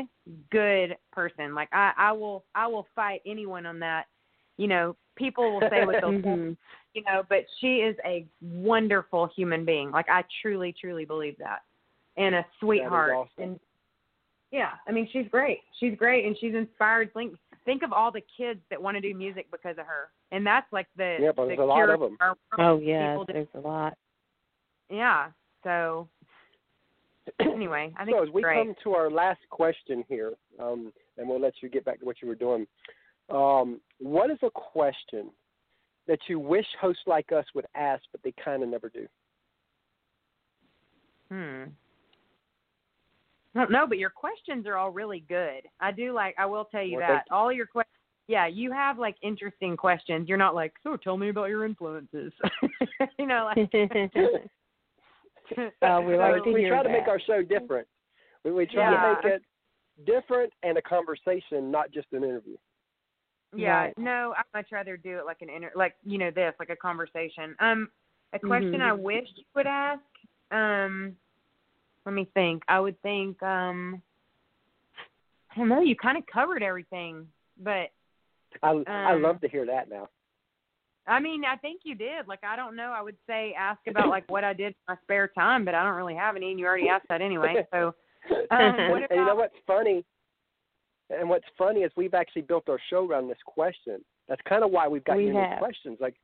good 0.52 0.98
person. 1.12 1.54
Like 1.56 1.70
i 1.74 1.92
i 1.98 2.12
will 2.12 2.44
i 2.56 2.68
will 2.68 2.88
fight 2.96 3.22
anyone 3.26 3.66
on 3.66 3.80
that. 3.80 4.06
You 4.58 4.68
know 4.68 4.96
people 5.16 5.54
will 5.54 5.70
say 5.70 5.86
what 5.86 5.96
they'll 6.02 6.12
say 6.12 6.28
Mhm. 6.28 6.58
you 6.94 7.04
know 7.04 7.24
but 7.30 7.46
she 7.60 7.78
is 7.78 7.96
a 8.06 8.26
wonderful 8.42 9.28
human 9.36 9.64
being. 9.66 9.92
Like 9.92 10.10
i 10.10 10.24
truly 10.42 10.74
truly 10.80 11.06
believe 11.06 11.38
that. 11.40 11.60
And 12.18 12.36
a 12.36 12.46
sweetheart. 12.60 13.12
awesome. 13.14 13.30
and 13.44 13.60
yeah 14.52 14.72
i 14.88 14.92
mean 14.92 15.08
she's 15.12 15.28
great. 15.30 15.60
She's 15.80 15.96
great 15.98 16.26
and 16.26 16.36
she's 16.40 16.56
inspired. 16.56 17.14
Think 17.14 17.36
think 17.66 17.82
of 17.84 17.94
all 17.94 18.12
the 18.12 18.22
kids 18.38 18.60
that 18.70 18.82
want 18.82 18.96
to 18.98 19.02
do 19.02 19.14
music 19.16 19.48
because 19.52 19.78
of 19.78 19.86
her. 19.86 20.10
And 20.32 20.46
that's 20.46 20.72
like 20.74 20.88
the 20.98 21.18
Yep, 21.22 21.36
the 21.36 21.46
there's 21.48 21.60
a 21.60 21.64
lot 21.64 21.76
cure 21.76 21.94
of 21.94 22.02
'em. 22.04 22.18
for 22.18 22.36
our 22.60 22.72
Oh 22.74 22.80
yeah, 22.80 23.14
People 23.18 23.26
there's 23.34 23.48
a 23.56 23.60
lot. 23.60 23.98
yeah 24.90 25.32
so 25.64 26.08
anyway 27.54 27.92
i 27.98 28.06
think 28.06 28.18
so 28.18 28.24
as 28.24 28.30
we 28.30 28.42
great 28.42 28.66
come 28.66 28.76
to 28.84 28.92
our 28.94 29.10
last 29.10 29.42
question 29.50 30.04
here, 30.08 30.34
um, 30.60 30.92
and 31.18 31.28
we'll 31.28 31.42
let 31.42 31.54
you 31.62 31.70
get 31.70 31.86
back 31.86 32.00
to 32.00 32.06
what 32.06 32.22
you 32.22 32.28
were 32.28 32.36
doing. 32.36 32.66
Um, 33.30 33.80
what 34.00 34.32
is 34.32 34.38
a 34.44 34.50
question 34.50 35.30
that 36.08 36.20
you 36.28 36.40
wish 36.40 36.66
hosts 36.82 37.04
like 37.08 37.32
us 37.32 37.46
would 37.56 37.66
ask, 37.76 38.04
but 38.12 38.22
they 38.24 38.34
kind 38.44 38.64
of 38.64 38.70
never 38.70 38.90
do? 38.90 39.08
Hmm. 41.32 41.64
I 43.56 43.60
don't 43.60 43.72
know, 43.72 43.86
but 43.88 44.00
your 44.00 44.10
questions 44.10 44.66
are 44.66 44.78
all 44.78 44.92
really 44.92 45.24
good. 45.30 45.62
I 45.80 45.92
do 45.92 46.12
like. 46.12 46.36
I 46.40 46.46
will 46.46 46.66
tell 46.66 46.84
you 46.84 46.98
Well, 46.98 47.08
that 47.08 47.24
thank 47.30 47.32
all 47.32 47.54
your 47.54 47.68
questions. 47.68 47.94
Yeah, 48.28 48.48
you 48.48 48.72
have 48.72 48.98
like 48.98 49.16
interesting 49.22 49.78
questions. 49.78 50.28
You're 50.28 50.38
not 50.38 50.56
like, 50.56 50.74
so 50.84 50.98
tell 50.98 51.18
me 51.18 51.30
about 51.30 51.50
your 51.50 51.66
influences. 51.66 52.34
you 53.20 53.28
know, 53.28 53.52
like. 53.56 53.72
Oh, 55.82 56.02
we 56.08 56.16
like 56.18 56.46
we 56.46 56.54
to 56.54 56.58
hear 56.60 56.70
try 56.70 56.84
to 56.84 56.90
make 56.90 57.08
our 57.08 57.20
show 57.20 57.42
different. 57.42 57.88
We, 58.44 58.52
we 58.52 58.66
try 58.66 58.92
Yeah. 58.92 58.98
to 58.98 59.16
make 59.16 59.34
it 59.34 59.42
different 60.06 60.52
and 60.64 60.78
a 60.78 60.82
conversation, 60.82 61.72
not 61.72 61.92
just 61.92 62.08
an 62.14 62.24
interview. 62.24 62.58
Yeah, 63.56 63.74
Right. 63.82 63.94
no, 63.98 64.34
I'd 64.36 64.46
much 64.54 64.68
rather 64.72 64.98
do 64.98 65.20
it 65.20 65.26
like 65.26 65.42
an 65.42 65.50
inter, 65.50 65.72
like 65.76 65.96
you 66.04 66.18
know 66.18 66.32
this, 66.32 66.54
like 66.60 66.70
a 66.70 66.76
conversation. 66.76 67.56
Um, 67.60 67.92
a 68.34 68.40
question 68.40 68.80
Mhm. 68.80 68.82
I 68.82 68.94
wish 68.94 69.28
you 69.36 69.44
would 69.56 69.68
ask. 69.68 70.02
Um, 70.50 71.16
let 72.06 72.14
me 72.16 72.26
think. 72.34 72.64
I 72.68 72.80
would 72.80 73.00
think. 73.02 73.42
Um, 73.44 74.02
I 75.52 75.56
don't 75.56 75.70
know. 75.70 75.82
You 75.82 75.96
kind 75.96 76.18
of 76.18 76.26
covered 76.26 76.64
everything, 76.64 77.28
but 77.60 77.92
I 78.64 78.84
I 78.88 79.14
Um, 79.14 79.22
love 79.22 79.40
to 79.42 79.48
hear 79.48 79.66
that 79.68 79.88
now. 79.88 80.10
I 81.06 81.20
mean, 81.20 81.44
I 81.46 81.58
think 81.58 81.82
you 81.84 81.96
did. 81.96 82.28
Like, 82.28 82.44
I 82.44 82.56
don't 82.56 82.76
know. 82.76 82.94
I 82.96 83.02
would 83.02 83.18
say 83.28 83.54
ask 83.58 83.80
about 83.88 84.10
like 84.10 84.30
what 84.30 84.44
I 84.44 84.54
did 84.54 84.68
in 84.68 84.76
my 84.88 84.96
spare 85.04 85.28
time, 85.28 85.66
but 85.66 85.76
I 85.76 85.84
don't 85.84 85.96
really 85.96 86.16
have 86.16 86.36
any, 86.36 86.52
and 86.52 86.60
you 86.60 86.66
already 86.66 86.88
asked 86.88 87.08
that 87.10 87.22
anyway. 87.22 87.66
So, 87.72 87.94
um, 88.52 88.90
what 88.90 89.02
and 89.10 89.20
you 89.20 89.26
know 89.26 89.36
what's 89.36 89.56
funny? 89.68 90.06
And 91.10 91.30
what's 91.30 91.46
funny 91.58 91.82
is 91.82 91.92
we've 91.98 92.14
actually 92.14 92.44
built 92.44 92.70
our 92.70 92.80
show 92.90 93.08
around 93.08 93.28
this 93.28 93.38
question. 93.46 94.04
That's 94.30 94.42
kind 94.48 94.64
of 94.64 94.72
why 94.72 94.88
we've 94.88 95.04
got 95.04 95.18
We 95.18 95.26
you 95.26 95.30
in 95.32 95.36
these 95.36 95.60
questions. 95.60 95.98
Like, 96.00 96.16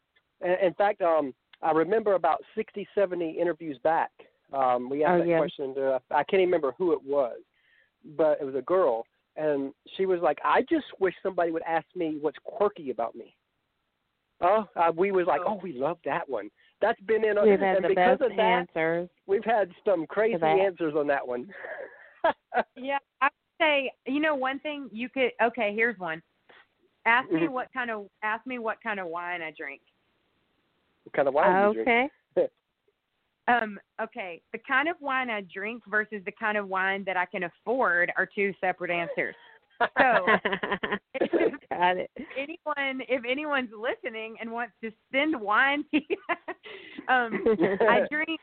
in 0.41 0.55
in 0.63 0.73
fact, 0.75 1.01
um, 1.01 1.33
I 1.61 1.71
remember 1.71 2.13
about 2.13 2.39
60, 2.55 2.87
70 2.95 3.31
interviews 3.31 3.77
back, 3.83 4.11
um, 4.53 4.89
we 4.89 5.03
asked 5.03 5.15
Oh, 5.15 5.19
that 5.19 5.27
yeah. 5.27 5.37
question 5.37 5.75
to, 5.75 6.01
I 6.11 6.23
can't 6.23 6.41
even 6.41 6.45
remember 6.45 6.73
who 6.77 6.93
it 6.93 7.03
was, 7.03 7.37
but 8.17 8.39
it 8.39 8.45
was 8.45 8.55
a 8.55 8.61
girl. 8.61 9.05
And 9.35 9.73
she 9.95 10.05
was 10.05 10.21
like, 10.21 10.37
I 10.43 10.61
just 10.61 10.85
wish 10.99 11.13
somebody 11.21 11.51
would 11.51 11.63
ask 11.63 11.85
me 11.95 12.17
what's 12.19 12.37
quirky 12.43 12.89
about 12.91 13.15
me. 13.15 13.35
Oh, 14.41 14.65
uh, 14.75 14.91
we 14.95 15.11
was 15.11 15.27
like, 15.27 15.41
Oh. 15.45 15.53
oh, 15.55 15.59
we 15.61 15.73
love 15.73 15.97
that 16.05 16.27
one. 16.29 16.49
That's 16.81 16.99
been 17.01 17.25
in, 17.25 17.35
We've 17.41 17.59
had 17.59 17.75
and 17.77 17.85
the 17.85 17.89
because 17.89 18.19
best 18.19 18.31
of 18.31 18.37
that, 18.37 18.67
answers. 18.75 19.09
we've 19.27 19.43
had 19.43 19.69
some 19.83 20.05
crazy 20.07 20.41
answers 20.41 20.93
on 20.95 21.07
that 21.07 21.27
one. 21.27 21.53
yeah, 22.77 22.99
I 23.21 23.25
would 23.25 23.31
say 23.59 23.91
you 24.07 24.21
know 24.21 24.35
one 24.35 24.59
thing 24.59 24.89
you 24.91 25.09
could. 25.09 25.31
Okay, 25.41 25.73
here's 25.75 25.99
one. 25.99 26.21
Ask 27.05 27.29
me 27.31 27.41
Mhm. 27.41 27.49
what 27.49 27.67
kind 27.73 27.89
of 27.91 28.07
ask 28.23 28.45
me 28.45 28.59
what 28.59 28.81
kind 28.81 28.99
of 28.99 29.07
wine 29.07 29.41
I 29.41 29.51
drink. 29.51 29.81
what 31.03 31.13
kind 31.13 31.27
of 31.27 31.33
wine 31.33 31.71
do 31.73 31.79
you 31.79 31.83
drink? 31.85 32.11
Okay. 32.37 32.49
Um, 33.49 33.79
okay, 33.99 34.43
the 34.51 34.59
kind 34.59 34.87
of 34.87 34.95
wine 35.01 35.31
I 35.31 35.41
drink 35.51 35.81
versus 35.87 36.21
the 36.23 36.31
kind 36.31 36.55
of 36.55 36.67
wine 36.69 37.03
that 37.05 37.17
I 37.17 37.25
can 37.25 37.45
afford 37.45 38.11
are 38.15 38.27
two 38.27 38.53
separate 38.61 38.91
answers. 38.91 39.33
So, 39.79 40.25
Got 41.71 41.97
it. 41.97 42.11
anyone, 42.35 43.01
if 43.07 43.23
anyone's 43.29 43.69
listening 43.77 44.35
and 44.41 44.51
wants 44.51 44.73
to 44.83 44.91
send 45.11 45.39
wine, 45.39 45.83
um, 47.07 47.43
I 47.81 48.01
drink. 48.11 48.39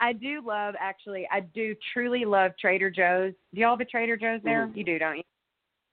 I 0.00 0.12
do 0.12 0.42
love 0.44 0.74
actually. 0.80 1.28
I 1.30 1.40
do 1.40 1.74
truly 1.92 2.24
love 2.24 2.52
Trader 2.60 2.90
Joe's. 2.90 3.34
Do 3.54 3.60
y'all 3.60 3.70
have 3.70 3.80
a 3.80 3.84
Trader 3.84 4.16
Joe's 4.16 4.40
there? 4.42 4.66
Mhm. 4.66 4.76
You 4.76 4.84
do, 4.84 4.98
don't 4.98 5.16
you? 5.18 5.22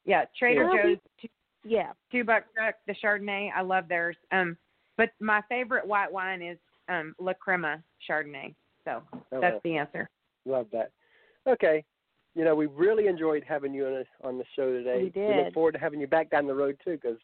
Yeah, 0.05 0.25
Trader 0.37 0.63
Yeah. 0.73 0.83
Joe's 0.83 0.97
two, 1.21 1.27
Yeah. 1.63 1.91
two 2.11 2.23
buck 2.23 2.45
Chuck, 2.57 2.75
the 2.87 2.95
Chardonnay. 2.95 3.51
I 3.55 3.61
love 3.61 3.87
theirs. 3.87 4.17
Um, 4.31 4.57
but 4.97 5.11
my 5.19 5.41
favorite 5.47 5.85
white 5.85 6.11
wine 6.11 6.41
is 6.41 6.57
um 6.87 7.13
La 7.19 7.33
Crema 7.33 7.83
Chardonnay. 8.09 8.55
So 8.85 9.03
Oh, 9.31 9.41
that's 9.41 9.53
well. 9.53 9.61
the 9.63 9.77
answer. 9.77 10.09
Love 10.45 10.67
that. 10.71 10.91
Okay. 11.45 11.83
You 12.35 12.45
know, 12.45 12.55
we 12.55 12.67
really 12.67 13.07
enjoyed 13.07 13.43
having 13.47 13.73
you 13.73 13.85
on, 13.87 13.93
this, 13.93 14.07
on 14.23 14.37
the 14.37 14.43
show 14.55 14.71
today. 14.71 15.03
We 15.03 15.09
did. 15.09 15.45
look 15.45 15.53
forward 15.53 15.71
to 15.73 15.79
having 15.79 15.99
you 15.99 16.07
back 16.07 16.29
down 16.29 16.47
the 16.47 16.53
road 16.53 16.77
too, 16.83 16.91
because 17.01 17.17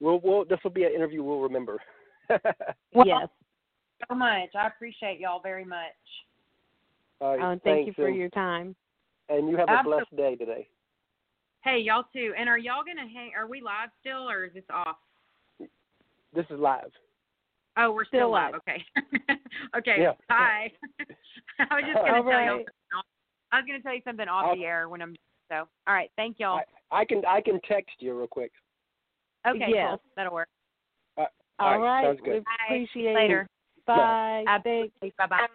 we'll, 0.00 0.20
we'll 0.22 0.44
this 0.44 0.58
will 0.62 0.70
be 0.70 0.84
an 0.84 0.92
interview 0.92 1.22
we'll 1.22 1.40
remember. 1.40 1.80
Well, 2.94 3.06
yes. 3.06 3.28
So 4.08 4.14
much. 4.14 4.50
I 4.58 4.66
appreciate 4.66 5.20
y'all 5.20 5.40
very 5.42 5.64
much. 5.64 5.78
All 7.20 7.36
right, 7.36 7.40
Oh, 7.44 7.50
and 7.50 7.62
thank 7.62 7.86
you 7.86 7.92
for 7.92 8.08
and, 8.08 8.16
your 8.16 8.30
time. 8.30 8.74
and 9.28 9.48
you 9.48 9.56
have 9.56 9.68
a 9.68 9.72
Absolutely. 9.72 10.04
blessed 10.10 10.16
day 10.16 10.44
today. 10.44 10.68
Hey, 11.62 11.78
y'all 11.78 12.04
too. 12.12 12.32
And 12.38 12.48
are 12.48 12.58
y'all 12.58 12.82
gonna 12.84 13.08
hang? 13.08 13.32
Are 13.36 13.46
we 13.46 13.60
live 13.60 13.90
still, 14.00 14.28
or 14.28 14.44
is 14.44 14.52
this 14.54 14.64
off? 14.70 14.96
This 16.34 16.46
is 16.50 16.58
live. 16.58 16.90
Oh, 17.76 17.92
we're 17.92 18.04
still, 18.04 18.20
Still 18.20 18.30
live. 18.32 18.52
live. 18.52 18.62
Okay. 18.68 18.84
okay. 19.76 19.96
Yeah. 20.00 20.12
Bye. 20.28 20.72
I 21.58 21.74
was 21.74 21.84
just 21.84 21.94
gonna 21.96 22.12
tell 22.12 22.24
right. 22.24 22.46
y'all. 22.46 22.64
Something 23.52 23.54
off- 23.54 23.54
I 23.54 23.56
was 23.58 23.66
gonna 23.66 23.82
tell 23.82 23.94
you 23.94 24.02
something 24.04 24.28
off 24.28 24.46
I'll- 24.46 24.56
the 24.56 24.64
air 24.64 24.88
when 24.88 25.02
I'm. 25.02 25.14
So, 25.50 25.68
all 25.86 25.94
right. 25.94 26.10
Thank 26.16 26.38
y'all. 26.40 26.60
I, 26.90 27.00
I 27.00 27.04
can 27.04 27.24
I 27.26 27.40
can 27.40 27.60
text 27.68 27.96
you 28.00 28.16
real 28.16 28.26
quick. 28.26 28.52
okay. 29.46 29.66
yes. 29.68 29.88
Cool. 29.90 30.02
That'll 30.16 30.32
work. 30.34 30.48
Uh, 31.18 31.26
all 31.58 31.68
All 31.68 31.78
right, 31.80 32.02
right. 32.02 32.04
sounds 32.06 32.20
good. 32.24 32.44
We 32.44 32.76
appreciate 32.76 33.14
Later. 33.14 33.40
it. 33.42 33.84
Bye. 33.86 34.44
Absolutely. 34.46 35.12
Bye 35.18 35.26
bye. 35.26 35.46